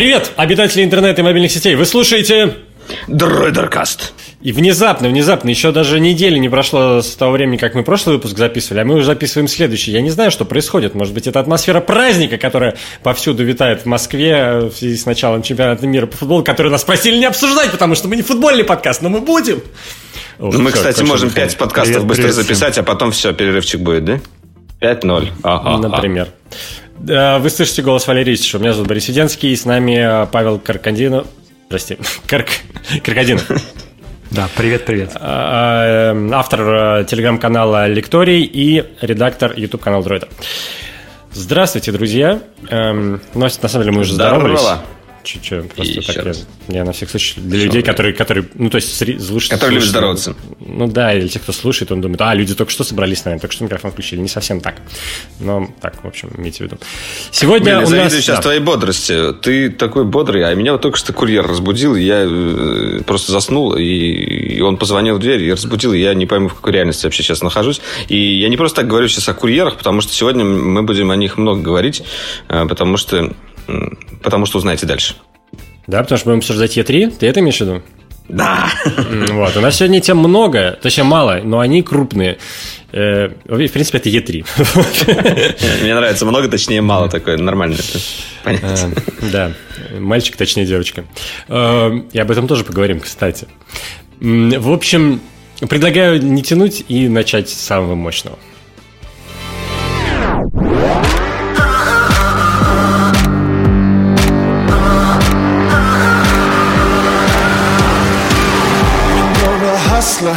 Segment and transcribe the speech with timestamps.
[0.00, 1.74] Привет, обитатели интернета и мобильных сетей.
[1.74, 2.56] Вы слушаете...
[3.06, 4.14] Дроидеркаст.
[4.40, 8.38] И внезапно, внезапно, еще даже недели не прошло с того времени, как мы прошлый выпуск
[8.38, 9.92] записывали, а мы уже записываем следующий.
[9.92, 10.94] Я не знаю, что происходит.
[10.94, 15.86] Может быть, это атмосфера праздника, которая повсюду витает в Москве в связи с началом чемпионата
[15.86, 19.10] мира по футболу, который нас просили не обсуждать, потому что мы не футбольный подкаст, но
[19.10, 19.60] мы будем.
[20.38, 22.84] Ух, мы, все, кстати, можем пять подкастов привет, быстро привет записать, всем.
[22.84, 24.20] а потом все, перерывчик будет, да?
[24.80, 25.28] 5-0.
[25.42, 26.28] Ага, Например.
[27.02, 28.60] Вы слышите голос Валерия Исичева.
[28.60, 31.26] Меня зовут Борис Сиденский, и с нами Павел Каркандинов.
[31.68, 32.48] Прости, Карк...
[33.02, 33.48] Каркадинов.
[34.30, 35.12] Да, привет-привет.
[35.14, 36.60] А, автор
[37.00, 40.28] э, телеграм-канала Лекторий и редактор YouTube-канала Дроида.
[41.32, 42.40] Здравствуйте, друзья.
[42.68, 44.60] Эм, ну, на самом деле мы уже здоровались.
[44.60, 44.82] Здорово.
[45.22, 46.32] Чуть-чуть, просто и так я,
[46.68, 49.50] я на всех случаях для Что людей, которые, которые, ну, то есть, слушают.
[49.50, 50.34] Которые любят здороваться.
[50.60, 53.54] Ну да, или те, кто слушает, он думает, а, люди только что собрались нами, только
[53.54, 54.20] что микрофон включили.
[54.20, 54.76] Не совсем так.
[55.38, 56.78] Но так, в общем, имейте в виду.
[57.30, 58.12] Сегодня Блин, у нас...
[58.14, 58.42] сейчас да.
[58.42, 59.32] твоей бодрости.
[59.42, 63.74] Ты такой бодрый, а меня вот только что курьер разбудил, и я э, просто заснул,
[63.74, 67.22] и он позвонил в дверь, и разбудил, и я не пойму, в какой реальности вообще
[67.22, 67.80] сейчас нахожусь.
[68.08, 71.16] И я не просто так говорю сейчас о курьерах, потому что сегодня мы будем о
[71.16, 72.02] них много говорить,
[72.48, 73.34] э, потому что
[74.22, 75.16] потому что узнаете дальше.
[75.86, 77.82] Да, потому что будем обсуждать Е3, ты это имеешь в виду?
[78.28, 78.70] Да.
[79.32, 82.38] Вот, у нас сегодня тем много, точнее мало, но они крупные.
[82.92, 84.46] Э, в принципе, это Е3.
[85.82, 87.76] Мне нравится много, точнее мало такое, нормально
[88.44, 88.62] понять.
[88.62, 88.90] Э,
[89.32, 89.52] да,
[89.98, 91.04] мальчик, точнее девочка.
[91.48, 93.48] Э, и об этом тоже поговорим, кстати.
[94.20, 95.20] В общем,
[95.68, 98.38] предлагаю не тянуть и начать с самого мощного.
[110.20, 110.36] Hustler.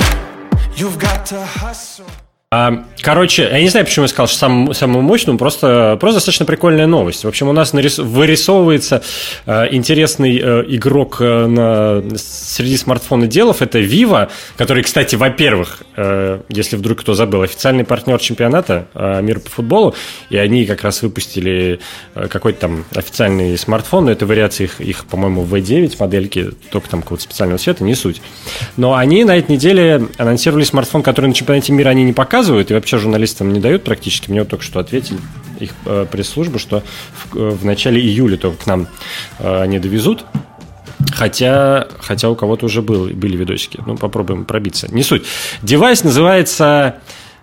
[0.76, 2.06] You've got to hustle.
[2.52, 6.46] А, короче, я не знаю, почему я сказал, что сам, самую мощную, просто, просто достаточно
[6.46, 7.26] прикольная новость.
[7.26, 9.04] В общем, у нас нарис, вырисовывается
[9.46, 13.62] э, интересный э, игрок э, на, среди смартфонов делов.
[13.62, 19.40] Это Vivo, который, кстати, во-первых, э, если вдруг кто забыл, официальный партнер чемпионата э, мира
[19.40, 19.94] по футболу,
[20.30, 21.80] и они как раз выпустили
[22.16, 27.02] э, какой-то там официальный смартфон, но это вариация их, их по-моему, V9 модельки, только там
[27.02, 28.22] какого-то специального цвета, не суть.
[28.78, 32.74] Но они на этой неделе анонсировали смартфон, который на чемпионате мира они не показывают, и
[32.74, 34.30] вообще журналистам не дают практически.
[34.30, 35.20] Мне вот только что ответили
[35.60, 36.84] их э, пресс-служба, что
[37.14, 38.88] в, э, в начале июля только к нам
[39.40, 40.26] э, они довезут.
[41.12, 43.82] Хотя, хотя у кого-то уже был, были видосики.
[43.86, 44.94] Ну, попробуем пробиться.
[44.94, 45.26] Не суть.
[45.62, 47.00] Девайс называется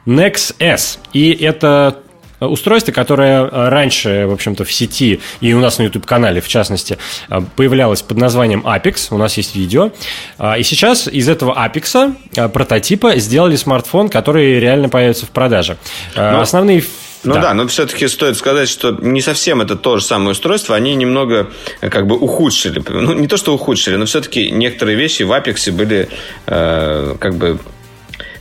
[0.07, 0.99] Nex S.
[1.13, 2.03] И это
[2.47, 6.99] устройство, которое э, раньше, в общем-то, в сети и у нас на YouTube-канале, в частности,
[7.29, 9.09] э, появлялось под названием Apex.
[9.11, 9.93] У нас есть видео.
[10.39, 15.77] А, и сейчас из этого Apex э, прототипа сделали смартфон, который реально появится в продаже.
[16.17, 16.41] Но...
[16.41, 16.83] Основные
[17.23, 17.41] ну да.
[17.43, 21.51] да, но все-таки стоит сказать, что не совсем это то же самое устройство, они немного
[21.81, 22.83] как бы ухудшили.
[22.89, 26.09] Ну, не то, что ухудшили, но все-таки некоторые вещи в Apex были
[26.47, 27.59] э, как бы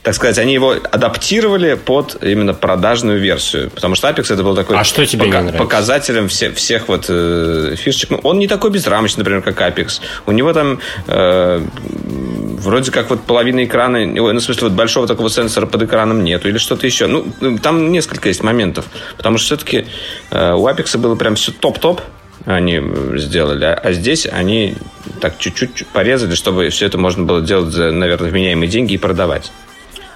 [0.04, 3.70] так сказать, они его адаптировали под именно продажную версию.
[3.70, 7.76] Потому что Apex это был такой а что тебе пока- показателем все, всех вот э,
[7.78, 8.12] фишечек.
[8.12, 10.00] Ну, он не такой безрамочный, например, как Apex.
[10.26, 15.30] У него там э, вроде как вот половина экрана, ну, в смысле, вот большого такого
[15.30, 17.08] сенсора под экраном нету или что-то еще.
[17.08, 17.26] Ну,
[17.62, 18.86] там несколько есть моментов.
[19.18, 19.86] Потому что все-таки
[20.32, 22.02] э, у Apex было прям все топ-топ
[22.46, 22.82] они
[23.18, 23.66] сделали.
[23.66, 24.76] А, а здесь они
[25.20, 29.52] так чуть-чуть порезали, чтобы все это можно было делать за, наверное, вменяемые деньги и продавать.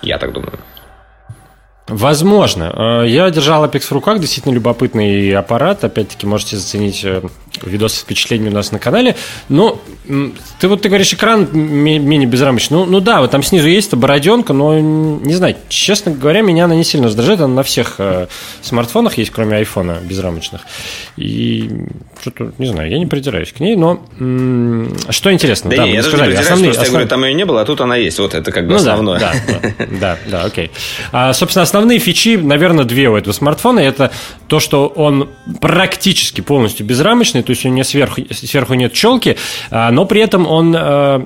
[0.04, 0.60] Я так думаю.
[1.88, 3.02] Возможно.
[3.04, 5.84] Э, я держал Apex в руках, действительно любопытный аппарат.
[5.84, 7.22] Опять-таки, можете заценить э,
[7.62, 9.16] видосы с впечатлениями у нас на канале.
[9.50, 9.82] Но
[10.60, 12.78] ты вот ты говоришь, экран менее безрамочный.
[12.78, 16.76] Ну, ну да, вот там снизу есть бороденка, но не знаю, честно говоря, меня она
[16.76, 17.42] не сильно раздражает.
[17.42, 18.28] Она на всех э,
[18.62, 20.62] смартфонах есть, кроме айфона безрамочных.
[21.18, 21.70] И
[22.22, 25.96] что-то, не знаю, я не придираюсь к ней, но м- что интересно, да, да, не,
[25.96, 26.86] я сказали, основные, основ...
[26.86, 28.76] я говорю, там ее не было, а тут она есть, вот это как бы ну,
[28.78, 29.20] основное.
[29.20, 30.72] Да, да, да, да, окей.
[31.12, 33.80] А, собственно, основные фичи, наверное, две у этого смартфона.
[33.80, 34.12] Это
[34.48, 35.30] то, что он
[35.60, 39.38] практически полностью безрамочный, то есть у него сверху, сверху нет челки,
[39.72, 41.26] а, но при этом он э,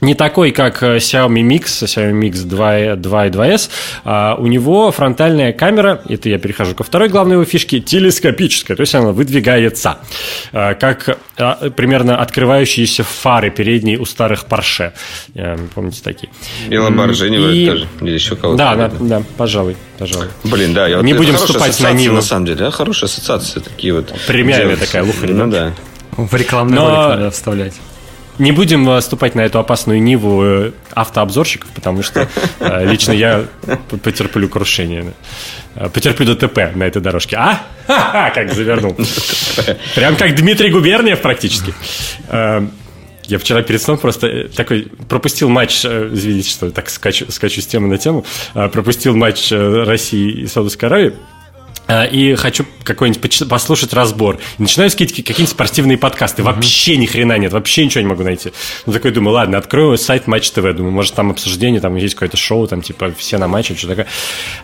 [0.00, 3.70] не такой, как э, Xiaomi Mix, Xiaomi Mix 2, 2 и 2S.
[4.04, 8.82] А у него фронтальная камера, это я перехожу ко второй главной его фишке, телескопическая, то
[8.82, 9.98] есть она выдвигается,
[10.52, 14.92] а, как а, примерно открывающиеся фары передние у старых Porsche.
[15.74, 16.30] Помните такие?
[16.68, 17.66] И Lamborghini и...
[17.66, 18.58] тоже, или еще кого-то.
[18.58, 20.28] Да, да, да, пожалуй, пожалуй.
[20.44, 22.16] Блин, да, я вот не будем вступать на Ниву.
[22.16, 24.12] На самом деле, да, хорошая ассоциация, такие вот.
[24.26, 25.32] Премиальная такая лухарь.
[25.32, 25.72] Ну да.
[26.16, 26.88] В рекламный Но...
[26.88, 27.74] ролик надо вставлять.
[28.38, 32.28] Не будем ступать на эту опасную ниву э, автообзорщиков, потому что
[32.60, 33.46] э, лично я
[34.02, 35.12] потерплю крушение.
[35.92, 37.36] Потерплю ДТП на этой дорожке.
[37.36, 37.60] А?
[37.86, 38.96] Ха-ха, как завернул.
[39.94, 41.74] Прям как Дмитрий Губерниев практически.
[42.30, 47.88] Я вчера перед сном просто такой пропустил матч, извините, что так скачу, скачу с темы
[47.88, 48.24] на тему,
[48.54, 51.12] пропустил матч России и Саудовской Аравии.
[51.88, 54.38] А, и хочу какой-нибудь послушать разбор.
[54.58, 56.42] И начинаю скидывать какие-нибудь спортивные подкасты.
[56.42, 56.44] Mm-hmm.
[56.44, 58.52] Вообще ни хрена нет, вообще ничего не могу найти.
[58.86, 60.62] Ну, такой думаю, ладно, открою сайт Матч ТВ.
[60.74, 64.06] Думаю, может, там обсуждение, там есть какое-то шоу, там, типа, все на матче, что такое.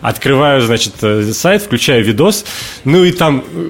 [0.01, 2.45] Открываю, значит, э, сайт, включаю видос.
[2.83, 3.69] Ну, и там э,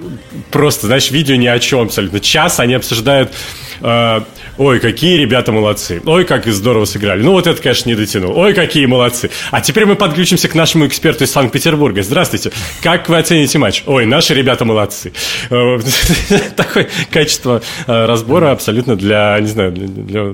[0.49, 2.19] просто, знаешь, видео ни о чем абсолютно.
[2.19, 3.33] Час они обсуждают э,
[3.83, 7.21] ой, какие ребята молодцы, ой, как здорово сыграли.
[7.21, 8.37] Ну, вот это, конечно, не дотянул.
[8.37, 9.29] Ой, какие молодцы.
[9.51, 12.01] А теперь мы подключимся к нашему эксперту из Санкт-Петербурга.
[12.03, 12.51] Здравствуйте.
[12.81, 13.83] Как вы оцените матч?
[13.85, 15.11] Ой, наши ребята молодцы.
[15.49, 15.79] Э,
[16.55, 20.33] такое качество э, разбора абсолютно для, не знаю, для,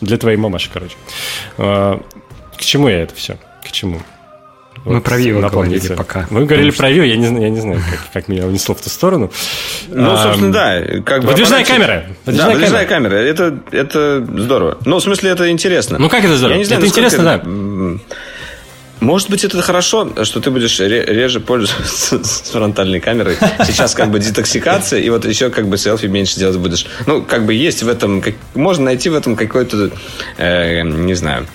[0.00, 0.94] для твоей мамаши, короче.
[1.56, 1.98] Э,
[2.56, 3.38] к чему я это все?
[3.64, 4.00] К чему?
[4.84, 6.26] Мы вот, про Вио говорили пока.
[6.30, 8.90] Мы говорили про Вио, я не, я не знаю, как, как меня унесло в ту
[8.90, 9.30] сторону.
[9.88, 10.80] Ну, собственно, да.
[11.04, 12.04] Как бы выдвижная камера.
[12.24, 13.10] Выдвижная да, выдвижная камера.
[13.10, 13.28] камера.
[13.28, 14.78] Это, это здорово.
[14.84, 15.98] Ну, в смысле, это интересно.
[15.98, 16.54] Ну, как это здорово?
[16.54, 17.42] Я не знаю, это интересно, да.
[19.00, 23.36] Может быть, это хорошо, что ты будешь реже пользоваться с фронтальной камерой.
[23.64, 26.86] Сейчас как бы детоксикация, и вот еще как бы селфи меньше делать будешь.
[27.06, 28.20] Ну, как бы есть в этом...
[28.20, 29.90] Как, можно найти в этом какой-то,
[30.36, 31.46] э, не знаю,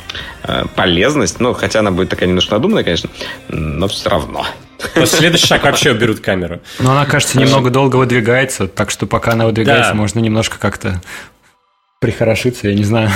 [0.44, 1.40] э, полезность.
[1.40, 3.10] Ну, хотя она будет такая немножко надуманная, конечно,
[3.50, 4.46] но все равно.
[4.94, 6.60] То следующий шаг вообще уберут камеру.
[6.80, 9.96] Но она, кажется, немного долго выдвигается, так что пока она выдвигается, да.
[9.96, 11.02] можно немножко как-то
[12.04, 13.10] прихорошиться, я не знаю.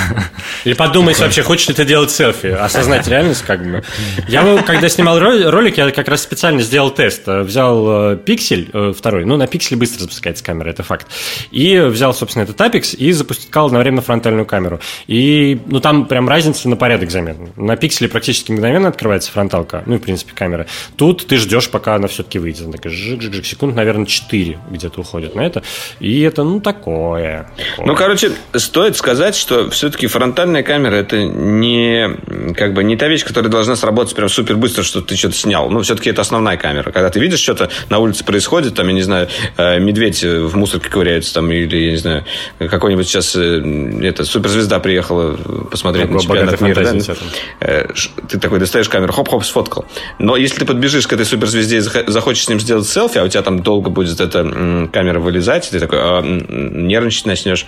[0.64, 3.84] Или подумать вообще, хочешь ли ты делать селфи, осознать реальность как бы.
[4.30, 7.28] Я, когда снимал ролик, я как раз специально сделал тест.
[7.28, 11.08] Взял э, пиксель э, второй, ну, на пикселе быстро запускается камера, это факт.
[11.52, 14.80] И взял, собственно, этот Apex и запускал одновременно фронтальную камеру.
[15.08, 17.50] И, ну, там прям разница на порядок заметна.
[17.58, 20.66] На пикселе практически мгновенно открывается фронталка, ну, и, в принципе, камера.
[20.96, 22.64] Тут ты ждешь, пока она все-таки выйдет.
[22.64, 25.62] Она такая жик-жик-жик, секунд, наверное, 4 где-то уходит на это.
[26.00, 27.52] И это, ну, такое.
[27.58, 27.86] такое.
[27.86, 28.32] Ну, короче,
[28.78, 32.16] стоит сказать, что все-таки фронтальная камера это не
[32.54, 35.72] как бы не та вещь, которая должна сработать прям супер быстро, что ты что-то снял.
[35.72, 36.92] Ну, все-таки это основная камера.
[36.92, 40.90] Когда ты видишь что-то на улице происходит, там, я не знаю, э, медведь в мусорке
[40.90, 42.26] ковыряется, там, или, я не знаю,
[42.60, 45.36] какой-нибудь сейчас э, это, суперзвезда приехала
[45.72, 46.84] посмотреть на чемпионат мира.
[46.84, 47.16] Да?
[47.62, 47.88] Э,
[48.30, 49.88] ты такой достаешь камеру, хоп-хоп, сфоткал.
[50.20, 53.28] Но если ты подбежишь к этой суперзвезде и захочешь с ним сделать селфи, а у
[53.28, 57.66] тебя там долго будет эта камера вылезать, ты такой а, нервничать начнешь,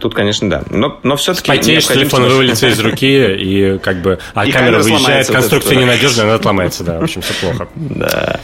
[0.00, 0.62] тут, конечно, конечно, да.
[0.70, 1.48] Но, но все-таки...
[1.48, 4.18] Потеешь, телефон вылетит из руки, и как бы...
[4.34, 6.98] А и камера выезжает, конструкция ненадежная, она отломается, да.
[6.98, 7.68] В общем, все плохо.
[7.74, 8.40] Да.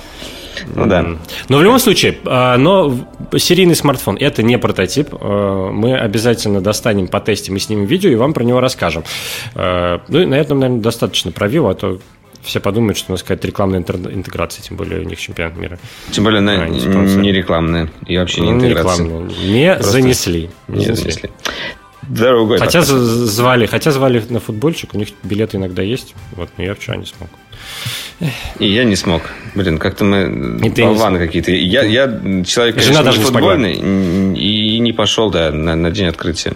[0.75, 1.05] Ну да.
[1.49, 2.95] Но в любом случае, а, но
[3.37, 5.09] серийный смартфон это не прототип.
[5.13, 9.05] А, мы обязательно достанем, потестим и снимем видео, и вам про него расскажем.
[9.55, 12.01] А, ну и на этом, наверное, достаточно про Vivo, а то
[12.43, 15.79] все подумают, что у нас какая-то рекламная интеграция, тем более у них чемпионат мира.
[16.11, 19.05] Тем более она а, не рекламная и вообще не ну, интеграция.
[19.05, 19.77] Не, рекламная.
[19.77, 20.51] не занесли.
[20.69, 21.13] Не, не занесли.
[21.13, 21.31] занесли.
[22.09, 22.59] Дорогой.
[22.59, 22.91] Хотя подкаст.
[22.91, 26.15] звали, хотя звали на футбольчик, у них билеты иногда есть.
[26.33, 27.29] Вот, но я вчера не смог.
[28.59, 29.23] И я не смог.
[29.55, 31.53] Блин, как-то мы болваны какие-то.
[31.53, 32.07] Я, я
[32.45, 33.75] человек, конечно, Жена даже футбольный,
[34.35, 36.53] и не пошел, да, на, на день открытия.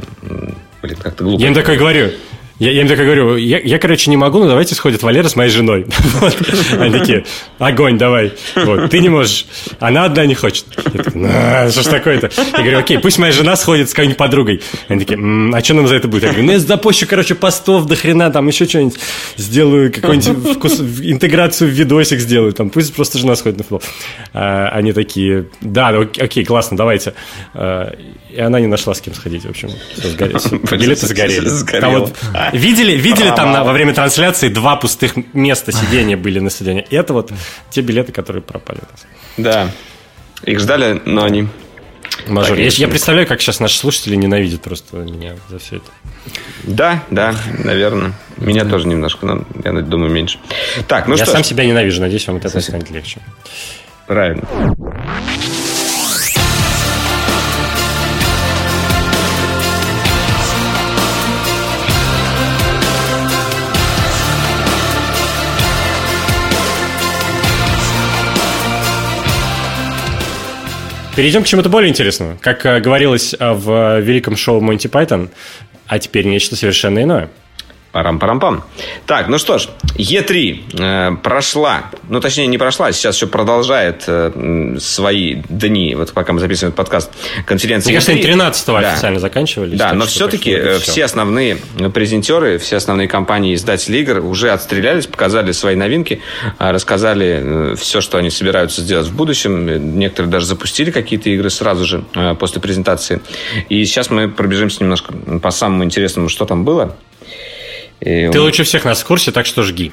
[0.83, 1.41] Блин, как-то глупо.
[1.41, 2.11] Я им такой говорю,
[2.58, 5.34] я, я им так говорю, я, я, короче, не могу, но давайте сходит Валера с
[5.34, 5.87] моей женой.
[6.78, 7.25] Они такие,
[7.58, 8.32] огонь, давай.
[8.54, 8.90] Вот.
[8.90, 9.46] Ты не можешь.
[9.80, 10.64] Она одна не хочет.
[10.92, 12.30] Я такой, ну, что ж такое-то?
[12.52, 14.62] Я говорю, окей, пусть моя жена сходит с какой-нибудь подругой.
[14.87, 16.23] Они такие, а что нам за это будет?
[16.23, 19.00] Я говорю, ну, я запущу, короче, постов до хрена, там еще что-нибудь
[19.37, 23.82] сделаю, какую-нибудь вкус, интеграцию в видосик сделаю, там, пусть просто жена сходит на футбол.
[24.32, 27.14] А, они такие, да, окей, классно, давайте.
[27.52, 27.92] А,
[28.30, 29.70] и она не нашла с кем сходить, в общем.
[30.76, 31.49] Билеты сгорели.
[31.80, 32.12] Там вот,
[32.53, 36.87] видели, видели там на, во время трансляции два пустых места сидения были на стадионе.
[36.91, 37.33] Это вот
[37.71, 38.81] те билеты, которые пропали.
[39.37, 39.71] Да.
[40.45, 41.49] Их ждали, но они
[42.27, 42.57] Мажор.
[42.57, 45.91] Я, я представляю, как сейчас наши слушатели ненавидят просто меня за все это.
[46.63, 47.35] Да, да,
[47.65, 48.13] наверное.
[48.37, 50.39] Меня тоже немножко, но я думаю, меньше.
[50.89, 53.21] Так, ну я что сам себя ненавижу, надеюсь, вам от этого станет легче.
[54.07, 54.47] Правильно.
[71.16, 72.37] Перейдем к чему-то более интересному.
[72.40, 75.30] Как э, говорилось э, в великом шоу Монти Пайтон,
[75.87, 77.30] а теперь нечто совершенно иное.
[77.95, 78.65] Парам-парам-пам.
[79.07, 84.77] Так, ну что ж, Е3 э, прошла, ну точнее не прошла, сейчас еще продолжает э,
[84.81, 87.13] свои дни, вот пока мы записываем этот подкаст,
[87.47, 88.79] конференции Мне кажется, 13 да.
[88.79, 89.79] официально заканчивались.
[89.79, 90.91] Да, но все-таки э, все.
[90.91, 91.59] все основные
[91.95, 96.21] презентеры, все основные компании издатели игр уже отстрелялись, показали свои новинки,
[96.59, 99.97] э, рассказали э, все, что они собираются сделать в будущем.
[99.97, 103.21] Некоторые даже запустили какие-то игры сразу же э, после презентации.
[103.69, 106.97] И сейчас мы пробежимся немножко по самому интересному, что там было.
[108.04, 109.92] И Ты лучше всех нас в курсе, так что жги.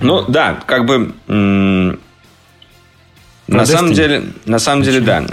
[0.00, 1.12] Ну да, как бы
[3.48, 5.24] на, самом деле, на самом деле, да.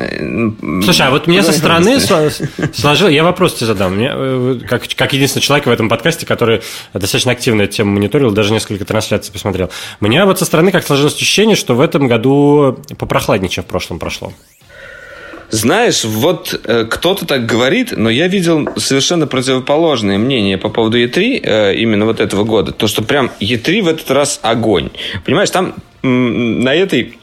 [0.84, 3.14] Слушай, а вот мне со стороны сложилось...
[3.14, 3.96] Я вопрос тебе задам.
[3.96, 6.62] Мне, э, как, как единственный человек в этом подкасте, который
[6.94, 9.70] достаточно активно эту тему мониторил, даже несколько трансляций посмотрел.
[10.02, 13.68] У меня вот со стороны как сложилось ощущение, что в этом году попрохладнее, чем в
[13.68, 14.34] прошлом прошло.
[15.50, 21.42] Знаешь, вот э, кто-то так говорит, но я видел совершенно противоположное мнение по поводу Е3
[21.44, 22.72] э, именно вот этого года.
[22.72, 24.90] То, что прям Е3 в этот раз огонь.
[25.26, 27.19] Понимаешь, там на этой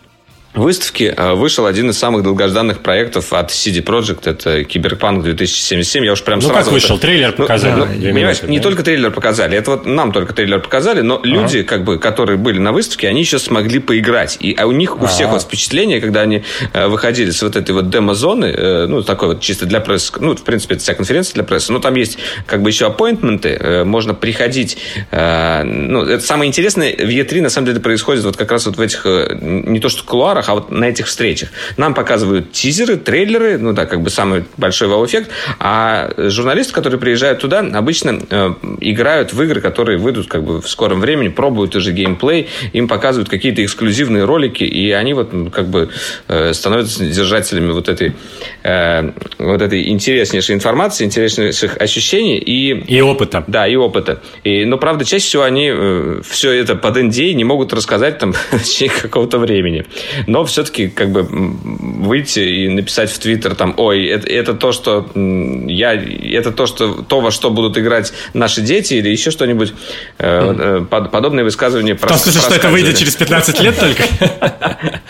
[0.56, 4.28] выставке э, вышел один из самых долгожданных проектов от CD Projekt.
[4.28, 6.04] Это Киберпанк 2077.
[6.04, 6.64] Я уж прям ну, сразу...
[6.64, 6.98] как вышел?
[6.98, 7.80] Трейлер ну, показали?
[7.80, 8.62] Ну, понимаешь, минуты, не да?
[8.62, 9.56] только трейлер показали.
[9.56, 11.28] Это вот нам только трейлер показали, но ага.
[11.28, 14.38] люди, как бы, которые были на выставке, они еще смогли поиграть.
[14.40, 15.08] И а у них, у ага.
[15.08, 19.28] всех вот впечатление, когда они э, выходили с вот этой вот демо-зоны, э, ну, такой
[19.28, 22.18] вот чисто для прессы, ну, в принципе, это вся конференция для прессы, но там есть
[22.46, 24.78] как бы еще аппоинтменты, можно приходить.
[25.12, 28.80] Ну, это самое интересное в E3, на самом деле, происходит вот как раз вот в
[28.80, 31.50] этих, не то что кулуарах, а вот на этих встречах.
[31.76, 37.40] Нам показывают тизеры, трейлеры, ну да, как бы самый большой вау-эффект, а журналисты, которые приезжают
[37.40, 41.92] туда, обычно э, играют в игры, которые выйдут как бы в скором времени, пробуют уже
[41.92, 45.90] геймплей, им показывают какие-то эксклюзивные ролики, и они вот как бы
[46.28, 48.14] э, становятся держателями вот этой,
[48.62, 52.96] э, вот этой интереснейшей информации, интереснейших ощущений и...
[52.96, 53.44] И опыта.
[53.46, 54.22] Да, и опыта.
[54.44, 58.32] И, но, правда, чаще всего они э, все это под NDA не могут рассказать там
[58.50, 59.84] в течение какого-то времени.
[60.26, 65.08] Но все-таки как бы выйти и написать в Твиттер там, ой, это, это то, что
[65.14, 69.72] я, это то, что то, во что будут играть наши дети или еще что-нибудь
[70.18, 70.86] mm.
[70.86, 71.94] под, подобные высказывания.
[71.94, 74.02] В том смысле, что это выйдет через 15 лет только?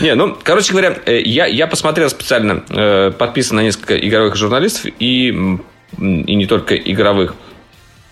[0.00, 5.28] Не, ну, короче говоря, э, я, я посмотрел специально, подписан на несколько игровых журналистов и,
[5.98, 7.34] и не только игровых.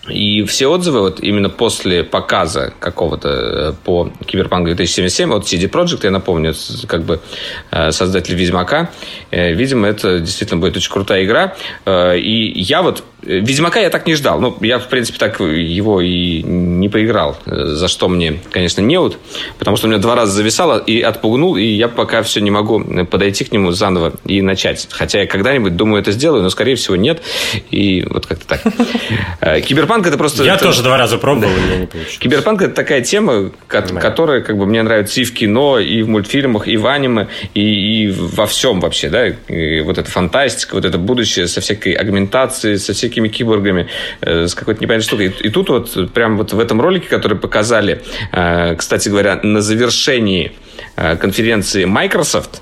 [0.07, 6.01] И все отзывы вот именно после показа какого-то э, по Киберпанк 2077 от CD Projekt,
[6.03, 6.53] я напомню,
[6.87, 7.21] как бы
[7.71, 8.91] э, создатель Ведьмака,
[9.31, 11.55] э, видимо, это действительно будет очень крутая игра.
[11.85, 14.39] И я вот Ведьмака я так не ждал.
[14.39, 17.37] Ну, я, в принципе, так его и не поиграл.
[17.45, 19.17] За что мне, конечно, неуд.
[19.57, 22.83] Потому что у меня два раза зависало и отпугнул, и я пока все не могу
[23.05, 24.87] подойти к нему заново и начать.
[24.91, 27.23] Хотя я когда-нибудь, думаю, это сделаю, но, скорее всего, нет.
[27.71, 28.61] И вот как-то так.
[29.65, 30.43] Киберпанк Киберпанк это просто...
[30.43, 30.65] Я это...
[30.65, 31.61] тоже два раза пробовал, да.
[31.61, 32.17] у меня не получилось.
[32.17, 36.67] Киберпанк это такая тема, которая как бы мне нравится и в кино, и в мультфильмах,
[36.67, 39.27] и в аниме, и, и во всем вообще, да.
[39.27, 43.87] И вот эта фантастика, вот это будущее со всякой аугментацией, со всякими киборгами,
[44.21, 45.27] э, с какой-то непонятной штукой.
[45.27, 49.61] И, и тут вот прям вот в этом ролике, который показали, э, кстати говоря, на
[49.61, 50.51] завершении
[50.95, 52.61] э, конференции Microsoft,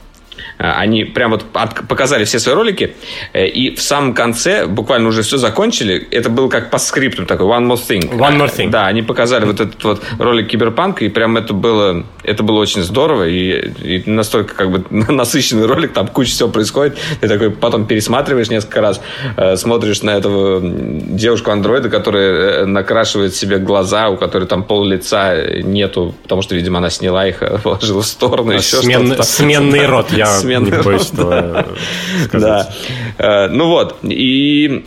[0.72, 1.44] они прям вот
[1.90, 2.96] показали все свои ролики,
[3.34, 6.08] э, и в самом конце буквально уже все закончили.
[6.10, 8.18] Это был как по скрипту такой One More Thing.
[8.18, 8.70] One More Thing.
[8.70, 12.82] Да, они показали вот этот вот ролик Киберпанка, и прям это было, это было очень
[12.82, 16.98] здорово, и, и настолько как бы насыщенный ролик, там куча всего происходит.
[17.20, 19.02] Ты такой потом пересматриваешь несколько раз,
[19.36, 26.16] э, смотришь на этого девушку-андроида, которая накрашивает себе глаза, у которой там пол лица нету,
[26.24, 29.22] потому что, видимо, она сняла их, положила в сторону, еще Смен.
[29.24, 30.28] Сменный рот, я
[30.60, 31.66] сменный Не боюсь этого
[32.34, 32.70] Да.
[33.18, 34.86] Э, ну вот, и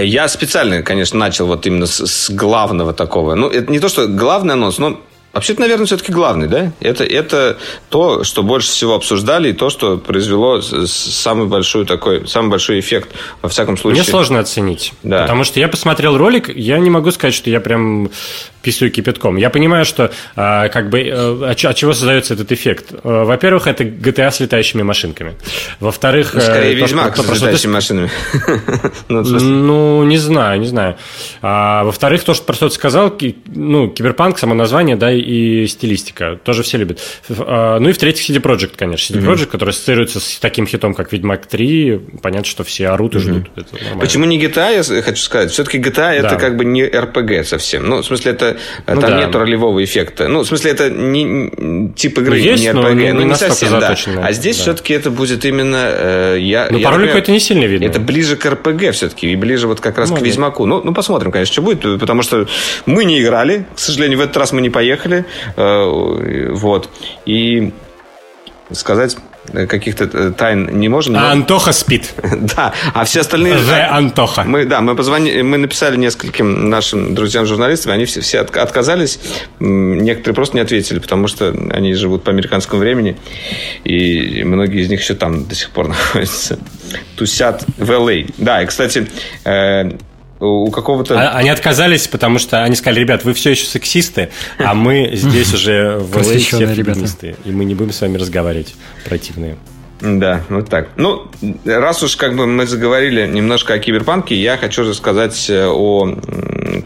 [0.00, 3.34] я специально, конечно, начал вот именно с, с главного такого.
[3.34, 5.00] Ну, это не то, что главный анонс, но
[5.32, 6.72] Вообще-то, наверное, все-таки главный, да?
[6.80, 7.58] Это, это
[7.90, 13.10] то, что больше всего обсуждали, и то, что произвело самый большой такой, самый большой эффект,
[13.42, 14.02] во всяком случае.
[14.02, 14.94] Мне сложно оценить.
[15.02, 15.22] Да.
[15.22, 18.10] Потому что я посмотрел ролик, я не могу сказать, что я прям
[18.62, 19.36] писаю кипятком.
[19.36, 22.92] Я понимаю, что а, как бы э, от чего создается этот эффект.
[22.92, 25.36] Э, во-первых, это GTA с летающими машинками.
[25.80, 26.34] Во-вторых...
[26.34, 28.10] Ну, скорее, то, Ведьмак что, с летающими машинами.
[29.08, 30.96] Ну, ну, не знаю, не знаю.
[31.40, 33.16] А, во-вторых, то, что просто сказал,
[33.46, 36.38] ну, киберпанк, само название, да, и стилистика.
[36.42, 37.00] Тоже все любят.
[37.28, 39.14] А, ну и в-третьих, CD Projekt, конечно.
[39.14, 42.00] CD Projekt, который ассоциируется с таким хитом, как Ведьмак 3.
[42.22, 43.50] Понятно, что все орут и ждут.
[44.00, 45.50] Почему не GTA, я хочу сказать?
[45.50, 47.88] Все-таки GTA это как бы не RPG совсем.
[47.88, 48.56] Ну, в смысле, это
[48.86, 49.18] ну, там да.
[49.18, 50.28] нет ролевого эффекта.
[50.28, 53.34] Ну, в смысле, это не тип игры, ну, есть, не RPG, но не, ну, не
[53.34, 53.96] совсем, да.
[54.22, 54.62] А здесь да.
[54.62, 55.88] все-таки это будет именно...
[55.90, 57.86] Э, я, ну, я, по ролику это не сильно видно.
[57.86, 60.66] Это ближе к RPG все-таки, и ближе вот как раз ну, к Ведьмаку.
[60.66, 62.46] Ну, ну, посмотрим, конечно, что будет, потому что
[62.86, 65.07] мы не играли, к сожалению, в этот раз мы не поехали,
[65.56, 66.88] э, вот,
[67.26, 67.72] и
[68.72, 69.16] сказать
[69.52, 71.14] Э, каких-то э, тайн не можем.
[71.14, 71.20] Но...
[71.20, 72.14] А Антоха спит.
[72.22, 73.54] да, а все остальные...
[73.54, 74.44] The Антоха.
[74.44, 79.18] Мы, да, мы позвонили, мы написали нескольким нашим друзьям-журналистам, они все, все отказались,
[79.58, 83.16] некоторые просто не ответили, потому что они живут по американскому времени,
[83.84, 86.58] и многие из них еще там до сих пор находятся.
[87.16, 88.24] Тусят в Л.А.
[88.38, 89.08] Да, и, кстати,
[90.40, 91.18] у какого-то...
[91.18, 95.52] А, они отказались, потому что они сказали, ребят, вы все еще сексисты, а мы здесь
[95.54, 99.56] уже в все феминисты, и мы не будем с вами разговаривать, противные.
[100.00, 100.90] Да, вот так.
[100.96, 101.26] Ну,
[101.64, 106.14] раз уж как бы мы заговорили немножко о киберпанке, я хочу рассказать э, о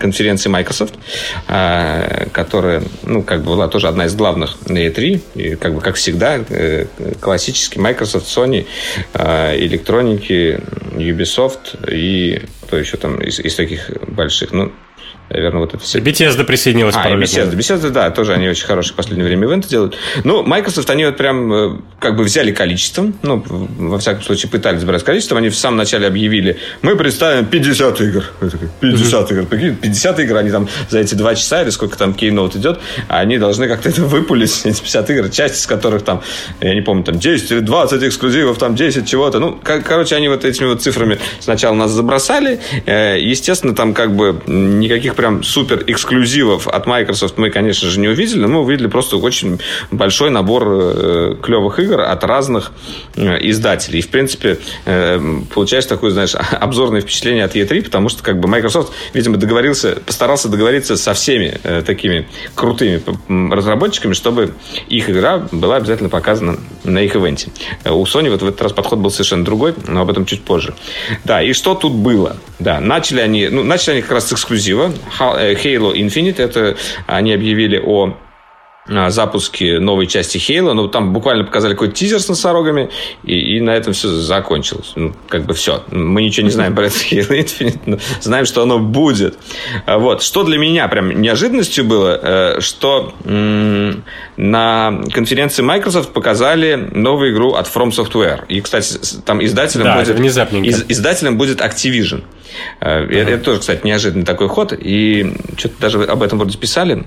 [0.00, 0.94] конференции Microsoft,
[1.46, 5.82] э, которая, ну, как бы была тоже одна из главных на E3, и как бы,
[5.82, 6.86] как всегда, э,
[7.20, 8.66] классический Microsoft, Sony,
[9.14, 10.60] электроники,
[10.94, 12.42] Ubisoft и
[12.72, 14.50] кто еще там из, из таких больших.
[14.50, 14.72] Ну,
[15.32, 15.98] Наверное, вот это все.
[15.98, 17.54] Bethesda присоединилась а, и Bethesda.
[17.54, 19.96] Bethesda, да, тоже они очень хорошие в последнее время ивенты делают.
[20.24, 24.84] Ну, Microsoft, они вот прям э, как бы взяли количеством, ну, во всяком случае, пытались
[24.84, 25.38] брать количеством.
[25.38, 28.24] Они в самом начале объявили, мы представим 50 игр.
[28.80, 29.46] 50 игр.
[29.46, 33.68] 50 игр, они там за эти два часа или сколько там кейноут идет, они должны
[33.68, 36.22] как-то это выпулить, эти 50 игр, часть из которых там,
[36.60, 39.38] я не помню, там 10 или 20 эксклюзивов, там 10 чего-то.
[39.38, 42.60] Ну, короче, они вот этими вот цифрами сначала нас забросали.
[42.84, 48.08] Э, естественно, там как бы никаких прям супер эксклюзивов от Microsoft мы, конечно же, не
[48.08, 49.60] увидели, но мы увидели просто очень
[49.92, 52.72] большой набор э, клевых игр от разных
[53.14, 54.00] э, издателей.
[54.00, 55.20] И, в принципе, э,
[55.54, 60.48] получается такое, знаешь, обзорное впечатление от E3, потому что как бы Microsoft, видимо, договорился, постарался
[60.48, 62.26] договориться со всеми такими
[62.56, 63.00] крутыми
[63.54, 64.54] разработчиками, чтобы
[64.88, 67.50] их игра была обязательно показана на их ивенте.
[67.84, 70.74] У Sony вот в этот раз подход был совершенно другой, но об этом чуть позже.
[71.22, 72.38] Да, и что тут было?
[72.58, 74.92] Да, начали они, ну, начали они как раз с эксклюзива.
[75.20, 76.76] Э, Halo Infinite, это
[77.06, 78.16] они объявили о
[78.86, 82.90] запуске новой части Хейла, ну, там буквально показали какой-то тизер с носорогами,
[83.22, 84.92] и, и на этом все закончилось.
[84.96, 85.84] Ну, как бы все.
[85.90, 89.38] Мы ничего не знаем про это Halo Infinite, но знаем, что оно будет.
[89.86, 90.22] А вот.
[90.22, 93.14] Что для меня прям неожиданностью было, э, что
[94.36, 98.44] на конференции Microsoft показали новую игру от From Software.
[98.48, 100.18] И, кстати, там издателем да, будет...
[100.64, 102.24] Из, издателем будет Activision.
[102.80, 103.06] Uh-huh.
[103.10, 104.72] Это, это тоже, кстати, неожиданный такой ход.
[104.78, 107.04] И что-то даже об этом вроде писали.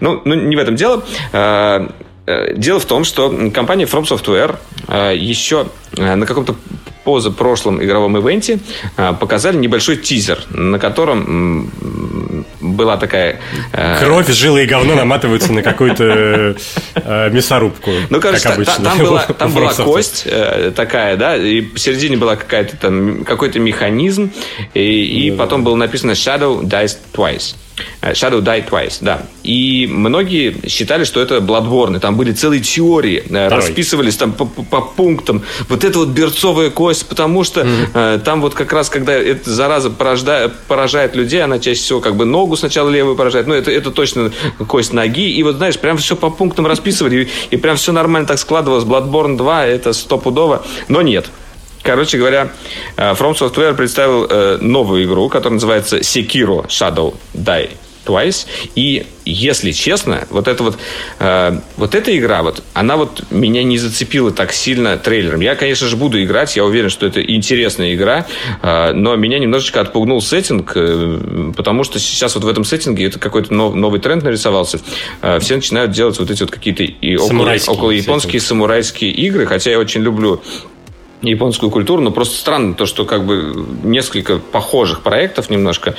[0.00, 1.04] Ну, ну не в этом дело.
[1.32, 1.88] Э,
[2.26, 4.56] э, дело в том, что компания From Software
[5.14, 6.54] еще на каком-то
[7.04, 8.60] позапрошлом игровом ивенте
[8.96, 13.40] показали небольшой тизер, на котором была такая...
[14.00, 16.56] Кровь, жилы и говно наматываются на какую-то
[17.30, 18.84] мясорубку, ну, короче, как обычно.
[18.84, 20.26] Там была, там была кость
[20.74, 24.30] такая, да, и посередине была какая-то там какой-то механизм,
[24.74, 27.54] и, и потом было написано «Shadow dies twice».
[28.00, 29.22] Э, Shadow Die Twice, да.
[29.42, 31.98] И многие считали, что это Bloodborne.
[32.00, 33.48] Там были целые теории, э, Второй.
[33.48, 35.42] расписывались там по, по, по пунктам.
[35.68, 38.16] Вот это вот берцовая кость, потому что mm-hmm.
[38.16, 42.16] э, там вот как раз, когда эта зараза порождает, поражает людей, она чаще всего как
[42.16, 43.46] бы ногу сначала левую поражает.
[43.46, 44.32] Ну, это, это точно
[44.66, 45.30] кость ноги.
[45.30, 47.24] И вот, знаешь, прям все по пунктам расписывали.
[47.50, 48.84] И, и прям все нормально так складывалось.
[48.84, 50.64] Bloodborne 2 это стопудово.
[50.88, 51.30] Но нет.
[51.82, 52.52] Короче говоря,
[52.96, 57.70] э, From Software представил э, новую игру, которая называется Sekiro Shadow Die
[58.04, 58.46] Twice.
[58.74, 60.78] И, если честно, вот эта вот,
[61.18, 65.40] э, вот эта игра, вот, она вот меня не зацепила так сильно трейлером.
[65.40, 68.26] Я, конечно же, буду играть, я уверен, что это интересная игра,
[68.62, 73.18] э, но меня немножечко отпугнул сеттинг, э, потому что сейчас вот в этом сеттинге это
[73.18, 74.80] какой-то нов, новый тренд нарисовался.
[75.20, 79.70] Э, все начинают делать вот эти вот какие-то и около, около японские самурайские игры, хотя
[79.70, 80.42] я очень люблю
[81.22, 85.94] японскую культуру, но просто странно то, что как бы несколько похожих проектов немножко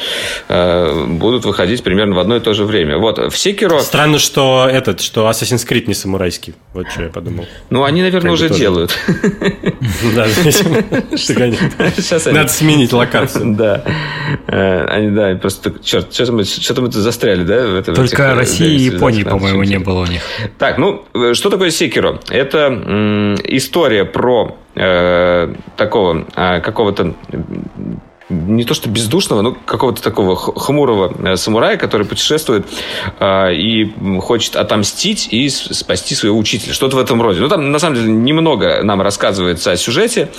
[0.49, 2.97] э, будут выходить примерно в одно и то же время.
[2.97, 3.79] Вот, в Секиро...
[3.79, 6.55] Странно, что этот, что Assassin's Creed не самурайский.
[6.73, 7.45] Вот что я подумал.
[7.69, 8.97] Ну, они, наверное, уже делают.
[10.15, 10.27] Да,
[12.31, 13.55] Надо сменить локацию.
[13.55, 13.83] Да.
[14.47, 17.81] Э, они, да, просто, черт, что-то мы застряли, да?
[17.81, 20.21] Только России и Японии, по-моему, не было у них.
[20.57, 22.19] Так, ну, что такое Секиро?
[22.29, 22.67] Это
[23.45, 27.13] история про э, такого э, какого-то
[28.29, 32.65] не то что бездушного, но какого-то такого хмурого э, самурая, который путешествует
[33.19, 36.73] э, и хочет отомстить и спасти своего учителя.
[36.73, 37.39] Что-то в этом роде.
[37.41, 40.29] Ну, там, на самом деле, немного нам рассказывается о сюжете.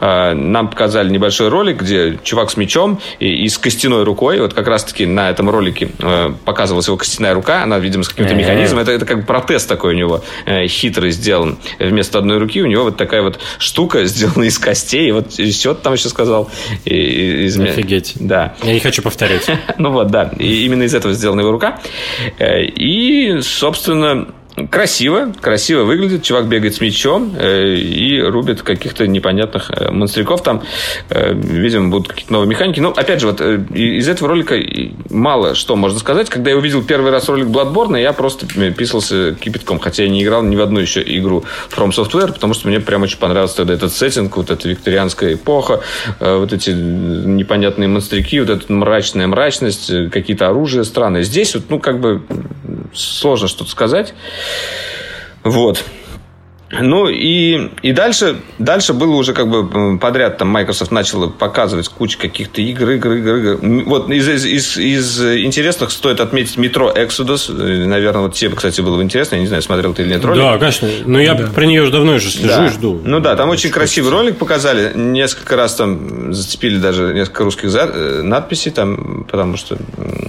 [0.00, 4.40] Э, нам показали небольшой ролик, где чувак с мечом и, и с костяной рукой.
[4.40, 7.62] Вот как раз-таки на этом ролике э, показывалась его костяная рука.
[7.62, 8.80] Она, видимо, с каким-то механизмом.
[8.80, 11.58] Это, это как протез такой у него э, хитрый сделан.
[11.78, 15.08] Вместо одной руки у него вот такая вот штука сделана из костей.
[15.08, 16.50] И вот что ты там еще сказал?
[16.84, 17.58] И, из...
[17.58, 18.14] Офигеть.
[18.20, 18.54] Да.
[18.62, 19.46] Я не хочу повторять.
[19.78, 20.30] ну вот, да.
[20.38, 21.80] И именно из этого сделана его рука.
[22.38, 24.28] Э, и, собственно,
[24.70, 26.22] Красиво, красиво выглядит.
[26.22, 30.44] Чувак бегает с мечом э, и рубит каких-то непонятных э, монстриков.
[30.44, 30.62] Там,
[31.10, 32.78] э, видимо, будут какие-то новые механики.
[32.78, 34.56] Но, опять же, вот э, из этого ролика
[35.10, 36.30] мало что можно сказать.
[36.30, 39.80] Когда я увидел первый раз ролик Bloodborne, я просто писался кипятком.
[39.80, 41.44] Хотя я не играл ни в одну еще игру
[41.76, 45.80] From Software, потому что мне прям очень понравился тогда этот сеттинг, вот эта викторианская эпоха,
[46.20, 51.24] э, вот эти непонятные монстрики, вот эта мрачная мрачность, э, какие-то оружия странные.
[51.24, 52.22] Здесь вот, ну, как бы
[52.94, 54.14] сложно что-то сказать.
[55.44, 55.84] Вот.
[56.80, 62.18] Ну и, и дальше, дальше было уже как бы подряд, там Microsoft начала показывать кучу
[62.18, 63.84] каких-то игр, игр, игр, игр.
[63.86, 67.52] Вот из, из, из, из интересных стоит отметить метро Exodus.
[67.52, 69.36] Наверное, вот тебе, кстати, было бы интересно.
[69.36, 70.42] Я не знаю, смотрел ты или нет ролик.
[70.42, 70.88] Да, конечно.
[71.06, 71.46] Но я да.
[71.48, 72.66] про нее уже давно уже слежу да.
[72.66, 73.00] и жду.
[73.04, 74.92] Ну да, там очень красивый ролик показали.
[74.94, 79.76] Несколько раз там зацепили даже несколько русских э, надписей там, потому что,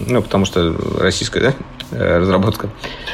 [0.07, 1.53] ну, потому что российская, да,
[1.91, 2.69] э, разработка.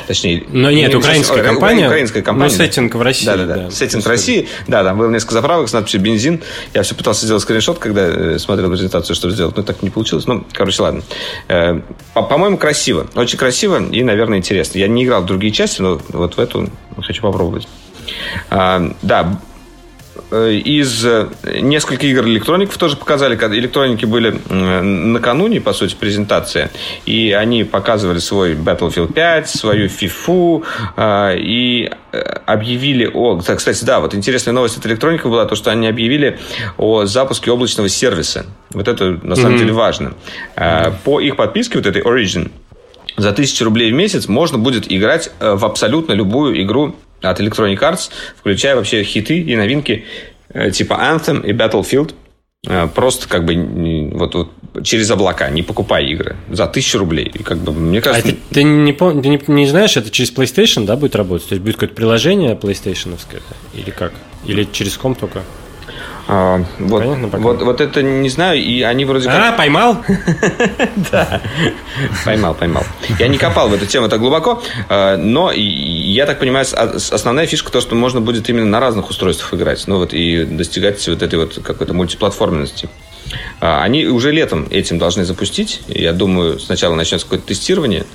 [0.08, 0.44] Точнее...
[0.50, 1.88] Но нет, украинская компания.
[1.88, 2.52] Украинская компания.
[2.52, 3.46] Но сеттинг в России России.
[3.46, 3.64] Да, да, да.
[3.64, 3.72] да.
[3.72, 4.48] Сеттинг России.
[4.68, 6.42] Да, там было несколько заправок с надписью бензин.
[6.74, 10.28] Я все пытался сделать скриншот, когда э, смотрел презентацию, что сделать, но так не получилось.
[10.28, 11.04] Ну, короче, ладно.
[11.48, 11.82] Э,
[12.14, 13.08] по-моему, красиво.
[13.16, 14.78] Очень красиво и, наверное, интересно.
[14.78, 16.70] Я не играл в другие части, но вот в эту
[17.02, 17.68] хочу попробовать.
[18.50, 19.40] А, да,
[20.32, 21.28] из э,
[21.62, 26.72] нескольких игр электроников тоже показали, электроники были накануне, по сути, презентация,
[27.06, 30.64] и они показывали свой Battlefield 5, свою FIFA,
[30.96, 31.92] э, и
[32.46, 33.40] объявили о...
[33.40, 36.40] Кстати, да, вот интересная новость от электроника была, то, что они объявили
[36.78, 38.46] о запуске облачного сервиса.
[38.72, 39.58] Вот это, на самом mm-hmm.
[39.60, 40.14] деле, важно.
[41.06, 42.52] По их подписке, вот этой Origin,
[43.16, 48.10] за 1000 рублей в месяц можно будет играть в абсолютно любую игру от Electronic Arts,
[48.36, 50.06] включая вообще хиты и новинки
[50.50, 52.14] э, типа Anthem и Battlefield.
[52.68, 54.52] Э, просто как бы вот, вот
[54.84, 57.32] через облака, не покупай игры за тысячу рублей.
[57.34, 58.30] И как бы, мне кажется...
[58.30, 61.48] А ты, ты, не, ты не, не знаешь, это через PlayStation, да, будет работать?
[61.50, 63.18] То есть будет какое-то приложение PlayStation
[63.74, 64.14] или как?
[64.46, 65.44] Или через ком только?
[66.28, 69.36] А, вот, Понятно, вот, вот это не знаю, и они вроде как...
[69.36, 69.98] А, поймал?
[71.12, 71.42] Да,
[72.26, 72.84] поймал, поймал.
[73.20, 77.72] Я не копал в эту тему так глубоко, а, но я так понимаю, основная фишка
[77.72, 81.40] то, что можно будет именно на разных устройствах играть, ну вот и достигать вот этой
[81.40, 82.90] вот какой-то мультиплатформенности.
[83.60, 85.82] А, они уже летом этим должны запустить.
[85.88, 88.06] Я думаю, сначала начнется какое-то тестирование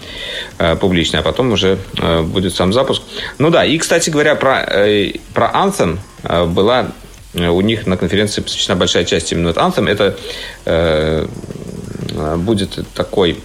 [0.58, 1.78] а, публичное, а потом уже
[2.24, 3.02] будет сам запуск.
[3.38, 5.98] Ну да, и, кстати говоря, про, э, про Anthem
[6.46, 6.92] была
[7.36, 9.88] у них на конференции посвящена большая часть именно Anthem.
[9.88, 10.16] Это
[10.64, 11.26] э,
[12.36, 13.38] будет такой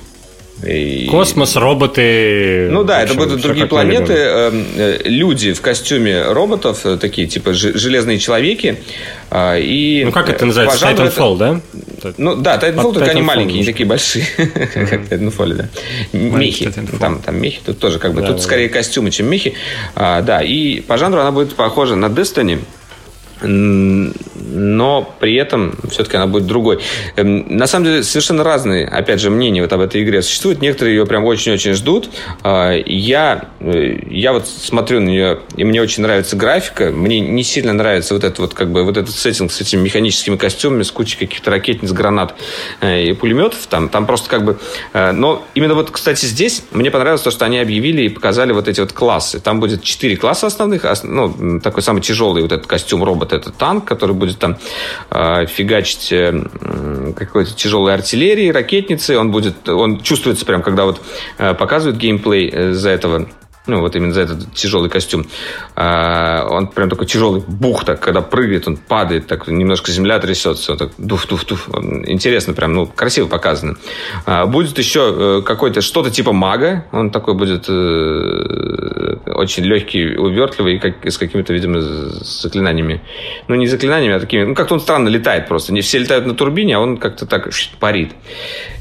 [1.10, 2.70] Космос, роботы.
[2.70, 4.14] Ну да, это будут другие планеты.
[4.14, 8.78] Эм, э, люди в костюме роботов, э, такие типа железные человеки.
[9.32, 10.86] А, и ну как это называется?
[10.86, 11.62] Titanfall, это...
[12.04, 12.14] да?
[12.18, 15.70] Ну да, Titanfall, только они маленькие, не такие большие, как Titanfall, да.
[16.14, 16.72] Мехи.
[17.00, 18.22] Там, там мехи, тут тоже как бы.
[18.22, 19.56] Тут скорее костюмы, чем мехи.
[19.96, 22.60] А, да, и по жанру она будет похожа на Destiny
[23.44, 26.80] но при этом все-таки она будет другой.
[27.16, 30.62] Эм, на самом деле совершенно разные, опять же, мнения вот об этой игре существуют.
[30.62, 32.10] Некоторые ее прям очень-очень ждут.
[32.44, 36.92] А, я, э, я вот смотрю на нее, и мне очень нравится графика.
[36.92, 40.36] Мне не сильно нравится вот, этот вот, как бы, вот этот сеттинг с этими механическими
[40.36, 42.36] костюмами, с кучей каких-то ракетниц, гранат
[42.82, 43.66] э, и пулеметов.
[43.68, 44.60] Там, там просто как бы...
[44.94, 48.68] Э, но именно вот, кстати, здесь мне понравилось то, что они объявили и показали вот
[48.68, 49.40] эти вот классы.
[49.40, 50.86] Там будет четыре класса основных.
[51.04, 54.58] Ну, такой самый тяжелый вот этот костюм робота это танк, который будет там
[55.10, 59.18] э, фигачить э, какой-то тяжелой артиллерии, ракетницы.
[59.18, 61.02] Он будет, он чувствуется прям, когда вот
[61.38, 63.28] э, показывают геймплей э, за этого
[63.68, 65.26] ну, вот именно за этот тяжелый костюм.
[65.76, 70.76] А, он прям такой тяжелый бух, так, когда прыгает, он падает, так немножко земля трясется,
[70.76, 71.70] так дуф-дуф-дуф.
[72.06, 73.78] Интересно прям, ну, красиво показано.
[74.26, 80.80] А, будет еще э, какой-то что-то типа мага, он такой будет э, очень легкий, увертливый,
[80.80, 83.02] как, с какими-то, видимо, заклинаниями.
[83.48, 85.74] Ну, не заклинаниями, а такими, ну, как-то он странно летает просто.
[85.74, 87.50] Не все летают на турбине, а он как-то так
[87.80, 88.12] парит.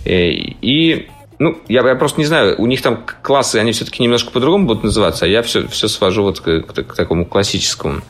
[0.04, 4.30] Э, и ну, я, я просто не знаю, у них там классы, они все-таки немножко
[4.30, 8.02] по-другому будут называться, а я все, все свожу вот к, к, к такому классическому.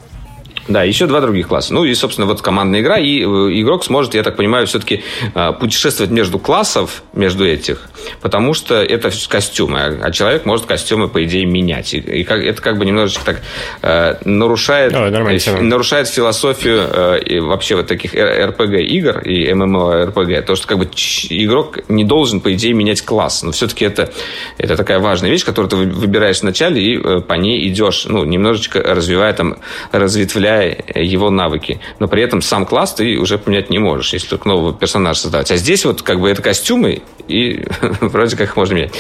[0.69, 1.75] Да, еще два других класса.
[1.75, 5.03] Ну и, собственно, вот командная игра, и э, игрок сможет, я так понимаю, все-таки
[5.35, 7.89] э, путешествовать между классов, между этих,
[8.21, 11.95] потому что это костюмы, а, а человек может костюмы, по идее, менять.
[11.95, 13.41] И, и как, это как бы немножечко так
[13.83, 20.43] э, нарушает, Ой, э, нарушает философию э, вообще вот таких RPG-игр и MMORPG.
[20.43, 23.43] То, что как бы игрок не должен, по идее, менять класс.
[23.43, 24.13] Но все-таки это,
[24.59, 29.33] это такая важная вещь, которую ты выбираешь вначале и по ней идешь, ну, немножечко развивая
[29.33, 29.57] там,
[29.93, 31.81] разветвляя его навыки.
[31.99, 35.51] Но при этом сам класс ты уже поменять не можешь, если только нового персонажа создать.
[35.51, 37.65] А здесь вот как бы это костюмы, и
[38.01, 38.93] вроде как их можно менять.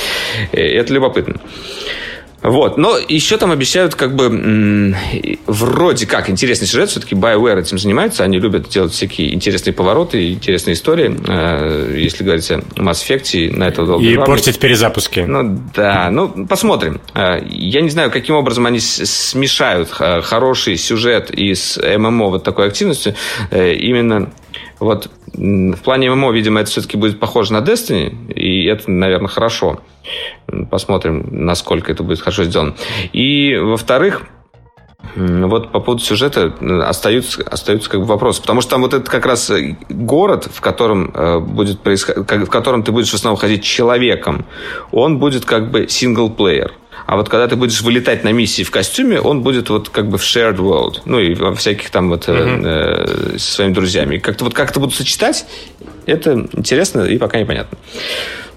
[0.52, 1.40] Э, это любопытно.
[2.42, 4.94] Вот, но еще там обещают как бы
[5.46, 10.74] вроде как интересный сюжет, все-таки BioWare этим занимается, они любят делать всякие интересные повороты, интересные
[10.74, 15.20] истории, э, если говорить о Mass Effect, и на это долго И портить перезапуски.
[15.20, 17.00] Ну да, ну посмотрим.
[17.14, 22.68] Э, я не знаю, каким образом они смешают э, хороший сюжет из ММО вот такой
[22.68, 23.14] активностью,
[23.50, 24.30] именно
[24.78, 29.80] вот в плане ММО, видимо, это все-таки будет похоже на Destiny, и это, наверное, хорошо.
[30.70, 32.74] Посмотрим, насколько это будет хорошо сделано.
[33.12, 34.22] И, во-вторых,
[35.16, 36.52] вот по поводу сюжета
[36.86, 38.40] остаются, остаются как бы вопросы.
[38.40, 39.50] Потому что там вот этот как раз
[39.88, 42.18] город, в котором, э, будет происход...
[42.18, 44.44] в котором ты будешь в основном ходить человеком,
[44.92, 46.74] он будет как бы синглплеер.
[47.06, 50.18] А вот когда ты будешь вылетать на миссии в костюме, он будет вот как бы
[50.18, 51.00] в shared world.
[51.04, 53.34] Ну, и во всяких там вот mm-hmm.
[53.34, 54.18] э, со своими друзьями.
[54.18, 55.46] Как-то вот как это будут сочетать,
[56.06, 57.78] это интересно и пока непонятно.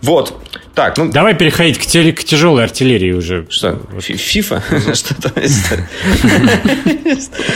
[0.02, 0.38] Вот.
[0.76, 1.12] Так, ну...
[1.12, 3.46] Давай переходить к, теле, к тяжелой артиллерии уже.
[3.50, 3.80] Что?
[4.00, 4.64] Фифа?
[4.94, 5.32] Что-то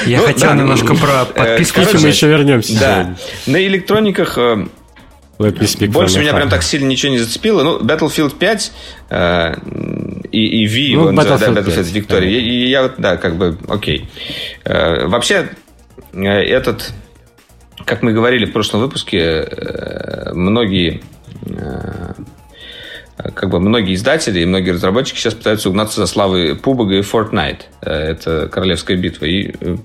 [0.06, 1.82] Я ну, хотел немножко про э, подписку.
[1.82, 2.80] Мы еще вернемся.
[2.80, 3.16] Да.
[3.48, 4.68] На электрониках э,
[5.38, 7.64] больше меня прям так сильно ничего не зацепило.
[7.64, 8.72] Ну, Battlefield 5
[9.10, 9.54] э,
[10.32, 12.30] и, и V, ну, Battlefield, да, Battlefield Victoria.
[12.30, 14.10] И, я вот, да, как бы, окей.
[14.64, 15.50] Э, вообще,
[16.14, 16.92] э, этот,
[17.86, 21.02] как мы говорили в прошлом выпуске, э, многие
[21.46, 22.14] э,
[23.18, 27.62] как бы многие издатели и многие разработчики сейчас пытаются угнаться за славой PUBG и Fortnite.
[27.82, 29.26] Э, это королевская битва.
[29.26, 29.78] И э,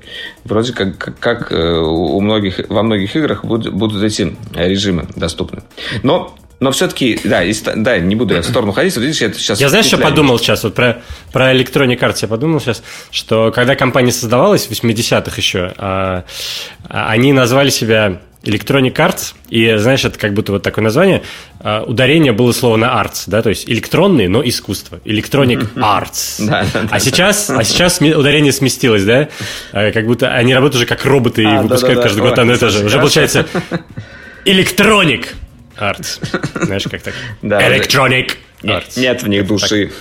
[0.44, 5.62] вроде как, как, как э, у многих, во многих играх будут, будут эти режимы доступны.
[6.02, 8.94] Но но все-таки, да, и, да, не буду я в сторону ходить.
[8.94, 9.60] Вот видишь, я сейчас...
[9.60, 10.62] Я знаешь, что подумал сейчас?
[10.62, 15.72] Вот про, про Electronic Arts я подумал сейчас, что когда компания создавалась в 80-х еще,
[15.76, 16.22] а,
[16.88, 21.22] а, они назвали себя Electronic Arts, и, знаешь, это как будто вот такое название,
[21.60, 25.00] а, ударение было слово на arts, да, то есть электронный, но искусство.
[25.04, 26.42] Electronic Arts.
[26.90, 29.28] А сейчас, а сейчас ударение сместилось, да,
[29.72, 32.58] а, как будто они работают уже как роботы и а, выпускают каждый год одно и
[32.58, 32.84] то же.
[32.84, 33.46] Уже получается
[34.44, 35.28] Electronic
[35.78, 36.64] Arts.
[36.64, 37.14] Знаешь, как так?
[37.42, 38.98] Electronic Arts.
[38.98, 39.92] Нет в них души.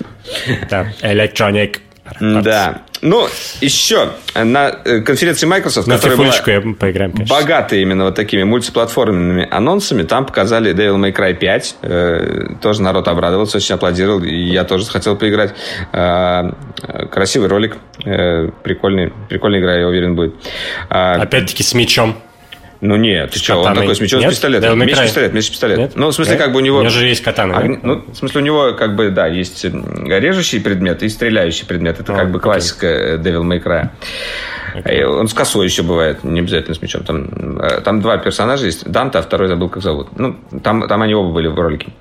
[0.70, 1.80] Да, Electronic
[2.20, 2.82] да.
[3.02, 3.28] Ну,
[3.62, 6.32] еще на э, конференции Microsoft, на которая была
[6.76, 7.36] поиграем, конечно.
[7.36, 11.76] богата именно вот такими мультиплатформенными анонсами, там показали Devil May Cry 5.
[11.82, 14.24] Э, тоже народ обрадовался, очень аплодировал.
[14.24, 15.54] И я тоже хотел поиграть.
[15.94, 16.52] Э,
[17.12, 17.78] красивый ролик.
[18.06, 20.36] Э, прикольный, прикольная игра, я уверен, будет.
[20.90, 22.16] Э, Опять-таки с мечом.
[22.82, 24.78] Ну нет, ты что, он такой с мечом, с пистолетом.
[24.78, 25.78] Да, меч-пистолет, меч-пистолет.
[25.78, 25.92] Нет?
[25.96, 26.44] Ну, в смысле, нет?
[26.44, 26.80] как бы у него...
[26.80, 27.58] У него же есть катана.
[27.58, 32.00] А, ну, в смысле, у него, как бы, да, есть режущий предмет и стреляющий предмет.
[32.00, 33.22] Это а, как бы классика okay.
[33.22, 33.90] Devil May Cry.
[34.74, 35.04] Okay.
[35.04, 37.04] Он с косой еще бывает, не обязательно с мечом.
[37.04, 38.90] Там, э, там два персонажа есть.
[38.90, 40.18] Данте, а второй забыл, как зовут.
[40.18, 41.94] Ну, там, там они оба были в ролике.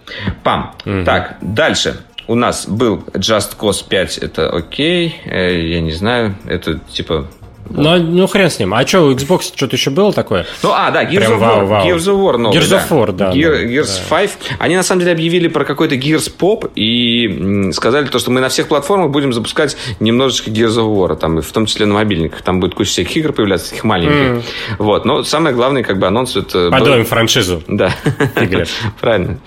[0.42, 0.74] Пам.
[0.86, 1.04] Угу.
[1.04, 1.96] Так, дальше.
[2.26, 5.20] У нас был Just Cause 5, это окей.
[5.24, 7.26] Э, я не знаю, это типа
[7.70, 8.74] ну, ну, хрен с ним.
[8.74, 10.46] А что, у Xbox что-то еще было такое?
[10.62, 11.38] Ну, а, да, Gears Прям of War.
[11.38, 11.86] Вау, вау.
[11.86, 13.30] Gears of War новый, Gears of War, да.
[13.30, 14.16] Gear, Gears да.
[14.18, 14.38] 5.
[14.58, 18.48] Они, на самом деле, объявили про какой-то Gears Pop и сказали то, что мы на
[18.48, 22.42] всех платформах будем запускать немножечко Gears of War, там, в том числе на мобильниках.
[22.42, 24.14] Там будет куча всяких игр появляться, таких маленьких.
[24.14, 24.42] Mm.
[24.78, 25.04] Вот.
[25.04, 26.70] Но самое главное, как бы, анонс это...
[26.70, 27.04] Подоим был...
[27.04, 27.62] франшизу.
[27.68, 27.94] Да.
[29.00, 29.38] Правильно.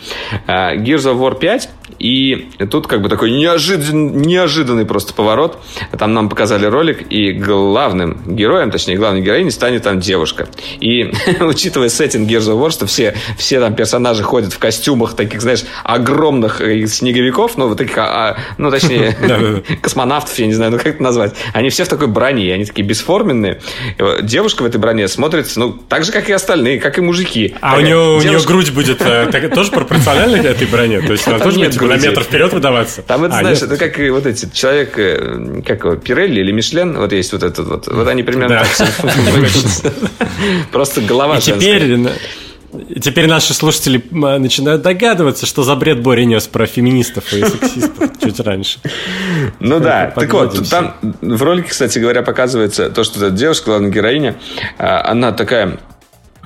[0.48, 5.58] А, Gears of War 5 и тут как бы такой неожидан, неожиданный просто поворот.
[5.98, 10.48] Там нам показали ролик, и главным героем, точнее, главной героиней станет там девушка.
[10.80, 15.42] И учитывая сеттинг Gears of War, что все, все там персонажи ходят в костюмах таких,
[15.42, 19.16] знаешь, огромных э, снеговиков, ну, вот таких, а, а ну, точнее,
[19.82, 21.34] космонавтов, я не знаю, ну, как это назвать.
[21.54, 23.62] Они все в такой броне, они такие бесформенные.
[24.22, 27.56] Девушка в этой броне смотрится, ну, так же, как и остальные, как и мужики.
[27.62, 31.02] А у нее, у нее грудь будет э, тоже пропорциональна этой броне?
[31.02, 33.02] То есть она тоже будет на метр вперед выдаваться?
[33.02, 36.98] Там это, а, знаешь, это как вот эти, человек, э, как его, Пирелли или Мишлен,
[36.98, 38.88] вот есть вот этот вот, вот они примерно так
[40.72, 41.98] Просто голова И теперь,
[43.02, 48.40] теперь наши слушатели начинают догадываться, что за бред Боря нес про феминистов и сексистов чуть
[48.40, 48.80] раньше.
[49.60, 53.92] Ну да, так вот, там в ролике, кстати говоря, показывается то, что эта девушка, главная
[53.92, 54.36] героиня,
[54.78, 55.80] а, она такая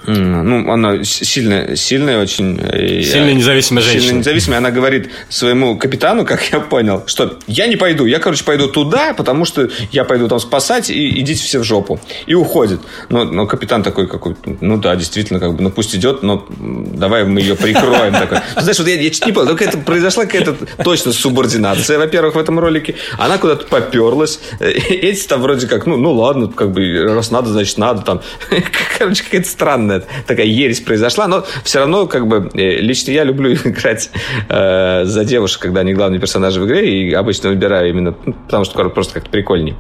[0.08, 2.58] ну, она сильная, сильная очень.
[2.62, 4.02] Э, сильная независимая женщина.
[4.02, 4.58] Сильная независимая.
[4.60, 8.06] Она говорит своему капитану, как я понял, что я не пойду.
[8.06, 12.00] Я, короче, пойду туда, потому что я пойду там спасать, и идите все в жопу.
[12.26, 12.80] И уходит.
[13.10, 17.26] Но, но капитан такой какой ну да, действительно, как бы, ну пусть идет, но давай
[17.26, 18.14] мы ее прикроем.
[18.14, 18.40] Такой.
[18.56, 22.40] Знаешь, вот я, я чуть не понял, только это произошла какая-то точно субординация, во-первых, в
[22.40, 22.96] этом ролике.
[23.18, 24.40] Она куда-то поперлась.
[24.62, 28.04] Эти там вроде как, ну, ну ладно, как бы, раз надо, значит надо.
[28.04, 28.22] Там.
[28.98, 33.54] Короче, какая-то странная такая ересь произошла, но все равно, как бы, э, лично я люблю
[33.66, 34.10] играть
[34.50, 38.66] э, за девушек, когда они главные персонажи в игре, и обычно выбираю именно, ну, потому
[38.66, 39.76] что просто как-то прикольнее.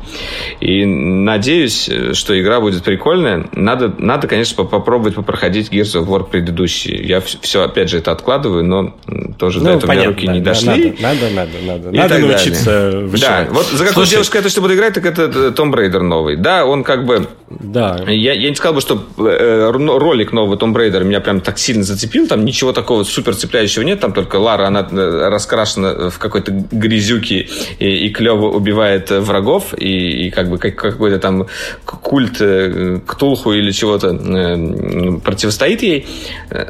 [0.59, 3.47] И надеюсь, что игра будет прикольная.
[3.53, 7.03] Надо, надо конечно, попробовать попроходить Gears of War предыдущий.
[7.03, 8.95] Я все, опять же, это откладываю, но
[9.37, 10.95] тоже ну, до этого понятно, руки да, не дошли.
[10.99, 11.91] Надо, надо, надо.
[11.91, 15.51] Надо, надо научиться Да, вот за какую Слушай, девушку я точно буду играть, так это
[15.51, 16.35] Том Брейдер новый.
[16.35, 17.27] Да, он как бы...
[17.49, 18.03] Да.
[18.07, 19.71] Я, я не сказал бы, что э,
[20.07, 22.27] ролик нового Tomb Raider меня прям так сильно зацепил.
[22.27, 23.99] Там ничего такого супер цепляющего нет.
[23.99, 29.73] Там только Лара, она э, раскрашена в какой-то грязюке и, и клево убивает врагов.
[29.77, 31.47] И, и как бы как, какой-то там
[31.85, 36.07] культ э, Ктулху или чего-то э, противостоит ей.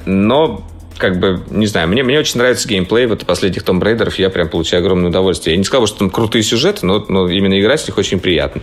[0.05, 0.65] Но
[0.97, 4.49] как бы, не знаю, мне, мне очень нравится геймплей вот последних Tomb Raider, я прям
[4.49, 5.53] получаю огромное удовольствие.
[5.53, 8.61] Я не сказал, что там крутые сюжеты, но, но именно играть в них очень приятно.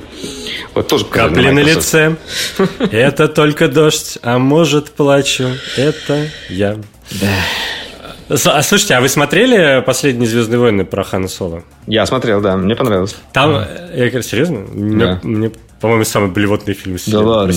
[0.75, 2.17] Вот тоже Капли на лице.
[2.79, 5.49] Это только дождь, а может плачу.
[5.77, 6.77] Это я.
[7.11, 7.29] Да.
[8.29, 11.63] А слушайте, а вы смотрели последние Звездные войны про Хана Соло?
[11.87, 13.15] Я смотрел, да, мне понравилось.
[13.33, 13.53] Там,
[13.95, 14.65] я говорю, серьезно?
[14.67, 15.21] Да.
[15.23, 15.51] Мне, мне
[15.85, 17.55] по-моему, самый блевотный фильм Да ладно.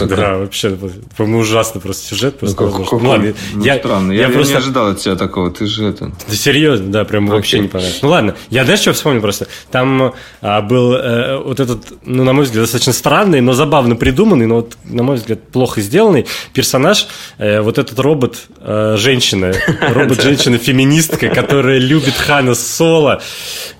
[0.00, 0.76] Ну, да, вообще,
[1.16, 2.38] по-моему, ужасный просто сюжет.
[2.40, 4.10] Ну, ну, ладно, я, странно.
[4.10, 4.54] Я, просто...
[4.54, 5.52] не ожидал от тебя такого.
[5.52, 6.10] Ты же это...
[6.28, 8.02] Да серьезно, да, прям вообще не понравилось.
[8.02, 9.46] Ну ладно, я знаешь, что вспомнил просто?
[9.70, 14.46] Там а, был э, вот этот, ну, на мой взгляд, достаточно странный, но забавно придуманный,
[14.46, 17.06] но вот, на мой взгляд, плохо сделанный персонаж.
[17.38, 23.22] Э, вот этот робот э, женщина, робот-женщина-феминистка, которая любит Хана Соло,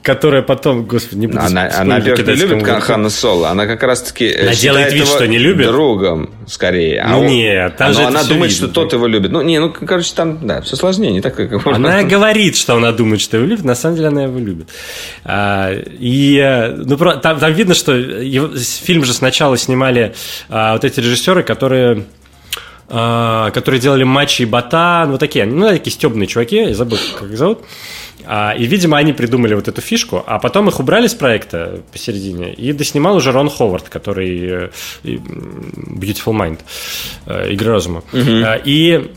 [0.05, 4.55] которая потом, господи, не буду Она, она любит Хана Соло, она как раз-таки э, Она
[4.55, 5.67] делает вид, что не любит?
[5.69, 7.01] другом, скорее.
[7.01, 9.31] А ну, нет, там же она думает, видно, что тот его любит.
[9.31, 11.67] Ну, не, ну, короче, там, да, все сложнее, не так, как...
[11.67, 14.69] Она говорит, что она думает, что его любит, на самом деле она его любит.
[15.25, 20.15] А, и, э, ну, там, там видно, что его, фильм же сначала снимали
[20.49, 22.05] а, вот эти режиссеры, которые
[22.89, 27.31] а, которые делали матчи и ботан, вот такие, ну, такие стебные чуваки, я забыл, как
[27.31, 27.61] их зовут.
[28.27, 32.53] А, и, видимо, они придумали вот эту фишку, а потом их убрали с проекта посередине,
[32.53, 34.71] и доснимал уже Рон Ховард, который э,
[35.03, 36.61] Beautiful Mind,
[37.27, 38.03] э, Игры разума.
[38.13, 38.63] Угу.
[38.65, 39.11] И,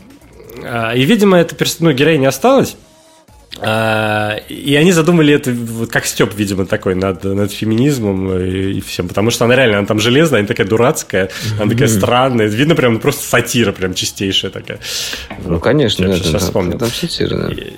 [0.96, 2.76] и, видимо, эта ну, героиня осталась,
[3.60, 9.08] и они задумали это вот как Степ, видимо, такой над, над феминизмом и, и всем,
[9.08, 13.00] потому что она реально, она там железная, она такая дурацкая, она такая странная, видно прям
[13.00, 14.78] просто сатира прям чистейшая такая.
[15.44, 16.78] Ну, конечно, я сейчас вспомнил.
[16.78, 17.48] Там сатира, да.
[17.52, 17.72] И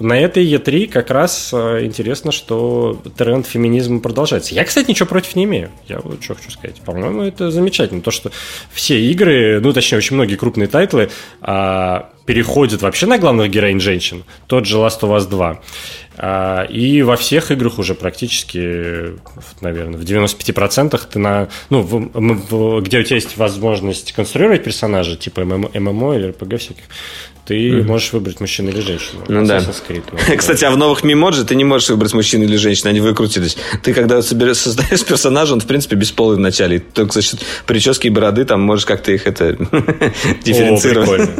[0.00, 4.54] на этой Е3 как раз э, интересно, что тренд феминизма продолжается.
[4.54, 5.70] Я, кстати, ничего против не имею.
[5.86, 6.80] Я вот что хочу сказать.
[6.84, 8.00] По-моему, это замечательно.
[8.00, 8.30] То, что
[8.72, 14.24] все игры, ну, точнее, очень многие крупные тайтлы а, переходят вообще на главных героинь женщин.
[14.46, 15.60] Тот же Last of Us 2.
[16.16, 19.14] А, и во всех играх уже практически,
[19.60, 21.48] наверное, в 95% ты на...
[21.70, 26.84] Ну, в, в, где у тебя есть возможность конструировать персонажа, типа ММО или РПГ всяких,
[27.46, 27.82] ты mm.
[27.84, 29.22] можешь выбрать мужчину или женщину.
[29.28, 29.58] Ну да.
[29.58, 33.56] Creed, Кстати, а в новых мемоджи ты не можешь выбрать мужчину или женщину, они выкрутились.
[33.82, 36.78] Ты когда соберешь, создаешь персонажа, он, в принципе, бесполый вначале.
[36.78, 39.56] Только за счет прически и бороды там можешь как-то их это
[40.42, 41.30] дифференцировать.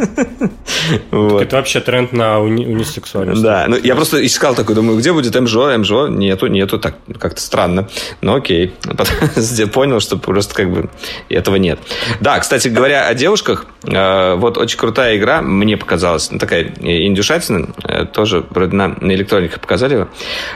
[1.11, 1.43] вот.
[1.43, 3.43] Это вообще тренд на уни- унисексуальность.
[3.43, 5.79] Да, ну я просто искал такой, думаю, где будет МЖО?
[5.79, 7.89] МЖО нету, нету, так как-то странно.
[8.21, 8.75] Ну окей.
[8.83, 9.07] Потом
[9.73, 10.91] понял, что просто как бы
[11.31, 11.79] этого нет.
[12.21, 16.31] Да, кстати говоря, о девушках, э, вот очень крутая игра, мне показалось показалась.
[16.33, 20.09] Ну, такая индюшатина, э, тоже вроде на, на электронике показали его,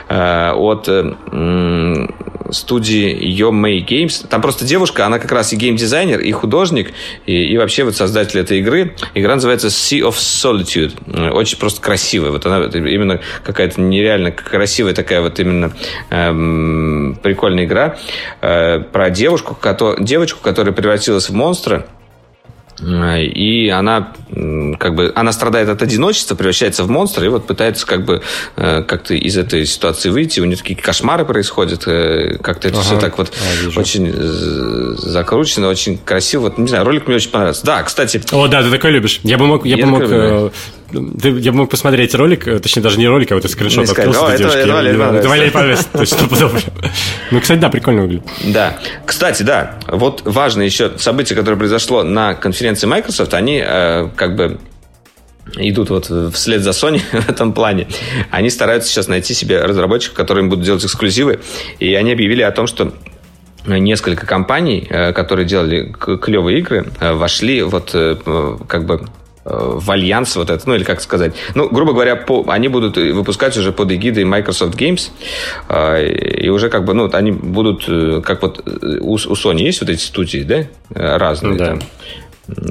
[0.09, 2.07] э, от э,
[2.51, 4.27] студии Yo May Games.
[4.27, 6.91] Там просто девушка, она как раз и геймдизайнер, и художник,
[7.25, 8.95] и, и вообще вот создатель этой игры.
[9.13, 11.31] Игра называется Sea of Solitude.
[11.31, 12.31] Очень просто красивая.
[12.31, 15.71] Вот она именно какая-то нереально красивая такая вот именно
[16.09, 17.97] эм, прикольная игра
[18.41, 21.85] э, про девушку, кото, девочку, которая превратилась в монстра,
[22.81, 24.13] и она
[24.79, 28.21] как бы она страдает от одиночества, превращается в монстра, и вот пытается как бы
[28.55, 30.39] э, как-то из этой ситуации выйти.
[30.39, 33.33] У нее такие кошмары происходят, э, как-то это ага, все так вот
[33.75, 34.11] очень
[34.97, 36.41] закручено, очень красиво.
[36.41, 37.65] Вот, не знаю, ролик мне очень понравился.
[37.65, 38.21] Да, кстати.
[38.31, 39.19] О, да, ты такой любишь.
[39.23, 40.51] Я бы мог, я, я бы мог э, ты,
[40.91, 44.37] я мог посмотреть ролик, э, точнее, даже не ролик, а вот этот скриншот открылся это,
[44.37, 44.57] девушки.
[44.57, 45.89] Это Валерий Это Валерий есть,
[47.31, 48.23] Ну, кстати, да, прикольно выглядит.
[48.45, 48.77] Да.
[49.05, 54.59] Кстати, да, вот важное еще событие, которое произошло на конференции Microsoft, они э, как бы
[55.55, 57.87] идут вот вслед за Sony в этом плане.
[58.31, 61.39] Они стараются сейчас найти себе разработчиков, которые им будут делать эксклюзивы.
[61.79, 62.93] И они объявили о том, что
[63.65, 69.07] несколько компаний, э, которые делали клевые игры, вошли вот как бы
[69.49, 71.33] в альянс вот это, ну или как сказать.
[71.55, 75.09] Ну, грубо говоря, по, они будут выпускать уже под эгидой Microsoft Games,
[75.69, 79.61] э, и уже как бы, ну, они будут, э, как вот э, у, у Sony
[79.61, 81.65] есть вот эти студии, да, разные да.
[81.65, 81.79] там.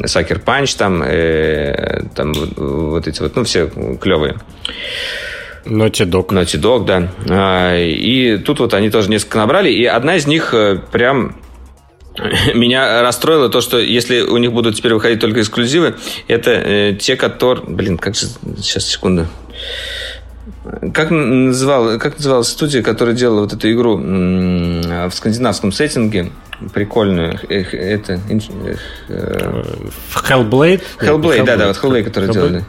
[0.05, 3.70] Sucker Punch там, э, там вот эти вот, ну, все
[4.01, 4.37] клевые.
[5.64, 6.29] Naughty Dog.
[6.29, 7.09] Naughty Dog, да.
[7.29, 10.55] А, и тут вот они тоже несколько набрали, и одна из них
[10.91, 11.37] прям
[12.55, 15.97] меня расстроило то, что если у них будут теперь выходить только эксклюзивы,
[16.27, 17.64] это э, те, которые...
[17.66, 18.27] Блин, как же...
[18.59, 19.27] Сейчас, секунду.
[20.93, 26.31] Как, называл, как называлась студия, которая делала вот эту игру в скандинавском сеттинге?
[26.75, 27.39] Прикольную.
[27.49, 28.21] Эх, это...
[29.09, 29.62] Э,
[30.29, 30.83] Hellblade?
[31.01, 32.33] Hellblade, да, да, вот Hellblade, который Hellblade?
[32.33, 32.64] делали.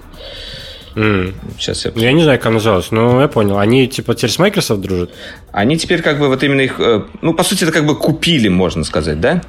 [0.95, 1.33] Mm.
[1.57, 1.91] Сейчас я...
[1.95, 3.57] я не знаю, как называлось, но я понял.
[3.57, 5.11] Они типа теперь с Microsoft дружат?
[5.51, 6.79] Они теперь как бы вот именно их...
[6.79, 9.41] Э, ну, по сути, это как бы купили, можно сказать, да?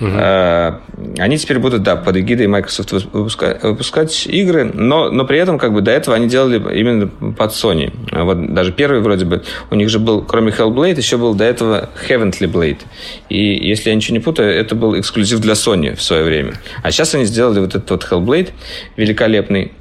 [0.00, 0.80] Uh-huh.
[1.18, 5.72] Они теперь будут, да, под эгидой Microsoft выпускать, выпускать игры, но, но при этом как
[5.72, 7.92] бы до этого они делали именно под Sony.
[8.12, 11.90] Вот даже первый вроде бы, у них же был, кроме Hellblade, еще был до этого
[12.08, 12.80] Heavenly Blade.
[13.28, 16.54] И если я ничего не путаю, это был эксклюзив для Sony в свое время.
[16.82, 18.50] А сейчас они сделали вот этот вот Hellblade
[18.96, 19.72] великолепный,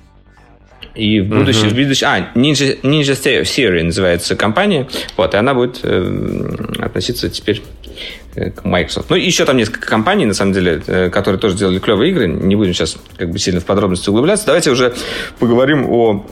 [0.96, 1.72] и в будущем, uh-huh.
[1.72, 4.88] в будущем, а, Ninja, Ninja Theory называется компания,
[5.18, 7.64] вот, и она будет э, относиться теперь
[8.36, 9.10] э, к Microsoft.
[9.10, 12.28] Ну, еще там несколько компаний, на самом деле, э, которые тоже делали клевые игры.
[12.28, 14.46] Не будем сейчас как бы сильно в подробности углубляться.
[14.46, 14.94] Давайте уже
[15.39, 16.26] поговорим о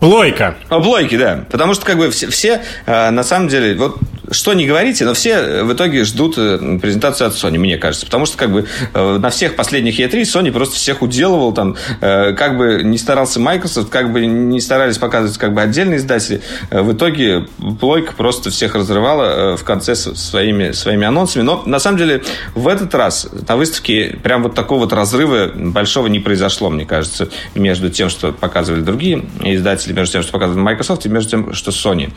[0.00, 0.56] Плойка.
[0.68, 1.44] О плойке, да.
[1.50, 3.96] Потому что как бы все, все э, на самом деле, вот
[4.30, 8.06] что не говорите, но все в итоге ждут э, презентацию от Sony, мне кажется.
[8.06, 12.32] Потому что как бы э, на всех последних E3 Sony просто всех уделывал там, э,
[12.32, 16.42] как бы не старался Microsoft, как бы не старались показывать как бы отдельные издатели.
[16.70, 17.46] В итоге
[17.80, 21.42] плойка просто всех разрывала в конце своими, своими анонсами.
[21.42, 22.22] Но на самом деле
[22.54, 27.28] в этот раз на выставке прям вот такого вот разрыва большого не произошло, мне кажется,
[27.54, 31.70] между тем, что показывали другие издатели, между тем, что показывали Microsoft и между тем, что
[31.70, 32.12] Sony.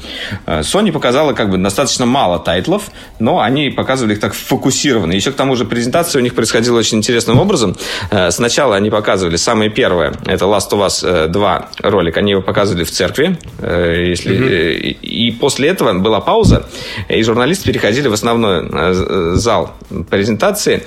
[0.45, 2.89] Sony показала как бы достаточно мало тайтлов,
[3.20, 5.14] но они показывали их так фокусированно.
[5.14, 7.76] Еще к тому же презентация у них происходила очень интересным образом.
[8.12, 12.41] Э, сначала они показывали самое первое, это Last of Us 2 э, ролик, они его
[12.41, 14.38] показывали в церкви, э, если...
[14.38, 14.99] Mm-hmm.
[15.01, 16.68] и после этого была пауза,
[17.10, 19.74] и журналисты переходили в основной зал
[20.10, 20.84] презентации,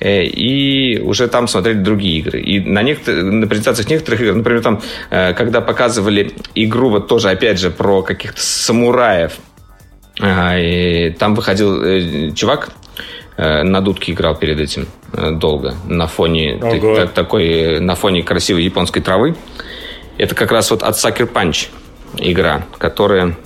[0.00, 2.40] и уже там смотрели другие игры.
[2.40, 3.14] И на, некотор...
[3.14, 8.40] на презентациях некоторых игр, например, там, когда показывали игру, вот тоже, опять же, про каких-то
[8.40, 9.32] самураев,
[10.22, 12.70] и там выходил э, чувак,
[13.36, 18.64] э, на дудке играл перед этим э, долго на фоне так, такой на фоне красивой
[18.64, 19.36] японской травы.
[20.16, 21.68] Это как раз вот от Sucker Punch
[22.16, 23.36] игра, которая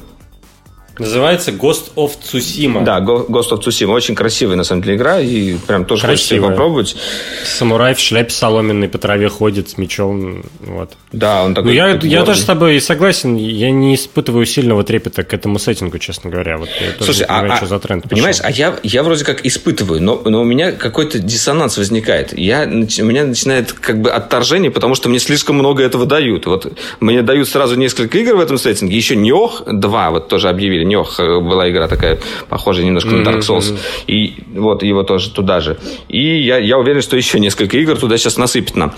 [1.00, 2.84] Называется Ghost of Tsushima.
[2.84, 3.92] Да, Ghost of Tsushima.
[3.92, 5.18] Очень красивая, на самом деле, игра.
[5.18, 6.40] И прям тоже Красивая.
[6.40, 6.96] хочется попробовать.
[7.44, 10.42] Самурай в шляпе соломенной по траве ходит с мечом.
[10.60, 10.92] Вот.
[11.12, 11.70] Да, он такой...
[11.70, 13.36] Ну, я, я тоже с тобой согласен.
[13.36, 16.58] Я не испытываю сильного трепета к этому сеттингу, честно говоря.
[16.58, 19.44] Вот я Слушай, а, понимаю, а, что за тренд понимаешь, а я, я вроде как
[19.46, 22.38] испытываю, но, но у меня какой-то диссонанс возникает.
[22.38, 26.46] Я, у меня начинает как бы отторжение, потому что мне слишком много этого дают.
[26.46, 28.96] Вот мне дают сразу несколько игр в этом сеттинге.
[28.96, 32.18] Еще Нех 2 вот тоже объявили Нёх э, была игра такая,
[32.48, 33.24] похожая немножко mm-hmm.
[33.24, 33.78] на Dark Souls.
[34.08, 35.78] И вот его тоже туда же.
[36.08, 38.92] И я, я уверен, что еще несколько игр туда сейчас насыпет нам.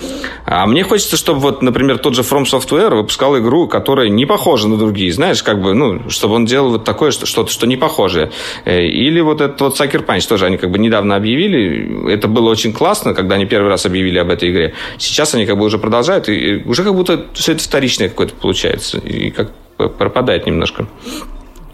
[0.45, 4.67] А мне хочется, чтобы вот, например, тот же From Software выпускал игру, которая не похожа
[4.67, 5.13] на другие.
[5.13, 8.31] Знаешь, как бы, ну, чтобы он делал вот такое что-то, что не похожее.
[8.65, 12.11] Э, или вот этот вот Sucker Punch тоже они как бы недавно объявили.
[12.11, 14.73] Это было очень классно, когда они первый раз объявили об этой игре.
[14.97, 18.97] Сейчас они как бы уже продолжают, и уже как будто все это вторичное какое-то получается.
[18.97, 20.87] И как пропадает немножко.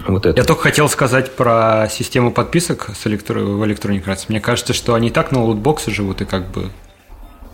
[0.09, 0.37] Вот это.
[0.37, 3.39] Я только хотел сказать про систему подписок с электро...
[3.39, 4.25] в Electronic Arts.
[4.27, 6.69] Мне кажется, что они так на лутбоксы живут, и как бы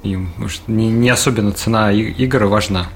[0.04, 2.88] им может, не, не особенно цена игр важна.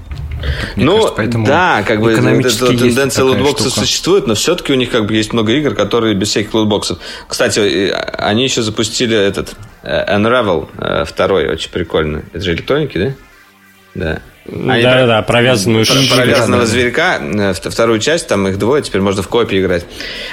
[0.76, 5.14] ну, кажется, поэтому да, как бы тенденция лутбокса существует, но все-таки у них как бы
[5.14, 6.98] есть много игр, которые без всяких лутбоксов.
[7.28, 12.22] Кстати, они еще запустили этот Unravel второй очень прикольно.
[12.32, 13.12] Это же электроники, да?
[13.94, 14.22] Да.
[14.46, 15.06] Они да, про...
[15.06, 19.60] да, провязанную про, Провязанного зверька, э, вторую часть, там их двое, теперь можно в копии
[19.60, 19.84] играть.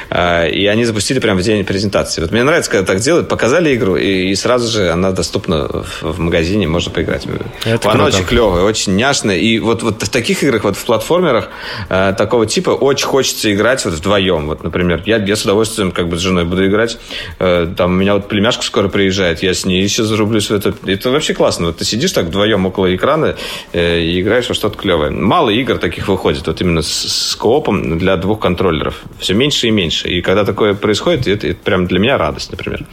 [0.09, 2.21] А, и они запустили прямо в день презентации.
[2.21, 6.13] Вот мне нравится, когда так делают, показали игру, и, и сразу же она доступна в,
[6.13, 7.27] в магазине, можно поиграть.
[7.65, 8.17] Это она круто.
[8.17, 9.37] очень клевая, очень няшная.
[9.37, 11.49] И вот, вот в таких играх, вот в платформерах
[11.89, 14.47] э, такого типа очень хочется играть вот вдвоем.
[14.47, 16.97] Вот, например, я, я с удовольствием как бы с женой буду играть.
[17.39, 20.73] Э, там у меня вот племяшка скоро приезжает, я с ней еще зарублюсь в это.
[20.85, 21.67] Это вообще классно.
[21.67, 23.35] Вот ты сидишь так вдвоем около экрана,
[23.73, 25.11] э, и играешь во что-то клевое.
[25.11, 29.01] Мало игр таких выходит, вот именно с, с коопом для двух контроллеров.
[29.19, 30.07] Все меньше и меньше.
[30.07, 32.85] И когда такое происходит, это, это прям для меня радость, например.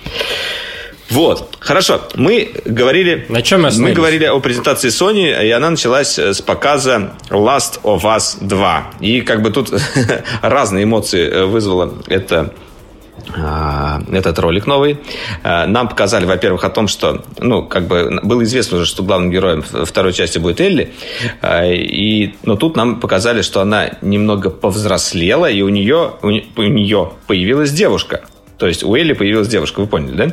[1.11, 2.01] Вот, хорошо.
[2.15, 7.13] Мы говорили, На чем мы, мы говорили о презентации Sony, и она началась с показа
[7.31, 8.91] Last of Us 2.
[9.01, 9.71] И как бы тут
[10.43, 12.55] разные эмоции вызвало это а,
[13.33, 14.99] этот ролик новый.
[15.43, 19.31] А, нам показали, во-первых, о том, что, ну, как бы было известно уже, что главным
[19.31, 20.93] героем второй части будет Элли.
[21.41, 27.13] А, и, но тут нам показали, что она немного повзрослела, и у нее, у нее
[27.27, 28.23] появилась девушка.
[28.59, 30.29] То есть у Элли появилась девушка, вы поняли, да?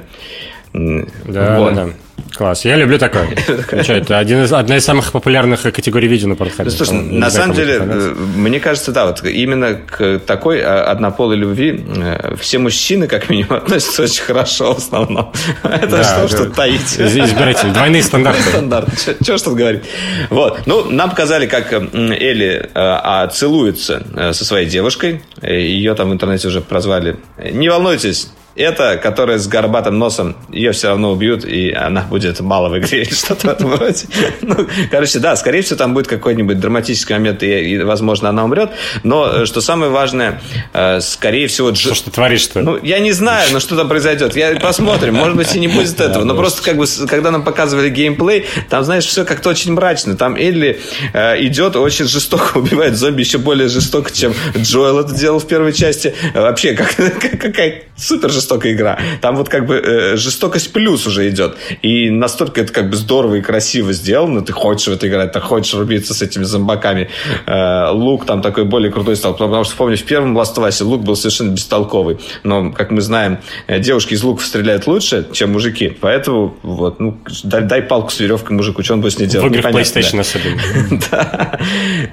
[0.74, 1.74] Да, вот.
[1.74, 1.92] да, да.
[2.36, 3.28] Класс, я люблю такое.
[3.84, 6.70] Что, это один из, одна из самых популярных категорий видео на портфеле.
[6.70, 11.36] Ну, слушай, на самом деле, э, мне кажется, да, вот именно к такой а, однополой
[11.36, 15.34] любви э, все мужчины, как минимум, относятся очень хорошо в основном.
[15.64, 17.00] Это да, что, что таить.
[17.00, 18.42] Избиратель, двойные стандарты.
[18.42, 18.92] Стандарты,
[19.22, 19.84] что что говорить.
[20.30, 25.22] Вот, ну, нам показали, как Элли а, целуется со своей девушкой.
[25.42, 27.18] Ее там в интернете уже прозвали.
[27.38, 32.70] Не волнуйтесь, это, которая с горбатым носом, ее все равно убьют, и она будет мало
[32.70, 34.06] в игре или что-то в этом роде.
[34.42, 38.72] Ну, короче, да, скорее всего, там будет какой-нибудь драматический момент, и, и возможно, она умрет.
[39.04, 40.42] Но, э, что самое важное,
[40.74, 41.74] э, скорее всего...
[41.74, 42.62] Что ж ты творишь-то?
[42.62, 44.36] Ну, я не знаю, но что там произойдет.
[44.36, 46.24] Я посмотрим, может быть, и не будет этого.
[46.24, 50.16] Но просто, как бы, когда нам показывали геймплей, там, знаешь, все как-то очень мрачно.
[50.16, 50.80] Там Элли
[51.14, 55.74] э, идет, очень жестоко убивает зомби, еще более жестоко, чем Джоэл это делал в первой
[55.74, 56.14] части.
[56.34, 56.96] Вообще, как,
[57.40, 59.00] какая супер жестокая игра.
[59.22, 61.56] Там вот как бы э, жестокость плюс уже идет.
[61.82, 64.42] И настолько это как бы здорово и красиво сделано.
[64.42, 67.10] Ты хочешь в это играть, ты хочешь рубиться с этими зомбаками.
[67.46, 69.34] Э, лук там такой более крутой стал.
[69.34, 72.20] Потому что, помню, в первом Last of Us лук был совершенно бестолковый.
[72.44, 75.96] Но, как мы знаем, э, девушки из луков стреляют лучше, чем мужики.
[76.02, 79.52] Поэтому вот, ну, дай, дай палку с веревкой мужику, что он будет с ней делать.
[79.52, 80.16] В играх PlayStation
[81.12, 81.58] да.
[81.60, 81.60] особенно.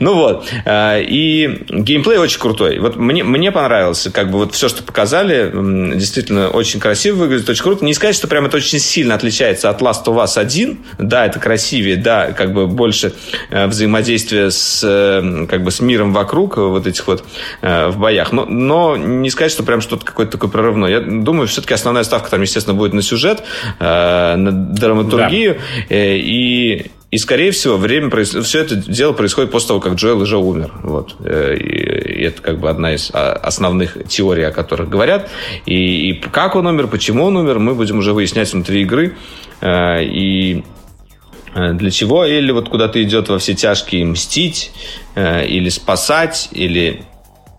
[0.01, 0.47] Ну вот.
[0.65, 2.79] Э, и геймплей очень крутой.
[2.79, 5.51] Вот мне, мне понравился, как бы вот все, что показали,
[5.97, 7.85] действительно очень красиво выглядит, очень круто.
[7.85, 10.79] Не сказать, что прям это очень сильно отличается от Last of Us 1.
[10.99, 13.13] Да, это красивее, да, как бы больше
[13.51, 17.25] э, взаимодействия с, э, как бы с миром вокруг вот этих вот
[17.63, 18.33] э, в боях.
[18.33, 20.91] Но, но не сказать, что прям что-то какое-то такое прорывное.
[20.91, 23.43] Я думаю, все-таки основная ставка там, естественно, будет на сюжет,
[23.81, 25.59] на драматургию.
[25.89, 25.95] Да.
[25.95, 30.73] И и, скорее всего, время все это дело происходит после того, как Джоэл уже умер.
[30.83, 31.17] Вот.
[31.21, 35.31] Э, и это как бы одна из а, основных теорий, о которых говорят.
[35.65, 39.17] И, и как он умер, почему он умер, мы будем уже выяснять внутри игры.
[39.63, 40.65] Э, и
[41.55, 44.71] э, для чего Элли вот куда-то идет во все тяжкие мстить,
[45.17, 47.03] или спасать, или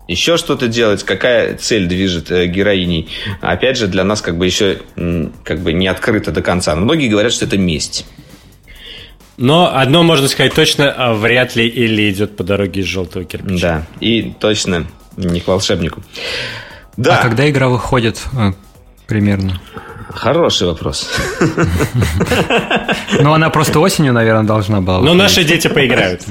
[0.08, 3.08] еще что-то делать, какая цель движет героиней.
[3.40, 4.78] Опять же, для нас как бы еще
[5.44, 6.74] как бы не открыто до конца.
[6.76, 8.06] многие говорят, что это месть.
[9.40, 13.58] Но одно можно сказать точно, а вряд ли Илли идет по дороге из желтого кирпича.
[13.58, 14.86] Да, и точно
[15.16, 16.02] не к волшебнику.
[16.98, 17.16] Да.
[17.16, 18.52] А когда игра выходит э,
[19.06, 19.58] примерно?
[20.10, 21.08] Хороший вопрос.
[23.22, 25.00] Ну, она просто осенью, наверное, должна была.
[25.00, 26.22] Но наши дети поиграют.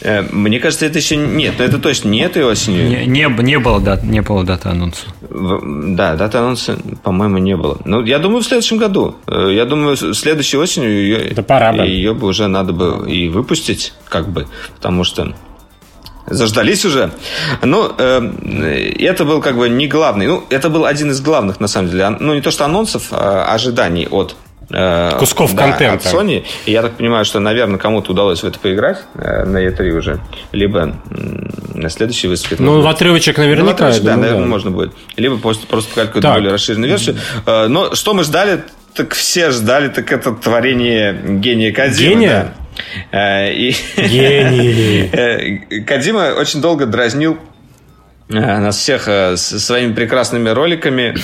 [0.00, 2.88] Э, мне кажется, это еще нет, но это точно не этой осенью.
[2.88, 5.06] Не, не, не было дат, не было даты анонса.
[5.30, 7.78] Да, даты анонса, по-моему, не было.
[7.84, 9.16] Ну, я думаю, в следующем году.
[9.26, 11.86] Э, я думаю, следующей осенью ее, да пора бы.
[11.86, 14.46] ее бы уже надо бы и выпустить, как бы,
[14.76, 15.34] потому что
[16.26, 17.10] заждались уже.
[17.62, 20.26] Но э, это был как бы не главный.
[20.26, 22.08] Ну, это был один из главных, на самом деле.
[22.20, 24.36] Ну, не то, что анонсов, а ожиданий от
[24.68, 26.08] кусков да, контента.
[26.08, 26.44] От Sony.
[26.66, 30.20] И я так понимаю, что, наверное, кому-то удалось в это поиграть э, на E3 уже.
[30.52, 30.94] Либо
[31.74, 32.62] на следующий выставке.
[32.62, 33.64] Ну, в отрывочек наверняка.
[33.64, 34.48] Ну, отрывочек, да, наверное, да.
[34.48, 34.92] можно будет.
[35.16, 37.16] Либо просто, просто какую-то более расширенную версию.
[37.46, 38.60] Э, но что мы ждали?
[38.94, 42.10] Так все ждали, так это творение гения Кадима.
[42.10, 42.54] Гения?
[43.12, 43.50] Да.
[43.50, 43.74] И...
[43.96, 45.82] Гений!
[45.86, 47.38] Кадима очень долго дразнил
[48.28, 51.14] нас всех своими прекрасными роликами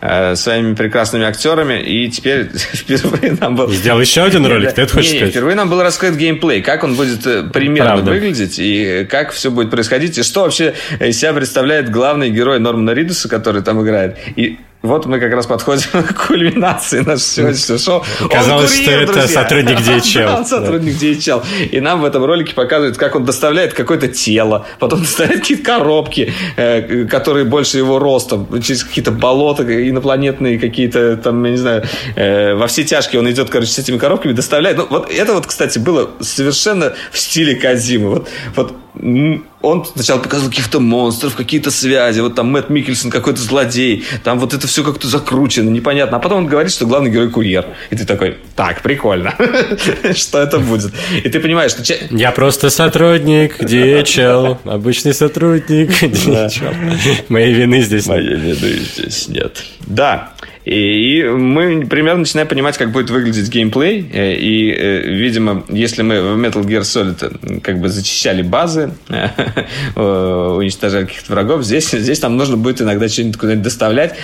[0.00, 3.68] э, своими прекрасными актерами, и теперь впервые нам был...
[3.70, 5.30] Сделал еще один ролик, ты это хочешь сказать?
[5.30, 8.10] Впервые нам был раскрыт геймплей, как он будет э, примерно Правда.
[8.10, 12.90] выглядеть, и как все будет происходить, и что вообще из себя представляет главный герой Нормана
[12.90, 14.16] Ридуса, который там играет.
[14.36, 18.04] И вот мы как раз подходим к кульминации нашего сегодняшнего шоу.
[18.30, 19.42] Казалось, что это друзья.
[19.42, 20.26] сотрудник DHL.
[20.26, 21.42] Да, сотрудник DHL.
[21.70, 26.32] И нам в этом ролике показывают, как он доставляет какое-то тело, потом доставляет какие-то коробки,
[26.56, 31.84] э, которые больше его ростом, через какие-то болота инопланетные какие-то, там, я не знаю,
[32.16, 34.78] э, во все тяжкие он идет, короче, с этими коробками, доставляет.
[34.78, 38.08] Ну, вот это вот, кстати, было совершенно в стиле Кадзимы.
[38.08, 44.04] Вот, вот он сначала показывал каких-то монстров, какие-то связи, вот там Мэтт Микельсон какой-то злодей,
[44.24, 46.16] там вот это все как-то закручено, непонятно.
[46.16, 47.66] А потом он говорит, что главный герой курьер.
[47.90, 49.34] И ты такой, так, прикольно.
[50.14, 50.92] Что это будет?
[51.22, 51.82] И ты понимаешь, что...
[52.10, 57.24] Я просто сотрудник DHL, обычный сотрудник DHL.
[57.28, 58.16] Моей вины здесь нет.
[58.16, 59.62] Моей вины здесь нет.
[59.80, 60.32] Да,
[60.70, 64.08] и мы примерно начинаем понимать, как будет выглядеть геймплей.
[64.12, 68.92] Э, и, э, видимо, если мы в Metal Gear Solid э, как бы зачищали базы,
[69.96, 74.14] уничтожали каких-то врагов, здесь, здесь там нужно будет иногда что-нибудь куда-нибудь доставлять.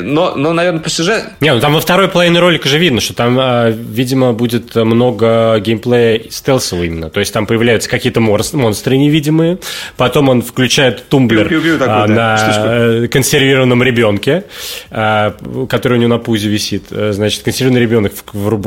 [0.00, 1.30] Но, но, наверное, по сюжету...
[1.40, 3.36] Не, ну там во второй половине ролика же видно, что там,
[3.72, 7.10] видимо, будет много геймплея стелсового именно.
[7.10, 9.58] То есть там появляются какие-то монстры невидимые,
[9.96, 14.44] потом он включает тумблер Пью -пью -пью такой, на да, консервированном ребенке,
[14.90, 16.86] который у него на пузе висит.
[16.90, 18.12] Э, значит, консервированный ребенок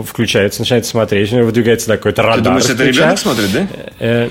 [0.07, 2.38] включается, начинает смотреть, у него выдвигается такой то радар.
[2.38, 3.67] Ты думаешь, это ребенок смотрит, да?
[3.99, 4.30] Э,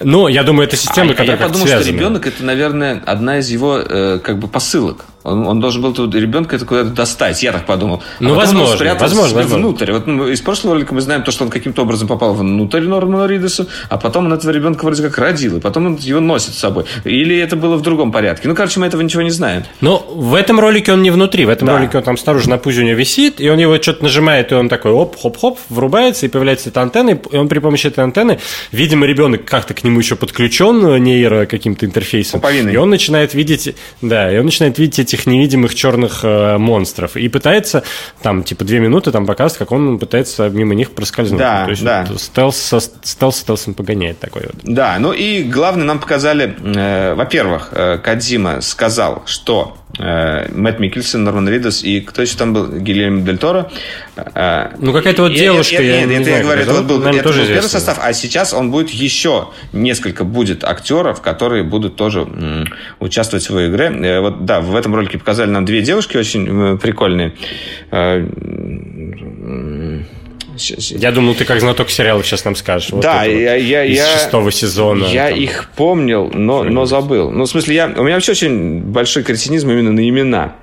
[0.00, 1.84] ну, я думаю, это система, а, которая Я подумал, связана.
[1.84, 5.06] что ребенок это, наверное, одна из его э, как бы посылок.
[5.24, 8.02] Он, он должен был тут ребенка это куда-то достать, я так подумал.
[8.20, 9.56] А ну, возможно, он возможно, возможно.
[9.56, 9.90] внутрь.
[9.92, 13.26] Вот ну, из прошлого ролика мы знаем то, что он каким-то образом попал внутрь Нормана
[13.26, 16.58] Ридеса, а потом он этого ребенка вроде как родил, и потом он его носит с
[16.58, 16.84] собой.
[17.04, 18.48] Или это было в другом порядке.
[18.48, 19.64] Ну, короче, мы этого ничего не знаем.
[19.80, 21.46] Но в этом ролике он не внутри.
[21.46, 21.78] В этом да.
[21.78, 24.54] ролике он там снаружи на пузе у него висит, и он его что-то нажимает, и
[24.54, 28.40] он такой оп-хоп-хоп, врубается, и появляется эта антенна, и он при помощи этой антенны,
[28.72, 32.40] видимо, ребенок как-то к нему еще подключен нейро каким-то интерфейсом.
[32.40, 32.74] Пуповиной.
[32.74, 37.16] И он начинает видеть, да, и он начинает видеть этих невидимых черных э, монстров.
[37.16, 37.82] И пытается,
[38.22, 41.38] там, типа, две минуты там показывать, как он пытается мимо них проскользнуть.
[41.40, 42.06] Да, То есть да.
[42.08, 44.56] Вот, стелс, со, стелс стелсом погоняет такой вот.
[44.62, 51.48] Да, ну и главное, нам показали, э, во-первых, э, Кадзима сказал, что Мэтт Микельсон, Норман
[51.48, 52.66] Ридос и кто еще там был?
[52.66, 53.70] Гильермо Дель Торо.
[54.16, 55.82] Э, ну, какая-то вот девушка.
[55.82, 58.52] Нет, нет, нет, это я говорю, это вот был, это был первый состав, а сейчас
[58.52, 62.26] он будет еще несколько будет актеров, которые будут тоже
[62.98, 63.86] участвовать в своей игре.
[63.86, 67.34] Э, вот, да, в этом ролике показали нам две девушки очень прикольные.
[70.56, 72.90] Я думал, ты как знаток сериалов сейчас нам скажешь.
[72.90, 75.06] Вот да, я, вот, я, из я, шестого сезона.
[75.06, 75.38] Я там.
[75.38, 77.30] их помнил, но, но забыл.
[77.30, 80.56] Ну, в смысле, я, у меня вообще очень большой кретинизм именно на имена.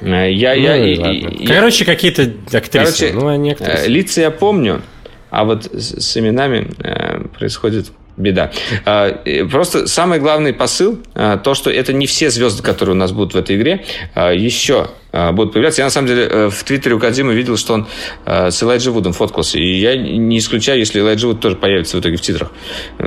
[0.00, 2.22] Э, я, ну, я, и, Короче, какие-то
[2.56, 3.08] актрисы.
[3.08, 3.84] Короче, ну, они актрисы.
[3.84, 4.82] Э, лица я помню,
[5.30, 8.50] а вот с, с именами э, происходит беда.
[8.84, 13.12] А, просто самый главный посыл, а, то, что это не все звезды, которые у нас
[13.12, 14.88] будут в этой игре, а, еще
[15.32, 15.80] будут появляться.
[15.80, 17.86] Я, на самом деле, э, в Твиттере у Кадзимы видел, что он
[18.26, 19.58] с Элайджи Вудом фоткался.
[19.58, 22.52] И я не исключаю, если Элайджи Вуд тоже появится в итоге в титрах.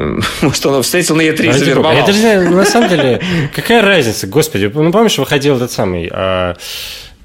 [0.42, 1.96] Может, он его встретил на Е3 и завербовал.
[1.96, 3.22] Это же, на самом деле,
[3.56, 4.70] какая разница, господи.
[4.74, 6.12] Ну, помнишь, выходил этот самый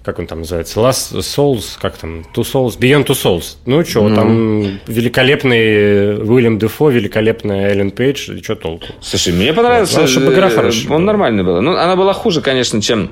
[0.07, 3.57] как он там называется, Last Souls, как там, Two Souls, Beyond Two Souls.
[3.67, 4.15] Ну, что, mm-hmm.
[4.15, 8.87] там великолепный Уильям Дефо, великолепная Эллен Пейдж, и что толку?
[9.01, 11.61] Слушай, мне понравился, вот, чтобы игра хорошая Он нормальный был.
[11.61, 13.11] Ну, она была хуже, конечно, чем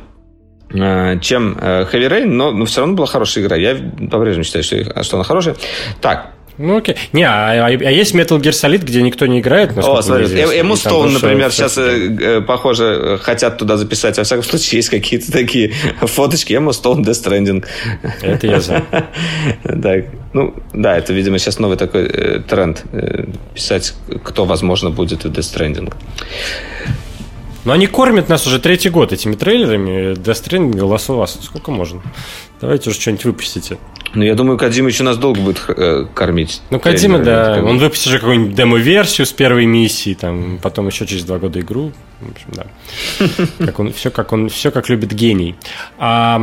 [0.72, 3.56] э, чем э, Heavy Rain, но, но все равно была хорошая игра.
[3.56, 3.74] Я
[4.08, 5.56] по-прежнему считаю, что, что она хорошая.
[6.00, 6.96] Так, ну окей.
[7.12, 9.76] Не, а, а, а есть Metal Gear Solid, где никто не играет?
[9.76, 14.16] О, смотри, Эму Стоун, например, сейчас, э, э, похоже, хотят туда записать.
[14.18, 16.52] Во всяком случае, есть какие-то такие фоточки.
[16.52, 17.64] Эму Стоун, Death Stranding.
[18.22, 18.84] Это я знаю.
[19.64, 19.96] Да,
[20.32, 22.84] ну, да, это, видимо, сейчас новый такой э, тренд.
[22.92, 23.24] Э,
[23.54, 25.92] писать, кто, возможно, будет в Death Stranding.
[27.64, 30.14] Но они кормят нас уже третий год этими трейлерами.
[30.14, 31.42] Death Stranding, Last of Us.
[31.42, 32.02] Сколько можно?
[32.60, 33.78] Давайте уже что-нибудь выпустите.
[34.14, 36.62] Ну, я думаю, Кадима еще нас долго будет э, кормить.
[36.70, 37.62] Ну, Кадима, да.
[37.62, 41.92] Он выпустит же какую-нибудь демо-версию с первой миссии, там, потом еще через два года игру.
[42.20, 42.66] В общем, да.
[43.66, 45.56] Как он, все, как он, все как любит гений.
[45.98, 46.40] А,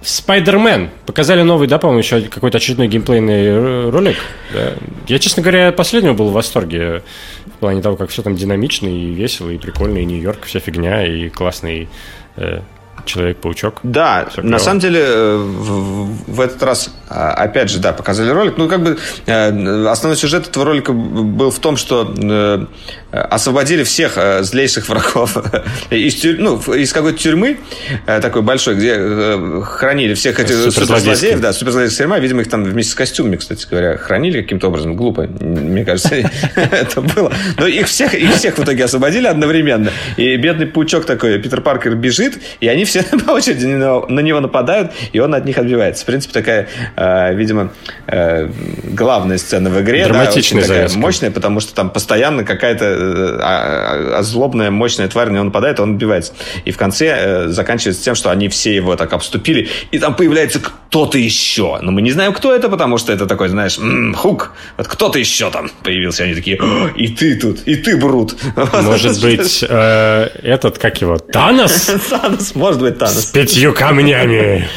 [0.00, 0.90] Спайдермен.
[1.06, 4.16] Показали новый, да, по-моему, еще какой-то очередной геймплейный ролик.
[4.52, 4.74] Да.
[5.08, 7.02] Я, честно говоря, последнего был в восторге
[7.46, 11.04] в плане того, как все там динамично и весело, и прикольно, и Нью-Йорк, вся фигня,
[11.04, 11.88] и классный
[12.36, 12.60] э,
[13.04, 13.80] Человек-паучок.
[13.82, 18.54] Да, на самом деле э, в, в этот раз а, опять же, да, показали ролик.
[18.56, 22.66] Ну, как бы э, основной сюжет этого ролика был в том, что э,
[23.10, 25.36] освободили всех злейших врагов
[25.90, 26.36] из, тюр...
[26.38, 27.58] ну, из какой-то тюрьмы
[28.06, 31.40] такой большой, где хранили всех этих суперзлодеев.
[31.40, 32.18] Да, суперзлодеев тюрьма.
[32.18, 34.96] Видимо, их там вместе с костюмами, кстати говоря, хранили каким-то образом.
[34.96, 36.14] Глупо, мне кажется,
[36.54, 37.32] это было.
[37.56, 39.90] Но их всех, их всех в итоге освободили одновременно.
[40.16, 44.92] И бедный паучок такой, Питер Паркер бежит, и они все по очереди на него нападают,
[45.12, 46.02] и он от них отбивается.
[46.02, 47.72] В принципе, такая э, видимо,
[48.06, 48.48] э,
[48.84, 50.04] главная сцена в игре.
[50.04, 55.28] Драматичная, да, такая мощная, потому что там постоянно какая-то э, а, а, злобная, мощная тварь
[55.28, 56.32] на него нападает, он убивается.
[56.64, 60.60] И в конце э, заканчивается тем, что они все его так обступили, и там появляется
[60.60, 61.78] кто-то еще.
[61.82, 65.18] Но мы не знаем, кто это, потому что это такой, знаешь, м-м, хук, вот кто-то
[65.18, 66.24] еще там появился.
[66.24, 66.58] Они такие,
[66.96, 68.36] и ты тут, и ты, Брут.
[68.82, 71.90] Может быть, э, этот, как его, Танос?
[72.10, 73.24] Танос, может быть, Танос.
[73.24, 74.68] С пятью камнями.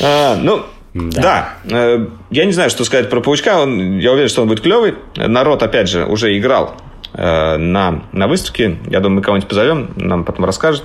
[0.00, 0.64] А, ну,
[0.94, 1.54] да.
[1.64, 1.76] да.
[1.76, 3.58] Э, я не знаю, что сказать про Паучка.
[3.58, 4.94] Он, я уверен, что он будет клевый.
[5.16, 6.76] Народ, опять же, уже играл
[7.12, 8.78] э, на, на выставке.
[8.88, 10.84] Я думаю, мы кого-нибудь позовем, нам потом расскажет,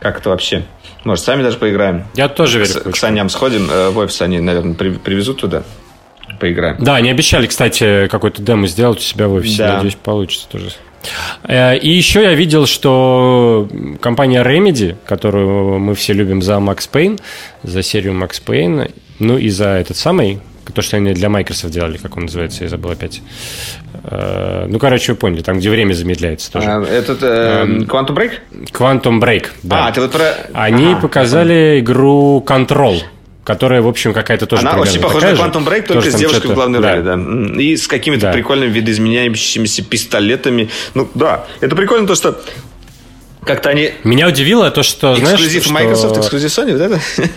[0.00, 0.64] как это вообще.
[1.04, 2.04] Может, сами даже поиграем.
[2.14, 2.80] Я тоже верю.
[2.80, 5.62] К, к Саням сходим э, в офис, они, наверное, при, привезут туда.
[6.38, 6.76] Поиграем.
[6.78, 9.58] Да, они обещали, кстати, какой-то демо сделать у себя в офисе.
[9.58, 9.74] Да.
[9.74, 10.70] Надеюсь, получится тоже.
[11.48, 13.68] И еще я видел, что
[14.00, 17.20] компания Remedy, которую мы все любим за Max Payne,
[17.62, 20.40] за серию Max Payne, ну и за этот самый,
[20.72, 23.22] то, что они для Microsoft делали, как он называется, я забыл опять.
[24.04, 26.66] Э, ну, короче, вы поняли, там, где время замедляется тоже.
[26.68, 28.32] А, этот э, эм, Quantum Break?
[28.72, 29.86] Quantum Break, да.
[29.86, 30.34] А, ты вот про...
[30.52, 33.00] Они ага, показали игру Control
[33.46, 36.54] которая, в общем, какая-то тоже Она очень похожа на Quantum Break, только с девушкой в
[36.54, 36.96] главной да.
[36.96, 37.62] роли, да.
[37.62, 38.32] И с какими-то да.
[38.32, 40.68] прикольными видоизменяющимися пистолетами.
[40.94, 41.46] Ну, да.
[41.60, 42.40] Это прикольно то, что
[43.44, 43.92] как-то они...
[44.02, 46.20] Меня удивило то, что, эксклюзив знаешь, Microsoft, что...
[46.22, 47.00] эксклюзив Sony, вот это?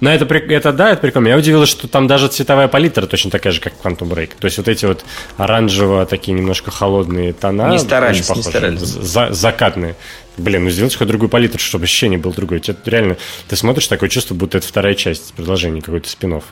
[0.00, 1.26] Но это, это да, это прикольно.
[1.26, 4.30] Меня удивило, что там даже цветовая палитра точно такая же, как Quantum Break.
[4.38, 5.04] То есть вот эти вот
[5.36, 7.70] оранжево такие немножко холодные тона.
[7.70, 8.80] Не старались, не старались.
[8.80, 9.96] За, закатные.
[10.36, 12.60] Блин, ну сделать хоть другую палитру, чтобы ощущение было другое.
[12.60, 13.16] Тебе реально,
[13.48, 16.44] ты смотришь, такое чувство, будто это вторая часть продолжения, какой-то спинов.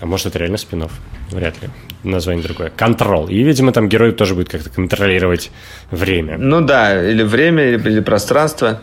[0.00, 0.92] А может, это реально спинов?
[1.30, 1.70] Вряд ли.
[2.04, 2.70] Название другое.
[2.70, 3.28] Контрол.
[3.28, 5.50] И, видимо, там герой тоже будет как-то контролировать
[5.90, 6.38] время.
[6.38, 8.80] Ну да, или время, или, или пространство.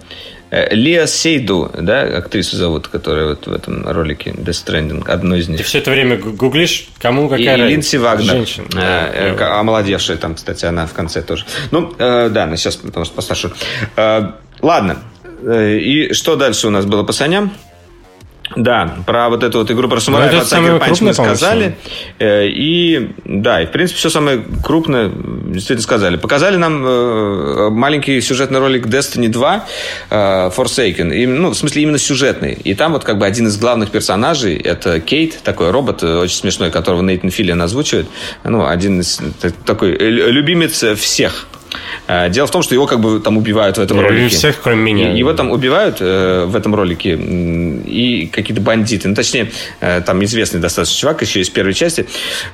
[0.51, 5.47] Э, Лия Сейду, да, актрису зовут, которая вот в этом ролике Death Stranding, одной из
[5.47, 5.57] них.
[5.59, 7.69] Ты все это время гуглишь, кому какая И разница?
[7.69, 8.67] Линдси Вагнер, Женщина.
[8.75, 11.45] Э, э, омолодевшая там, кстати, она в конце тоже.
[11.71, 13.51] Ну, э, да, она сейчас, потому что постарше.
[13.95, 14.31] Э,
[14.61, 14.97] ладно,
[15.43, 17.53] э, и что дальше у нас было по саням?
[18.55, 21.77] Да, про вот эту вот игру про самураев от Sucker Punch мы сказали.
[22.17, 26.17] Э, и да, и в принципе все самое крупное действительно сказали.
[26.17, 29.65] Показали нам э, маленький сюжетный ролик Destiny 2
[30.09, 31.13] э, Forsaken.
[31.13, 32.53] И, ну, в смысле именно сюжетный.
[32.53, 36.71] И там вот как бы один из главных персонажей это Кейт, такой робот очень смешной,
[36.71, 38.07] которого Нейтан Филлиан озвучивает.
[38.43, 39.21] Ну, один из
[39.65, 41.47] такой любимец всех
[42.29, 44.35] дело в том, что его как бы там убивают в этом Я ролике.
[44.35, 45.13] всех, кроме меня.
[45.13, 49.07] Его там убивают э, в этом ролике и какие-то бандиты.
[49.07, 52.07] Ну, точнее, э, там известный достаточно чувак еще из первой части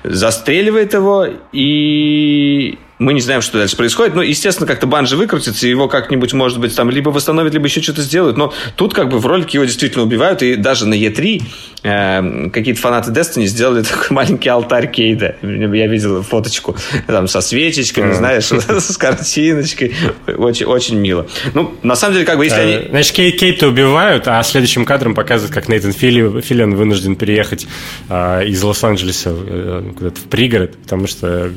[0.04, 4.16] застреливает его и мы не знаем, что дальше происходит.
[4.16, 8.02] Но, естественно, как-то Банжи выкрутится, его как-нибудь, может быть, там либо восстановят, либо еще что-то
[8.02, 8.38] сделают.
[8.38, 10.42] Но тут как бы в ролике его действительно убивают.
[10.42, 11.44] И даже на Е3
[11.84, 15.36] э, какие-то фанаты Destiny сделали такой маленький алтарь Кейда.
[15.42, 16.76] Я видел фоточку
[17.08, 19.94] там со свечечками, знаешь, с картиночкой.
[20.38, 21.28] Очень, очень мило.
[21.54, 22.88] Ну, на самом деле, как бы, если они...
[22.90, 27.68] Значит, Кейт, Кейта убивают, а следующим кадром показывают, как Нейтан Филлиан вынужден переехать
[28.10, 31.52] э, из Лос-Анджелеса э, куда-то в пригород, потому что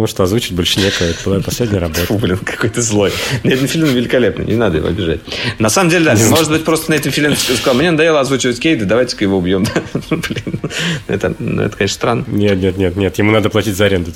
[0.00, 1.08] Потому что озвучить больше некого.
[1.08, 2.06] Это была последняя работа.
[2.06, 3.12] Фу, блин, какой ты злой.
[3.44, 5.20] Нет, фильм великолепный, не надо его обижать.
[5.58, 8.86] На самом деле, да, может быть, просто на этом фильме сказал, мне надоело озвучивать Кейда,
[8.86, 9.66] давайте-ка его убьем.
[10.10, 10.60] Блин,
[11.06, 12.24] это, ну, это, конечно, странно.
[12.28, 14.10] Нет, нет, нет, нет, ему надо платить за аренду.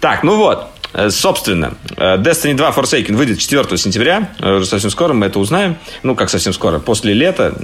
[0.00, 0.73] Так, ну вот.
[0.94, 4.30] Э, собственно, э, Destiny 2 Forsaken выйдет 4 сентября.
[4.38, 5.76] Э, уже совсем скоро мы это узнаем.
[6.02, 6.78] Ну, как совсем скоро.
[6.78, 7.54] После лета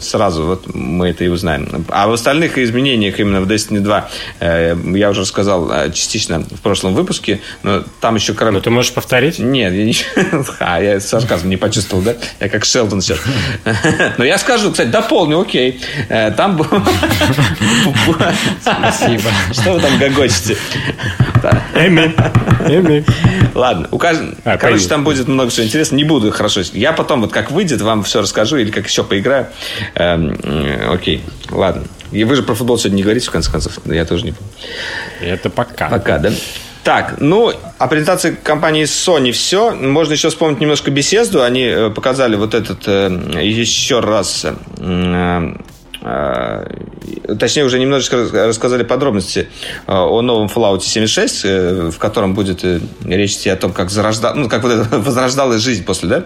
[0.00, 1.84] сразу вот мы это и узнаем.
[1.88, 4.08] А в остальных изменениях именно в Destiny 2
[4.94, 7.40] я уже рассказал частично в прошлом выпуске.
[7.62, 8.34] Но там еще...
[8.34, 8.58] Кроме...
[8.58, 9.38] Ну, ты можешь повторить?
[9.38, 9.94] Нет, я не...
[10.60, 12.16] А, я сарказм не почувствовал, да?
[12.38, 13.18] Я как Шелдон сейчас.
[14.18, 15.80] Но я скажу, кстати, дополню, окей.
[16.36, 16.66] Там был...
[18.60, 19.30] Спасибо.
[19.52, 20.56] Что вы там гогочете?
[21.74, 23.04] Эми.
[23.54, 24.34] Ладно, у каждого...
[24.44, 25.96] А, короче, там будет много всего интересного.
[25.96, 26.60] Не буду хорошо.
[26.72, 29.48] Я потом, вот как выйдет, вам все расскажу или как еще поиграю.
[29.94, 30.38] Эм,
[30.90, 31.84] окей, ладно.
[32.12, 33.78] И вы же про футбол сегодня не говорите, в конце концов.
[33.86, 34.52] Я тоже не помню.
[35.20, 35.88] Это пока.
[35.88, 36.32] Пока, да?
[36.82, 39.72] Так, ну, о презентации компании Sony все.
[39.72, 41.42] Можно еще вспомнить немножко беседу.
[41.42, 43.10] Они э, показали вот этот э,
[43.42, 44.46] еще раз
[44.78, 45.54] э,
[46.00, 49.48] точнее, уже немножечко рассказали подробности
[49.86, 53.90] а, о новом Fallout 76, э, в котором будет э, речь идти о том, как,
[53.90, 54.34] зарожда...
[54.34, 56.24] ну, как вот это возрождалась жизнь после, да,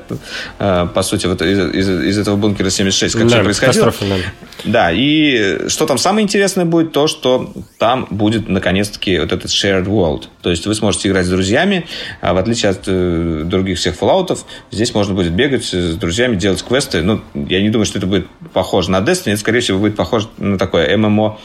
[0.59, 3.93] а, по сути, вот из, из, из этого бункера 76, как да, все происходило.
[4.01, 4.17] Да.
[4.65, 9.87] да, и что там самое интересное будет, то, что там будет, наконец-таки, вот этот shared
[9.87, 10.29] world.
[10.45, 11.87] То есть вы сможете играть с друзьями,
[12.21, 14.39] а в отличие от э, других всех Fallout,
[14.71, 17.01] здесь можно будет бегать с друзьями, делать квесты.
[17.01, 20.29] Ну, я не думаю, что это будет похоже на Destiny, это, скорее всего, будет похоже
[20.37, 21.39] на такое MMO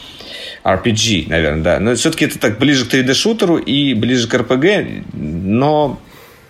[0.64, 1.80] RPG, наверное, да.
[1.80, 5.98] Но все-таки это так ближе к 3D-шутеру и ближе к RPG, но,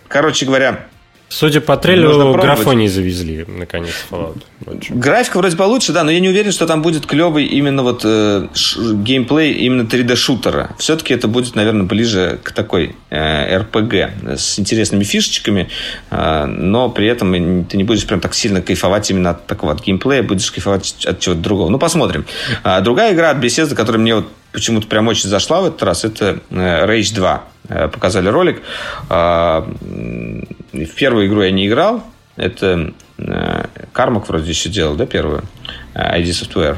[0.09, 0.88] короче говоря,
[1.33, 4.43] Судя по трейлеру, графоний завезли, наконец, Fallout.
[4.91, 8.49] Графика вроде получше, да, но я не уверен, что там будет клевый именно вот э,
[8.53, 10.72] ш, геймплей именно 3D-шутера.
[10.78, 15.68] Все-таки это будет, наверное, ближе к такой э, RPG с интересными фишечками,
[16.11, 19.85] э, но при этом ты не будешь прям так сильно кайфовать именно от такого от
[19.85, 21.68] геймплея, будешь кайфовать от чего-то другого.
[21.68, 22.26] Ну, посмотрим.
[22.64, 26.05] А, другая игра от Bethesda, которая мне вот почему-то прям очень зашла в этот раз,
[26.05, 27.45] это э, Rage 2.
[27.69, 28.63] Э, показали ролик.
[29.09, 29.69] А,
[30.73, 32.03] в первую игру я не играл.
[32.37, 35.43] Это э, Кармак вроде еще делал, да, первую?
[35.95, 36.77] ID Software.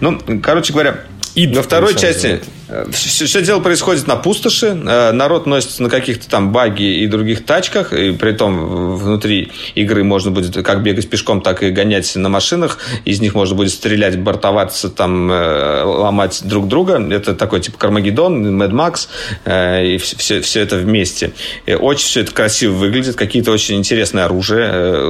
[0.00, 1.00] Ну, короче говоря,
[1.34, 2.40] и во второй части
[2.90, 4.66] все, все дело происходит на пустоши.
[4.66, 7.92] Э, народ носится на каких-то там баги и других тачках.
[7.92, 12.78] И при том внутри игры можно будет как бегать пешком, так и гонять на машинах.
[13.04, 17.00] Из них можно будет стрелять, бортоваться, там, э, ломать друг друга.
[17.10, 19.08] Это такой типа Кармагеддон, Mad Max.
[19.44, 21.32] Э, и все, все это вместе.
[21.66, 23.14] И очень все это красиво выглядит.
[23.14, 25.00] Какие-то очень интересные оружия.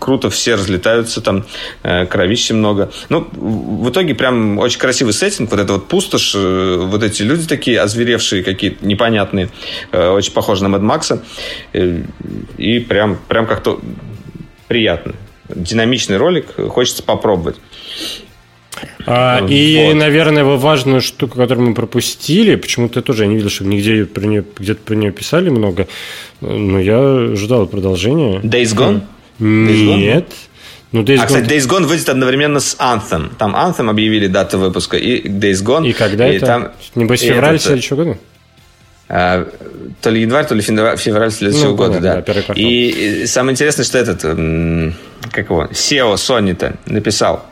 [0.00, 1.20] Круто все разлетаются.
[1.20, 1.44] Там
[1.82, 2.90] кровищи много.
[3.08, 5.50] Ну, в итоге прям очень красивый сеттинг.
[5.50, 6.34] Вот это вот пустошь
[6.86, 9.48] вот эти люди такие озверевшие, какие-то непонятные,
[9.92, 11.22] э, очень похожи на Мэд Макса.
[11.72, 12.02] Э,
[12.56, 13.80] и прям, прям как-то
[14.68, 15.14] приятно.
[15.48, 17.56] Динамичный ролик, хочется попробовать.
[19.06, 19.50] А, вот.
[19.50, 24.04] И, наверное, важную штуку, которую мы пропустили, почему-то я тоже я не видел, чтобы нигде
[24.04, 25.86] про нее, где-то про нее писали много,
[26.40, 28.40] но я ожидал продолжения.
[28.40, 29.02] Days Gone?
[29.38, 29.68] Нет.
[29.68, 30.24] Days Gone?
[30.92, 33.34] Ну, Days а, кстати, Days Gone выйдет одновременно с Anthem.
[33.36, 35.88] Там Anthem объявили дату выпуска и Days Gone.
[35.88, 36.46] И когда и это?
[36.46, 38.18] Там, Небось, февраль следующего года?
[39.08, 39.48] А,
[40.00, 42.22] то ли январь, то ли февраль следующего ну, года, да.
[42.22, 44.22] да и, и самое интересное, что этот,
[45.30, 47.46] как его, SEO Sony-то написал,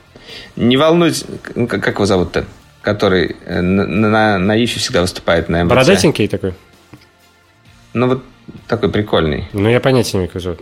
[0.57, 1.25] не волнуйтесь,
[1.55, 2.45] ну, как, как его зовут-то,
[2.83, 5.71] который э, на, на, на Ифе всегда выступает на МБЦ.
[5.71, 6.55] Бородатенький такой?
[7.93, 8.25] Ну, вот
[8.67, 9.49] такой прикольный.
[9.53, 10.61] Ну, я понятия не имею, как зовут.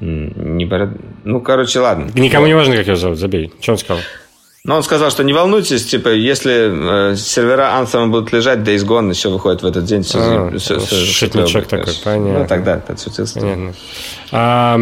[0.00, 0.90] Не бород...
[1.24, 2.10] Ну, короче, ладно.
[2.14, 3.52] Никому не важно, как его зовут, забей.
[3.60, 4.02] Что он сказал?
[4.66, 9.10] Ну, он сказал, что не волнуйтесь, типа, если э, сервера Anthem будут лежать, Days Gone
[9.10, 10.02] еще выходит в этот день.
[10.02, 12.40] Все, а, все, все, шутничок такой, понятно.
[12.40, 13.38] Ну, тогда отшутился.
[13.38, 13.74] Понятно.
[14.32, 14.76] А,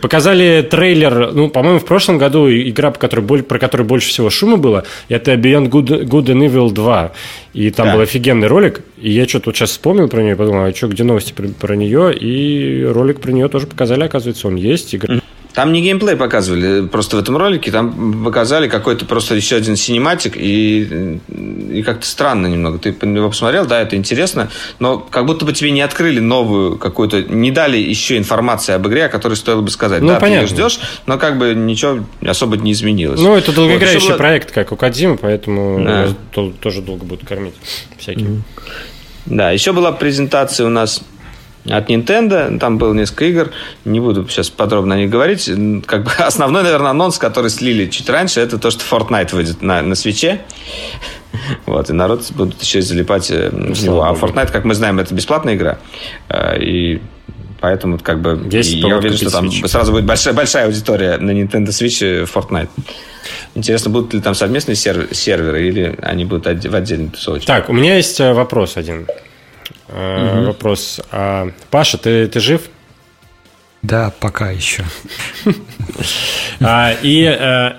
[0.00, 4.56] показали трейлер, ну, по-моему, в прошлом году игра, по которой, про которую больше всего шума
[4.56, 7.12] было, это Beyond Good, Good and Evil 2.
[7.52, 7.94] И там да.
[7.96, 11.04] был офигенный ролик, и я что-то вот сейчас вспомнил про нее, подумал, а что, где
[11.04, 14.94] новости про, про нее, и ролик про нее тоже показали, оказывается, он есть.
[14.94, 15.20] Игра.
[15.54, 20.36] Там не геймплей показывали, просто в этом ролике там показали какой-то просто еще один синематик,
[20.36, 21.18] и,
[21.70, 22.78] и как-то странно немного.
[22.78, 27.22] Ты его посмотрел, да, это интересно, но как будто бы тебе не открыли новую какую-то,
[27.22, 30.02] не дали еще информации об игре, о которой стоило бы сказать.
[30.02, 30.46] Ну, да, понятно.
[30.46, 33.20] ты ее ждешь, но как бы ничего особо не изменилось.
[33.20, 36.08] Ну, это долгоиграющий вот, проект, как у Кадзимы, поэтому да.
[36.60, 37.54] тоже долго будут кормить
[37.98, 38.42] всякие.
[39.26, 41.02] Да, еще была презентация у нас
[41.70, 42.58] от Nintendo.
[42.58, 43.50] Там было несколько игр.
[43.84, 45.50] Не буду сейчас подробно о них говорить.
[45.86, 49.82] Как бы основной, наверное, анонс, который слили чуть раньше, это то, что Fortnite выйдет на,
[49.82, 50.40] на свече.
[51.66, 54.02] Вот, и народ будут еще залипать э, в него.
[54.02, 55.78] А Fortnite, как мы знаем, это бесплатная игра.
[56.28, 57.00] Э, и
[57.60, 59.68] поэтому как бы я уверен, что там Switch.
[59.68, 62.70] сразу будет большая, большая аудитория на Nintendo Switch в Fortnite.
[63.54, 67.46] Интересно, будут ли там совместные серверы или они будут в отдельной тусовочке?
[67.46, 69.06] Так, у меня есть э, вопрос один
[69.88, 70.46] угу.
[70.46, 71.00] вопрос.
[71.10, 72.62] А, Паша, ты, ты жив?
[73.82, 74.84] Да, пока еще.
[76.60, 77.22] А, и...
[77.22, 77.74] Э,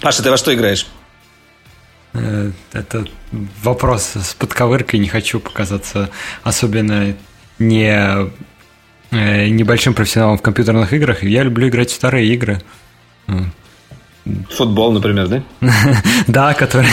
[0.00, 0.86] Паша, ты во что играешь?
[2.14, 3.04] Э, это
[3.62, 4.98] вопрос с подковыркой.
[4.98, 6.10] Не хочу показаться
[6.42, 7.14] особенно
[7.58, 8.30] не
[9.10, 11.22] небольшим профессионалом в компьютерных играх.
[11.22, 12.62] Я люблю играть в старые игры.
[14.50, 15.42] Футбол, например, да?
[16.28, 16.86] Да, который...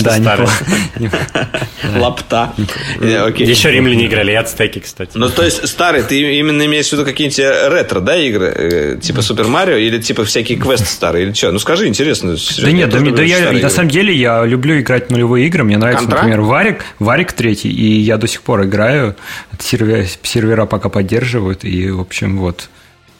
[0.00, 0.48] Да, старый.
[1.98, 2.52] Лапта.
[2.58, 5.12] Еще римляне играли, и ацтеки, кстати.
[5.14, 7.38] Ну, то есть, старый, ты именно имеешь в виду какие-нибудь
[7.72, 8.52] ретро, да, игры?
[8.54, 11.26] Э, типа Супер Марио или типа всякие квесты старые?
[11.26, 11.50] Или что?
[11.50, 12.36] Ну, скажи, интересно.
[12.60, 15.64] Да нет, да я на самом деле я люблю играть в нулевые игры.
[15.64, 19.16] Мне нравится, например, Варик, Варик третий, и я до сих пор играю.
[19.58, 22.68] Сервера пока поддерживают, и, в общем, вот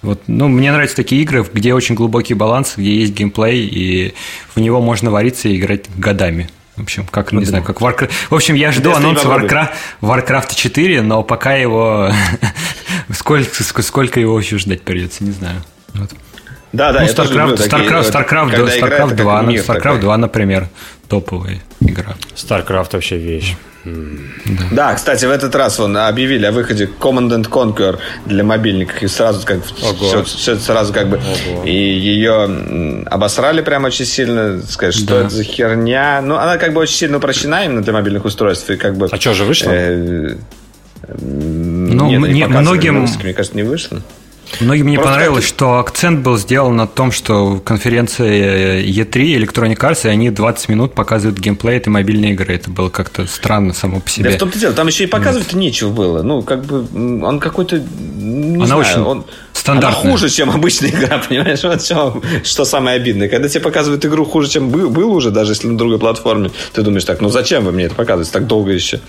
[0.07, 4.15] Вот, ну, мне нравятся такие игры, где очень глубокий баланс, где есть геймплей, и
[4.55, 6.49] в него можно вариться и играть годами.
[6.77, 8.13] В общем, как, не знаю, как Warcraft.
[8.31, 9.71] В общем, я жду анонса Warcraft,
[10.03, 12.13] Warcraft 4, но пока его...
[13.13, 15.65] сколько, сколько его еще ждать придется, не знаю.
[15.95, 16.11] Вот.
[16.73, 20.69] Да, да, ну, StarCraft, StarCraft, StarCraft, StarCraft, StarCraft 2, мир StarCraft 2, например,
[21.09, 22.15] топовая игра.
[22.37, 23.57] StarCraft вообще вещь.
[23.87, 24.65] Да.
[24.73, 29.07] да, кстати, в этот раз он объявили о выходе Command and Conquer для мобильников, и
[29.07, 31.65] сразу как все, все сразу как бы Ого.
[31.65, 35.21] и ее обосрали прям очень сильно, сказать, что да.
[35.21, 36.21] это за херня.
[36.21, 39.09] Ну, она как бы очень сильно упрощена именно для мобильных устройств и как бы.
[39.11, 39.71] А что же вышло?
[39.71, 40.35] Э,
[41.09, 44.03] ну, нет, не, многим, мне кажется, не вышло.
[44.61, 45.55] Многим не понравилось, это...
[45.55, 50.95] что акцент был сделан на том, что конференция E3 Electronic Arts, и они 20 минут
[50.95, 52.55] показывают геймплей этой мобильной игры.
[52.55, 54.31] Это было как-то странно само по себе.
[54.31, 55.61] Да в том-то дело, там еще и показывать вот.
[55.61, 56.23] нечего было.
[56.23, 56.87] Ну, как бы
[57.25, 57.79] он какой-то...
[57.79, 59.25] Не Она знаю, очень он...
[59.53, 60.03] стандартная.
[60.03, 61.63] Она хуже, чем обычная игра, понимаешь?
[61.63, 63.29] Вот что, что самое обидное.
[63.29, 66.83] Когда тебе показывают игру хуже, чем был, был уже, даже если на другой платформе, ты
[66.83, 69.01] думаешь так, ну зачем вы мне это показываете так долго еще?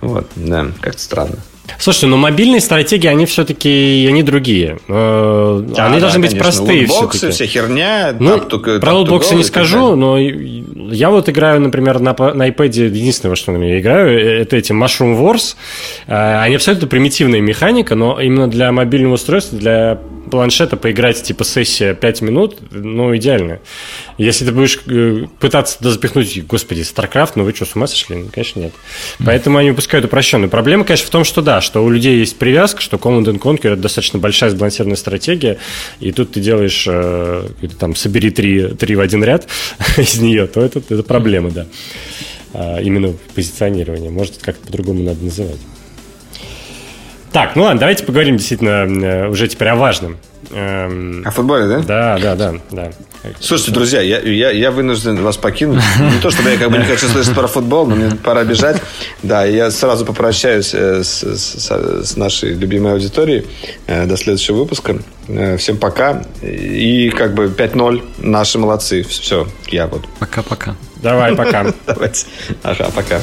[0.00, 1.36] Вот, да, как-то странно.
[1.78, 4.78] Слушайте, но мобильные стратегии, они все-таки, они другие.
[4.88, 6.38] Э, да, они да, должны быть конечно.
[6.38, 7.30] простые все-таки.
[7.32, 8.14] вся херня.
[8.18, 12.88] Ну, там, только, про лутбоксы не скажу, но я вот играю, например, на, на iPad,
[12.88, 15.56] единственное, во что меня играю, э, это эти Mushroom Wars.
[16.06, 20.00] Э, они абсолютно примитивная механика, но именно для мобильного устройства, для
[20.30, 23.60] планшета поиграть, типа, сессия 5 минут, ну, идеально.
[24.18, 28.16] Если ты будешь э, пытаться запихнуть, господи, StarCraft, ну вы что, с ума сошли?
[28.16, 28.72] Ну, конечно, нет.
[29.24, 30.48] Поэтому они выпускают упрощенную.
[30.50, 33.72] Проблема, конечно, в том, что да, что у людей есть привязка, что Command and Conquer
[33.72, 35.58] это достаточно большая сбалансированная стратегия,
[36.00, 39.48] и тут ты делаешь, э, там, собери три, три в один ряд
[39.96, 41.66] из нее, то это, это проблема, да.
[42.52, 44.10] А, именно позиционирование.
[44.10, 45.58] Может, как-то по-другому надо называть.
[47.32, 50.18] Так, ну ладно, давайте поговорим действительно э, уже теперь о важном.
[50.52, 51.22] Эм...
[51.24, 51.78] О футболе, да?
[51.78, 52.90] Да, да, да, да.
[53.38, 55.82] Слушайте, друзья, я, я, я вынужден вас покинуть.
[56.00, 58.82] Не то, чтобы я как бы не хочу слышать про футбол, но мне пора бежать.
[59.22, 63.46] Да, я сразу попрощаюсь э, с, с, с нашей любимой аудиторией
[63.86, 64.96] э, до следующего выпуска.
[65.58, 66.24] Всем пока.
[66.42, 69.04] И как бы 5-0, наши молодцы.
[69.04, 70.04] Все, я вот.
[70.18, 70.74] Пока-пока.
[70.96, 71.72] Давай, пока.
[71.86, 72.26] Давайте.
[72.64, 73.20] Ага, пока.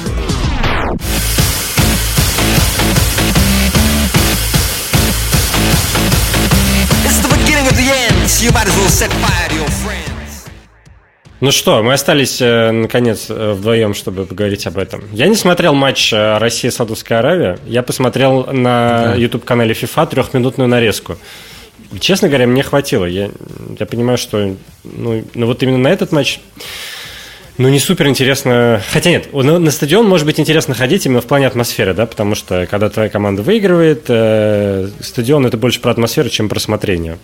[11.39, 15.03] Ну что, мы остались, э, наконец, э, вдвоем, чтобы поговорить об этом.
[15.11, 17.59] Я не смотрел матч э, Россия-Саудовская Аравия.
[17.67, 21.17] Я посмотрел на YouTube-канале FIFA трехминутную нарезку.
[21.99, 23.05] Честно говоря, мне хватило.
[23.05, 23.29] Я,
[23.79, 26.39] я понимаю, что ну, ну вот именно на этот матч
[27.57, 28.81] ну, не супер интересно.
[28.91, 32.67] Хотя нет, на, стадион может быть интересно ходить именно в плане атмосферы, да, потому что
[32.69, 37.17] когда твоя команда выигрывает, э, стадион это больше про атмосферу, чем про смотрение.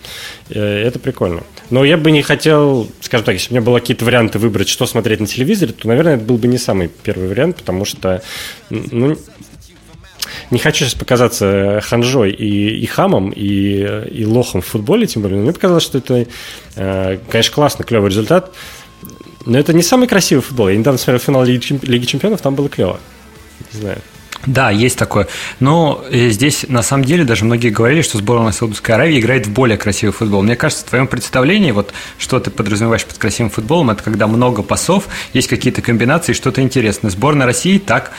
[0.50, 1.44] Э, это прикольно.
[1.70, 4.70] Но я бы не хотел, скажем так, если бы у меня было какие-то варианты выбрать,
[4.70, 8.24] что смотреть на телевизоре, то, наверное, это был бы не самый первый вариант, потому что,
[8.70, 9.16] ну,
[10.52, 15.38] не хочу сейчас показаться ханжой и, и хамом, и, и лохом в футболе, тем более,
[15.38, 16.26] но мне показалось, что это,
[16.76, 18.52] э, конечно, классно, клевый результат.
[19.46, 20.70] Но это не самый красивый футбол.
[20.70, 23.00] Я недавно смотрел финал Лиги, Чемпионов, там было клево.
[23.74, 24.02] Не знаю.
[24.46, 25.28] Да, есть такое.
[25.62, 29.54] Но э, здесь, на самом деле, даже многие говорили, что сборная Саудовской Аравии играет в
[29.54, 30.42] более красивый футбол.
[30.42, 34.62] Мне кажется, в твоем представлении, вот что ты подразумеваешь под красивым футболом, это когда много
[34.62, 37.10] пасов, есть какие-то комбинации, что-то интересное.
[37.10, 38.12] Сборная России так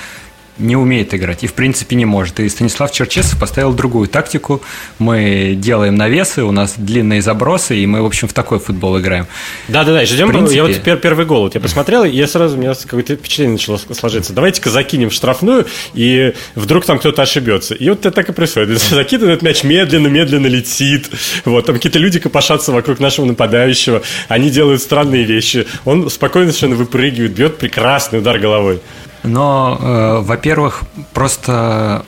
[0.58, 2.38] не умеет играть и, в принципе, не может.
[2.40, 4.62] И Станислав Черчесов поставил другую тактику.
[4.98, 9.26] Мы делаем навесы, у нас длинные забросы, и мы, в общем, в такой футбол играем.
[9.68, 10.28] Да-да-да, ждем.
[10.28, 10.56] Принципе...
[10.56, 13.52] Я вот пер первый гол вот я посмотрел, и я сразу, у меня какое-то впечатление
[13.54, 14.32] начало сложиться.
[14.32, 17.74] Давайте-ка закинем в штрафную, и вдруг там кто-то ошибется.
[17.74, 18.80] И вот это так и происходит.
[18.90, 21.10] Закидывает мяч медленно-медленно летит.
[21.44, 24.02] Вот, там какие-то люди копошатся вокруг нашего нападающего.
[24.28, 25.66] Они делают странные вещи.
[25.84, 28.80] Он спокойно совершенно выпрыгивает, бьет прекрасный удар головой.
[29.24, 32.04] Но, э, во-первых, просто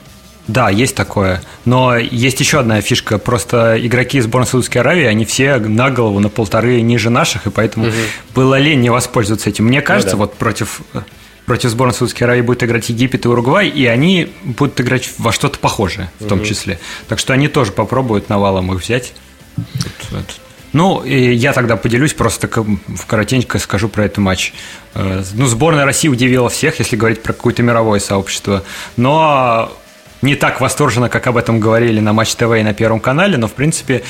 [0.47, 1.43] да, есть такое.
[1.65, 3.19] Но есть еще одна фишка.
[3.19, 7.87] Просто игроки сборной Саудовской Аравии, они все на голову, на полторы ниже наших, и поэтому
[7.87, 7.95] угу.
[8.35, 9.67] было лень не воспользоваться этим.
[9.67, 10.27] Мне кажется, ну, да.
[10.27, 10.83] вот против
[11.47, 15.59] против сборной Саудовской Аравии будет играть Египет и Уругвай, и они будут играть во что-то
[15.59, 16.79] похожее в том числе.
[17.09, 19.15] Так что они тоже попробуют навалом их взять.
[20.77, 22.51] Ну, и я тогда поделюсь, просто
[23.07, 24.53] коротенько скажу про этот матч.
[24.95, 28.63] Э, ну, сборная России удивила всех, если говорить про какое-то мировое сообщество.
[28.99, 29.73] Но
[30.21, 33.49] не так восторженно, как об этом говорили на Матч ТВ и на Первом канале, но,
[33.49, 34.03] в принципе,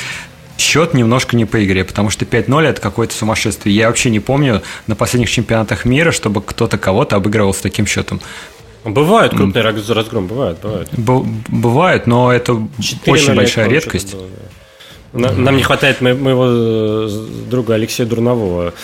[0.58, 3.72] счет немножко не по игре, потому что 5-0 это какое-то сумасшествие.
[3.72, 8.20] Я вообще не помню на последних чемпионатах мира, чтобы кто-то кого-то обыгрывал с таким счетом.
[8.82, 10.88] Бывают крупные разгром, бывают, бывают.
[10.92, 12.54] Б- бывают, но это
[13.06, 14.14] очень большая редкость.
[14.14, 14.65] Было, да.
[15.12, 17.08] Нам не хватает моего
[17.48, 18.74] друга Алексея Дурнового,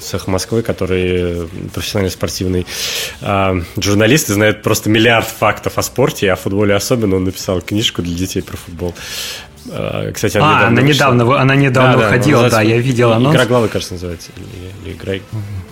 [0.00, 2.66] цех Москвы, который профессиональный спортивный
[3.76, 7.16] журналист и знает просто миллиард фактов о спорте, и о футболе особенно.
[7.16, 8.94] Он написал книжку для детей про футбол.
[10.12, 13.34] Кстати, она, а, недавно, она недавно, она недавно да, выходила, да, да, я видел анонс.
[13.34, 14.30] Игра главы, кажется, называется.
[14.36, 15.14] Или, или игра...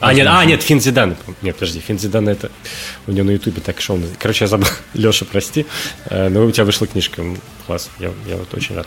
[0.00, 1.16] А, нет, а, нет, Фин Зидан.
[1.42, 2.50] Нет, подожди, Фин Зидан это...
[3.06, 4.00] У него на Ютубе так шел.
[4.18, 4.68] Короче, я забыл.
[4.94, 5.66] Леша, прости.
[6.06, 7.22] Э, но у тебя вышла книжка.
[7.66, 8.86] Класс, я, я вот очень рад.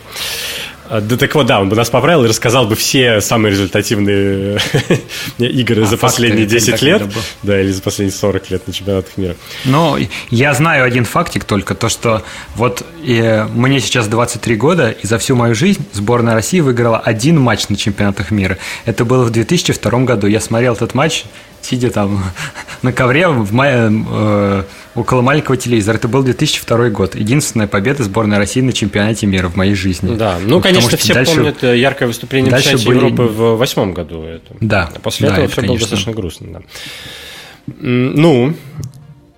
[0.88, 4.58] А, да так вот, да, он бы нас поправил и рассказал бы все самые результативные
[5.38, 7.02] игры а за последние 10 лет.
[7.42, 9.36] Да, или за последние 40 лет на чемпионатах мира.
[9.64, 9.96] Ну,
[10.30, 12.22] я знаю один фактик только, то, что
[12.54, 17.40] вот и мне сейчас 23 года, и за всю мою жизнь сборная России выиграла один
[17.40, 18.58] матч на чемпионатах мира.
[18.84, 20.26] Это было в 2002 году.
[20.26, 21.24] Я смотрел этот матч
[21.64, 22.22] сидя там
[22.82, 24.62] на ковре в мае, э,
[24.94, 25.96] около маленького телевизора.
[25.96, 27.14] Это был 2002 год.
[27.14, 30.14] Единственная победа сборной России на чемпионате мира в моей жизни.
[30.14, 32.96] Да, ну, конечно, все дальше, помнят э, яркое выступление чемпионате были...
[32.96, 34.22] Европы в восьмом году.
[34.22, 34.54] Это.
[34.60, 34.90] Да.
[34.94, 35.72] А после да, этого это, все конечно.
[35.72, 36.46] было достаточно грустно.
[36.52, 36.60] Да.
[37.66, 38.54] Ну,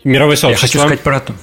[0.05, 0.67] мировой сообщество.
[0.67, 1.35] Я хочу сказать про то.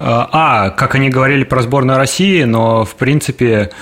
[0.00, 3.72] А, как они говорили про сборную России, но, в принципе, Э,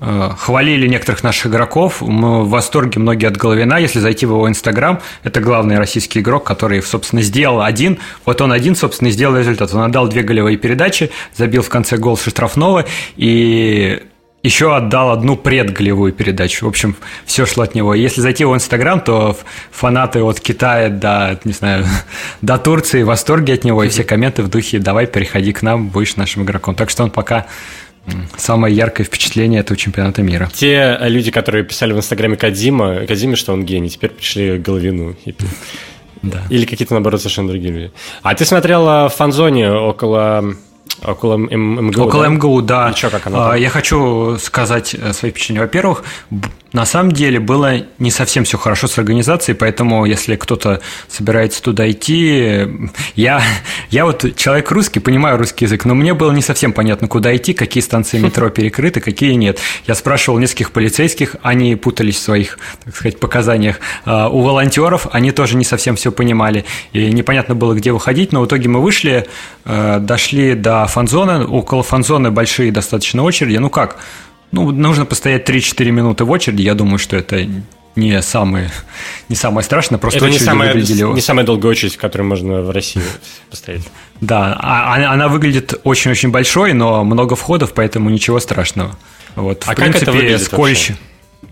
[0.00, 2.02] хвалили некоторых наших игроков.
[2.02, 3.76] Мы в восторге многие от Головина.
[3.76, 7.98] Если зайти в его Инстаграм, это главный российский игрок, который, собственно, сделал один.
[8.24, 9.72] Вот он один, собственно, сделал результат.
[9.74, 12.84] Он отдал две голевые передачи, забил в конце гол со штрафного
[13.16, 14.02] и
[14.46, 16.66] еще отдал одну предголевую передачу.
[16.66, 16.94] В общем,
[17.24, 17.94] все шло от него.
[17.94, 19.36] Если зайти в Инстаграм, то
[19.72, 21.84] фанаты от Китая до, не знаю,
[22.42, 25.88] до Турции в восторге от него, и все комменты в духе «давай, переходи к нам,
[25.88, 26.76] будешь нашим игроком».
[26.76, 27.46] Так что он пока
[28.36, 30.50] Самое яркое впечатление этого чемпионата мира.
[30.52, 35.16] Те люди, которые писали в Инстаграме Кадима, Кадиме, что он гений, теперь пришли Головину.
[36.22, 36.42] Да.
[36.50, 37.92] Или какие-то, наоборот, совершенно другие люди.
[38.22, 40.56] А ты смотрела в фанзоне около
[41.04, 42.28] Около МГУ, Около да?
[42.30, 42.90] МГУ, да.
[42.90, 45.60] И что, как оно а, Я хочу сказать э, свои впечатления.
[45.60, 46.04] Во-первых,
[46.76, 51.90] на самом деле было не совсем все хорошо с организацией, поэтому если кто-то собирается туда
[51.90, 52.68] идти,
[53.14, 53.42] я,
[53.88, 57.54] я вот человек русский, понимаю русский язык, но мне было не совсем понятно, куда идти,
[57.54, 59.58] какие станции метро перекрыты, какие нет.
[59.86, 63.80] Я спрашивал нескольких полицейских, они путались в своих, так сказать, показаниях.
[64.04, 68.42] А, у волонтеров они тоже не совсем все понимали, и непонятно было, где выходить, но
[68.42, 69.26] в итоге мы вышли,
[69.64, 73.96] э, дошли до фанзоны, около фанзоны большие достаточно очереди, ну как,
[74.52, 76.62] ну, нужно постоять 3-4 минуты в очереди.
[76.62, 77.46] Я думаю, что это
[77.96, 78.70] не самое,
[79.28, 82.70] не самое страшное, просто это не самая, не самая долгая очередь, в которой можно в
[82.70, 83.02] России
[83.50, 83.82] постоять.
[84.20, 88.96] Да, а, а, она выглядит очень-очень большой, но много входов, поэтому ничего страшного.
[89.34, 90.90] Вот, а в как принципе, это выглядит скользь...
[90.90, 90.96] Вообще?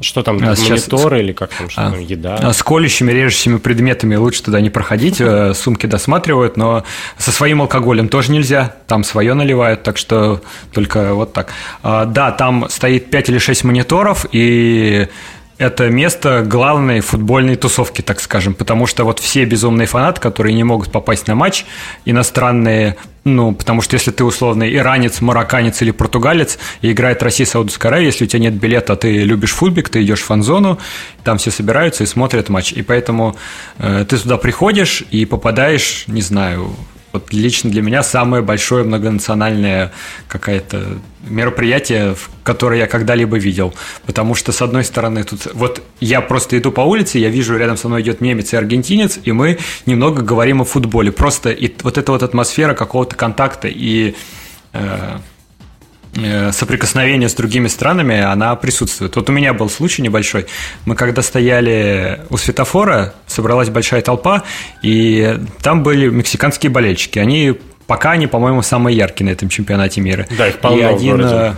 [0.01, 2.36] Что там, а, мониторы или как там, что а, там, еда?
[2.36, 6.84] А, с колющими, режущими предметами лучше туда не проходить, э, сумки досматривают, но
[7.16, 10.40] со своим алкоголем тоже нельзя, там свое наливают, так что
[10.72, 11.53] только вот так.
[11.82, 15.09] А, да, там стоит 5 или 6 мониторов, и
[15.59, 20.64] это место главной футбольной тусовки, так скажем, потому что вот все безумные фанаты, которые не
[20.64, 21.64] могут попасть на матч,
[22.05, 27.90] иностранные, ну, потому что если ты условный иранец, марокканец или португалец, и играет Россия, Саудовская
[27.90, 30.78] Аравия, если у тебя нет билета, ты любишь футбик, ты идешь в фан-зону,
[31.22, 33.36] там все собираются и смотрят матч, и поэтому
[33.78, 36.74] э, ты туда приходишь и попадаешь, не знаю,
[37.12, 39.92] вот лично для меня самое большое многонациональное
[40.26, 40.98] какое-то
[41.29, 43.75] мероприятие, которое я когда-либо видел.
[44.07, 47.77] Потому что, с одной стороны, тут вот я просто иду по улице, я вижу, рядом
[47.77, 51.12] со мной идет немец и аргентинец, и мы немного говорим о футболе.
[51.12, 54.14] Просто и вот эта вот атмосфера какого-то контакта и
[54.72, 55.18] э,
[56.16, 59.16] Э, соприкосновение с другими странами, она присутствует.
[59.16, 60.47] Вот у меня был случай небольшой.
[60.85, 64.45] Мы когда стояли у светофора, собралась большая толпа,
[64.83, 67.18] и там были мексиканские болельщики.
[67.18, 70.26] Они пока они, по-моему, самые яркие на этом чемпионате мира.
[70.37, 71.57] Да, их полно и один, в городе.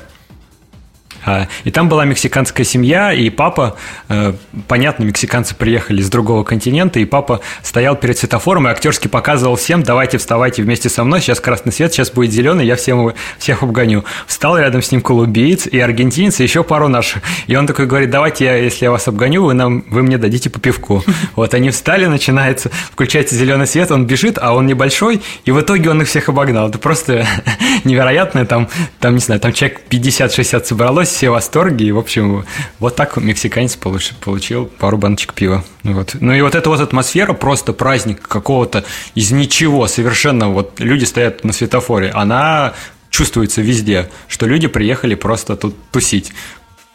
[1.26, 3.76] А, и там была мексиканская семья, и папа,
[4.08, 4.32] э,
[4.68, 9.82] понятно, мексиканцы приехали с другого континента, и папа стоял перед светофором и актерски показывал всем,
[9.82, 14.04] давайте вставайте вместе со мной, сейчас красный свет, сейчас будет зеленый, я всем, всех обгоню.
[14.28, 17.22] Встал рядом с ним колумбиец и аргентинец, и еще пару наших.
[17.48, 20.48] И он такой говорит, давайте, я, если я вас обгоню, вы, нам, вы мне дадите
[20.48, 21.02] по пивку.
[21.34, 25.90] Вот они встали, начинается, включается зеленый свет, он бежит, а он небольшой, и в итоге
[25.90, 26.68] он их всех обогнал.
[26.68, 27.26] Это просто
[27.84, 28.68] невероятно, там,
[29.00, 31.86] там не знаю, там человек 50-60 собралось, все в восторге.
[31.86, 32.44] И, в общем,
[32.78, 35.64] вот так мексиканец получил, получил пару баночек пива.
[35.82, 36.16] Вот.
[36.20, 41.42] Ну и вот эта вот атмосфера, просто праздник какого-то из ничего, совершенно вот люди стоят
[41.44, 42.74] на светофоре, она
[43.10, 46.32] чувствуется везде, что люди приехали просто тут тусить.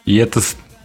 [0.04, 0.40] И это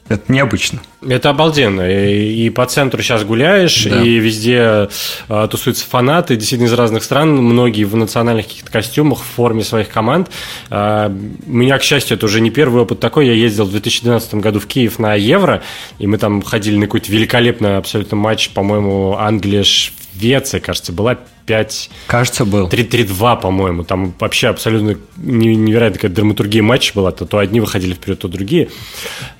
[0.10, 0.82] Это необычно.
[1.05, 1.89] Это обалденно.
[1.89, 4.01] И, и по центру сейчас гуляешь, да.
[4.01, 4.89] и везде
[5.28, 9.89] а, тусуются фанаты, действительно из разных стран, многие в национальных каких-то костюмах, в форме своих
[9.89, 10.30] команд.
[10.70, 13.28] А, у меня, к счастью, это уже не первый опыт такой.
[13.28, 15.62] Я ездил в 2012 году в Киев на Евро,
[15.99, 21.18] и мы там ходили на какой-то великолепный абсолютно матч, по-моему, Англия-Швеция, кажется, была
[21.48, 21.90] 5...
[22.07, 22.68] Кажется, был.
[22.68, 23.84] 3-3-2, по-моему.
[23.84, 27.11] Там вообще абсолютно невероятная такая драматургия матча была.
[27.11, 28.69] То, то одни выходили вперед, то другие.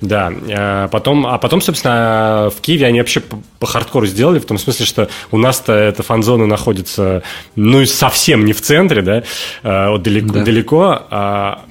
[0.00, 0.32] Да.
[0.50, 4.58] А потом, а потом, собственно, в Киеве они вообще по, по хардкору сделали, в том
[4.58, 7.22] смысле, что у нас-то эта фан-зона находится,
[7.54, 9.22] ну, совсем не в центре, да,
[9.62, 10.44] а, вот далеко, да.
[10.44, 11.64] далеко а,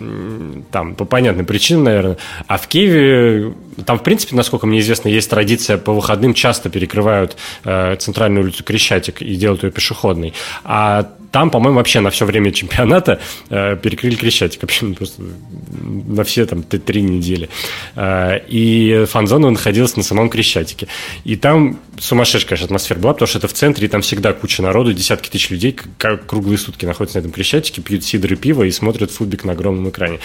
[0.71, 2.17] там, по понятным причинам, наверное.
[2.45, 3.53] А в Киеве,
[3.85, 8.63] там, в принципе, насколько мне известно, есть традиция по выходным часто перекрывают э, центральную улицу
[8.63, 10.33] Крещатик и делают ее пешеходной.
[10.63, 14.61] А там, по-моему, вообще на все время чемпионата э, перекрыли Крещатик.
[14.61, 17.49] Вообще ну, просто на все там три недели.
[17.95, 20.87] Э, и фан-зона находилась на самом Крещатике.
[21.25, 24.61] И там сумасшедшая, конечно, атмосфера была, потому что это в центре, и там всегда куча
[24.61, 28.63] народу, десятки тысяч людей, как круглые сутки находятся на этом Крещатике, пьют сидр и пиво
[28.63, 30.19] и смотрят футбик на огромном экране.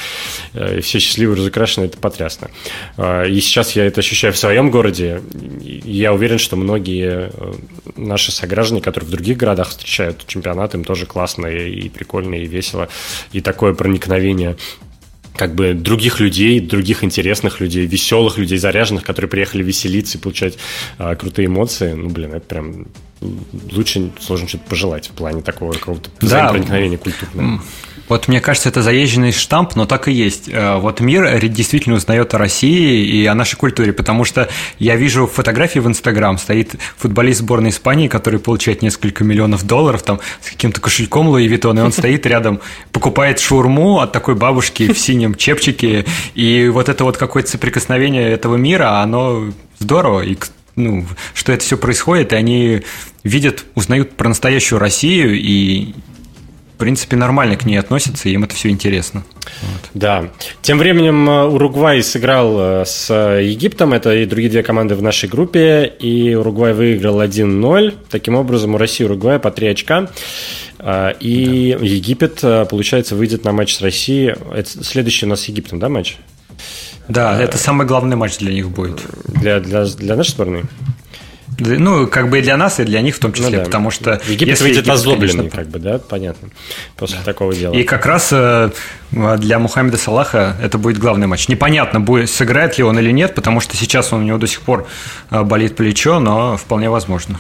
[0.55, 2.51] Э, и все счастливы, разукрашены, это потрясно.
[2.97, 5.23] Э, сейчас я это ощущаю в своем городе.
[5.63, 7.53] Я уверен, что многие э,
[7.97, 12.47] наши сограждане, которые в других городах встречают чемпионат, им тоже классно и, и прикольно, и
[12.47, 12.89] весело.
[13.33, 14.57] И такое проникновение
[15.37, 20.59] как бы других людей, других интересных людей, веселых людей, заряженных, которые приехали веселиться и получать
[20.99, 21.93] а, крутые эмоции.
[21.95, 22.87] Ну, блин, это прям
[23.71, 26.49] лучше сложно что-то пожелать в плане такого какого-то да.
[26.49, 27.63] проникновения культурного.
[28.09, 30.49] Вот мне кажется, это заезженный штамп, но так и есть.
[30.49, 34.49] Э, вот мир действительно узнает о России и о нашей культуре, потому что
[34.79, 40.21] я вижу фотографии в Инстаграм, стоит футболист сборной Испании, который получает несколько миллионов долларов там
[40.41, 42.61] с каким-то кошельком Луи Виттон, и он стоит рядом,
[42.93, 46.05] покупает шурму от такой бабушки в синем чепчике,
[46.35, 50.37] и вот это вот какое-то соприкосновение этого мира, оно здорово, и
[50.77, 52.83] ну, что это все происходит, и они
[53.25, 55.95] видят, узнают про настоящую Россию, и
[56.79, 59.25] принципе, нормально к ней относятся, и им это все интересно.
[59.63, 59.91] Вот.
[59.95, 60.29] Да.
[60.63, 65.29] Тем временем э, Уругвай сыграл э, с Египтом, это и другие две команды в нашей
[65.29, 67.95] группе, и Уругвай выиграл 1-0.
[68.11, 70.09] Таким образом, у России и Уругвая по 3 очка.
[70.79, 71.85] Э, и да.
[71.85, 74.35] Египет, получается, выйдет на матч с Россией.
[74.53, 76.17] Это следующий у нас с Египтом, да, матч?
[77.09, 79.03] Да, это самый главный матч для них будет.
[79.27, 80.63] Для, для, для нашей сборной?
[81.59, 83.65] Ну, как бы и для нас, и для них в том числе, ну, да.
[83.65, 84.21] потому что...
[84.27, 86.49] Египет если выйдет озлобленный, конечно, как бы, да, понятно,
[86.97, 87.25] после да.
[87.25, 87.75] такого дела.
[87.75, 88.71] И как раз э,
[89.11, 91.49] для Мухаммеда Салаха это будет главный матч.
[91.49, 94.63] Непонятно, будет, сыграет ли он или нет, потому что сейчас он, у него до сих
[94.63, 94.87] пор
[95.31, 97.39] э, болит плечо, но вполне возможно.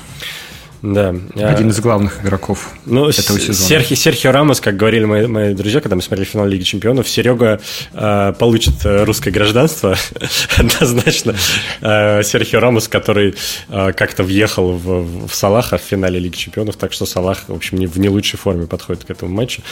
[0.83, 1.15] Да.
[1.37, 3.55] Один из главных игроков ну, этого сезона.
[3.55, 7.61] Серхи, Серхио Рамос, как говорили мои, мои друзья, когда мы смотрели финал Лиги Чемпионов, Серега
[7.93, 9.97] э, получит русское гражданство
[10.57, 11.37] однозначно.
[11.83, 13.37] Э, Серхио Рамос, который
[13.69, 17.79] э, как-то въехал в, в Салаха в финале Лиги Чемпионов, так что Салах, в общем,
[17.79, 19.63] не, в не лучшей форме подходит к этому матчу.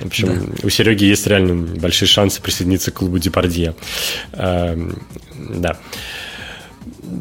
[0.00, 0.66] В общем, да.
[0.66, 3.74] у Сереги есть реально большие шансы присоединиться к клубу Депардье.
[4.32, 4.74] Э,
[5.34, 5.76] да.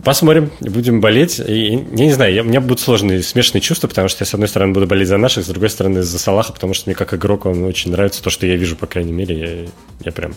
[0.03, 1.39] Посмотрим, будем болеть.
[1.39, 4.33] И, я не знаю, я, у меня будут сложные, смешанные чувства, потому что я, с
[4.33, 7.13] одной стороны, буду болеть за наших, с другой стороны, за Салаха, потому что мне как
[7.13, 10.33] игрок он очень нравится, то, что я вижу, по крайней мере, я, я прям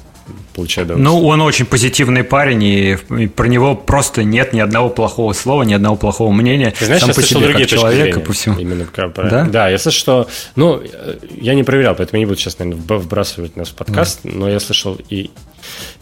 [0.54, 1.20] получаю удовольствие.
[1.20, 5.62] Ну, он очень позитивный парень, и, и про него просто нет ни одного плохого слова,
[5.62, 6.72] ни одного плохого мнения.
[6.76, 8.58] Ты знаешь, Сам я по слышал себе, другие как человека, по всему.
[8.58, 9.44] Именно про, да?
[9.44, 10.28] да, я слышал, что...
[10.56, 10.82] Ну,
[11.40, 14.30] я не проверял, поэтому я не буду сейчас, наверное, вбрасывать нас в подкаст, да.
[14.32, 15.30] но я слышал и,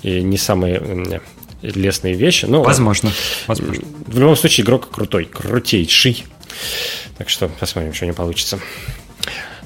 [0.03, 0.81] и не самые
[1.63, 2.45] лесные вещи.
[2.47, 3.13] Но, возможно,
[3.47, 3.85] возможно.
[4.07, 6.25] В любом случае, игрок крутой, крутейший.
[7.19, 8.59] Так что посмотрим, что не получится.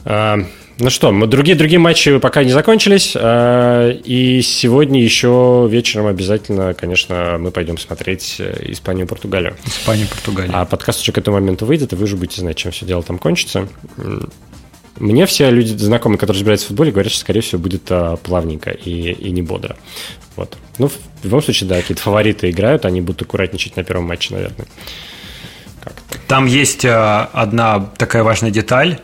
[0.04, 0.38] А,
[0.78, 3.12] ну что, мы другие, другие матчи пока не закончились.
[3.14, 9.56] А, и сегодня еще вечером обязательно, конечно, мы пойдем смотреть э, Испанию-Португалию.
[9.66, 10.52] Испанию-Португалию.
[10.56, 13.02] А подкаст уже к этому моменту выйдет, и вы уже будете знать, чем все дело
[13.02, 13.68] там кончится.
[14.98, 18.70] Мне все люди знакомые, которые разбираются в футболе, говорят, что, скорее всего, будет а, плавненько
[18.70, 19.76] и, и не бодро.
[20.36, 20.56] Вот.
[20.78, 24.66] Ну, в любом случае, да, какие-то фавориты играют, они будут аккуратничать на первом матче, наверное.
[25.82, 26.18] Как-то.
[26.28, 29.00] Там есть а, одна такая важная деталь.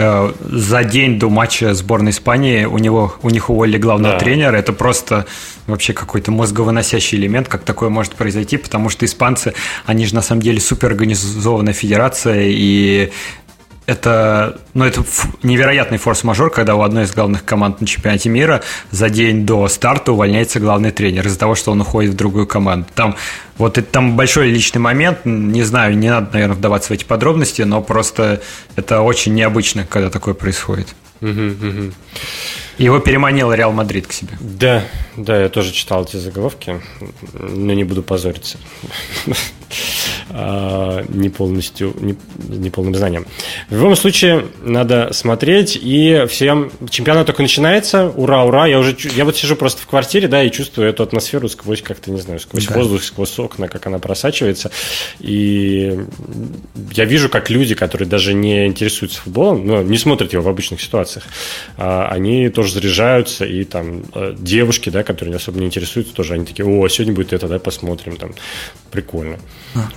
[0.00, 4.20] Э, за день до матча сборной Испании у него у них уволили главного да.
[4.20, 4.56] тренера.
[4.56, 5.26] Это просто
[5.66, 9.54] вообще какой-то мозговыносящий элемент, как такое может произойти, потому что испанцы,
[9.86, 13.10] они же на самом деле суперорганизованная федерация, и
[13.88, 15.02] это, ну, это
[15.42, 20.12] невероятный форс-мажор, когда у одной из главных команд на чемпионате мира за день до старта
[20.12, 22.86] увольняется главный тренер из-за того, что он уходит в другую команду.
[22.94, 23.16] Там
[23.56, 27.62] вот это, там большой личный момент, не знаю, не надо, наверное, вдаваться в эти подробности,
[27.62, 28.42] но просто
[28.76, 30.88] это очень необычно, когда такое происходит.
[31.22, 31.92] Угу, угу.
[32.76, 34.36] Его переманил Реал Мадрид к себе.
[34.38, 34.84] Да,
[35.16, 36.78] да, я тоже читал эти заголовки,
[37.32, 38.58] но не буду позориться.
[40.30, 43.26] А, не полностью, не, полным знанием.
[43.70, 49.24] В любом случае, надо смотреть, и всем чемпионат только начинается, ура, ура, я уже, я
[49.24, 52.66] вот сижу просто в квартире, да, и чувствую эту атмосферу сквозь как-то, не знаю, сквозь
[52.66, 52.74] да.
[52.74, 54.70] воздух, сквозь окна, как она просачивается,
[55.18, 55.98] и
[56.92, 60.82] я вижу, как люди, которые даже не интересуются футболом, но не смотрят его в обычных
[60.82, 61.24] ситуациях,
[61.78, 66.44] а, они тоже заряжаются, и там э, девушки, да, которые особо не интересуются, тоже они
[66.44, 68.34] такие, о, сегодня будет это, да, посмотрим, там,
[68.90, 69.38] прикольно.
[69.74, 69.88] А.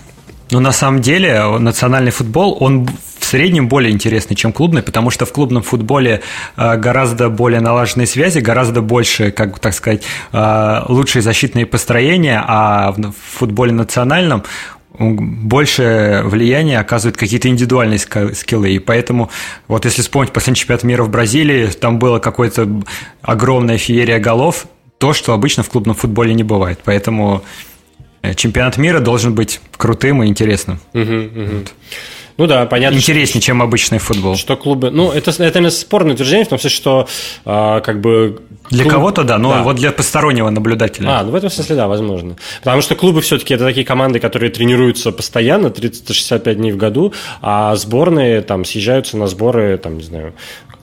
[0.51, 2.87] Но на самом деле национальный футбол, он
[3.19, 6.21] в среднем более интересный, чем клубный, потому что в клубном футболе
[6.57, 10.03] э, гораздо более налаженные связи, гораздо больше, как так сказать,
[10.33, 14.43] э, лучшие защитные построения, а в футболе национальном
[14.99, 18.71] больше влияния оказывают какие-то индивидуальные скиллы.
[18.71, 19.29] И поэтому,
[19.69, 22.67] вот если вспомнить последний чемпионат мира в Бразилии, там было какое-то
[23.21, 24.65] огромная феерия голов,
[24.97, 26.81] то, что обычно в клубном футболе не бывает.
[26.83, 27.43] Поэтому
[28.35, 30.79] чемпионат мира должен быть крутым и интересным.
[30.93, 31.55] Угу, угу.
[31.57, 31.73] Вот.
[32.37, 32.97] Ну да, понятно.
[32.97, 34.35] Интереснее, что, чем обычный футбол.
[34.35, 34.89] Что клубы.
[34.89, 37.07] Ну, это, это спорное утверждение, в том смысле, что
[37.45, 38.41] а, как бы.
[38.71, 38.93] Для клуб...
[38.95, 39.63] кого-то, да, но да.
[39.63, 41.19] вот для постороннего наблюдателя.
[41.19, 42.37] А, ну в этом смысле, да, возможно.
[42.63, 47.75] Потому что клубы все-таки это такие команды, которые тренируются постоянно, 365 дней в году, а
[47.75, 50.33] сборные там съезжаются на сборы, там, не знаю,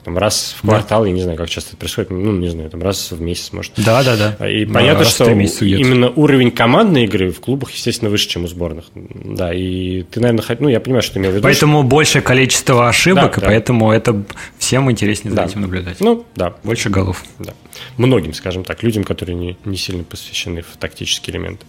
[0.03, 1.07] там раз в квартал, да.
[1.07, 3.73] я не знаю, как часто это происходит, ну, не знаю, там раз в месяц, может.
[3.77, 4.49] Да, да, да.
[4.49, 8.85] И да, понятно, что именно уровень командной игры в клубах, естественно, выше, чем у сборных.
[8.93, 11.43] Да, и ты, наверное, хоть, ну, я понимаю, что ты имел в виду.
[11.43, 11.87] Поэтому что...
[11.87, 13.47] большее количество ошибок, да, и да.
[13.47, 14.23] поэтому это
[14.57, 15.45] всем интереснее за да.
[15.45, 15.99] этим наблюдать.
[15.99, 16.55] Ну, да.
[16.63, 17.23] Больше голов.
[17.39, 17.53] Да.
[17.97, 21.65] Многим, скажем так, людям, которые не, не сильно посвящены в тактические элементы.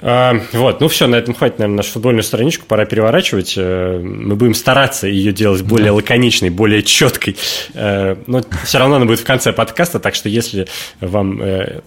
[0.00, 3.54] А, вот, ну все, на этом хватит, наверное, нашу футбольную страничку, пора переворачивать.
[3.56, 5.94] Э, мы будем стараться ее делать более да.
[5.94, 7.36] лаконичной, более четкой.
[7.74, 10.66] Э, но все равно она будет в конце подкаста, так что если
[11.00, 11.80] вам э,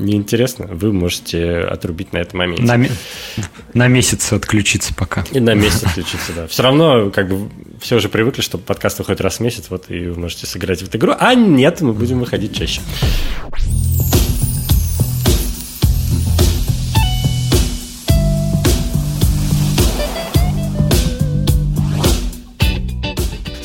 [0.00, 2.62] неинтересно, вы можете отрубить на этом моменте.
[2.62, 2.78] На,
[3.74, 5.24] на месяц отключиться пока.
[5.32, 6.46] И на месяц отключиться, да.
[6.46, 7.50] Все равно, как бы,
[7.80, 10.88] все уже привыкли, что подкаст выходит раз в месяц, вот, и вы можете сыграть в
[10.88, 11.14] эту игру.
[11.18, 12.80] А нет, мы будем выходить чаще.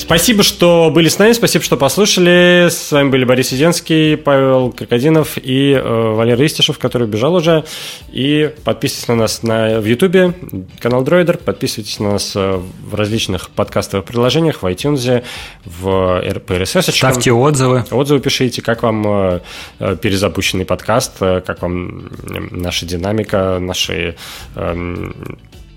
[0.05, 2.67] Спасибо, что были с нами, спасибо, что послушали.
[2.69, 7.65] С вами были Борис Сиденский, Павел Крокодинов и э, Валерий Истишев, который бежал уже.
[8.11, 10.35] И подписывайтесь на нас на, в Ютубе,
[10.79, 15.23] канал Дроидер, подписывайтесь на нас э, в различных подкастовых приложениях, в iTunes,
[15.65, 16.91] в RPRSS.
[16.91, 17.83] Ставьте отзывы.
[17.89, 19.39] Отзывы пишите, как вам э,
[19.79, 22.11] э, перезапущенный подкаст, как вам
[22.51, 24.15] наша динамика, наши
[24.53, 25.11] э,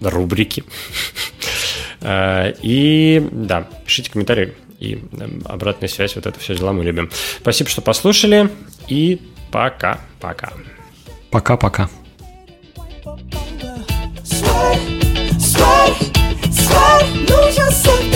[0.03, 0.65] рубрики.
[2.01, 7.11] Э, и да, пишите комментарии и э, обратная связь, вот это все дела мы любим.
[7.41, 8.51] Спасибо, что послушали,
[8.87, 9.21] и
[9.51, 10.53] пока-пока.
[11.31, 11.89] Пока-пока.
[14.25, 14.79] Sway,
[15.39, 15.95] sway,
[16.51, 18.08] sway, lose yourself.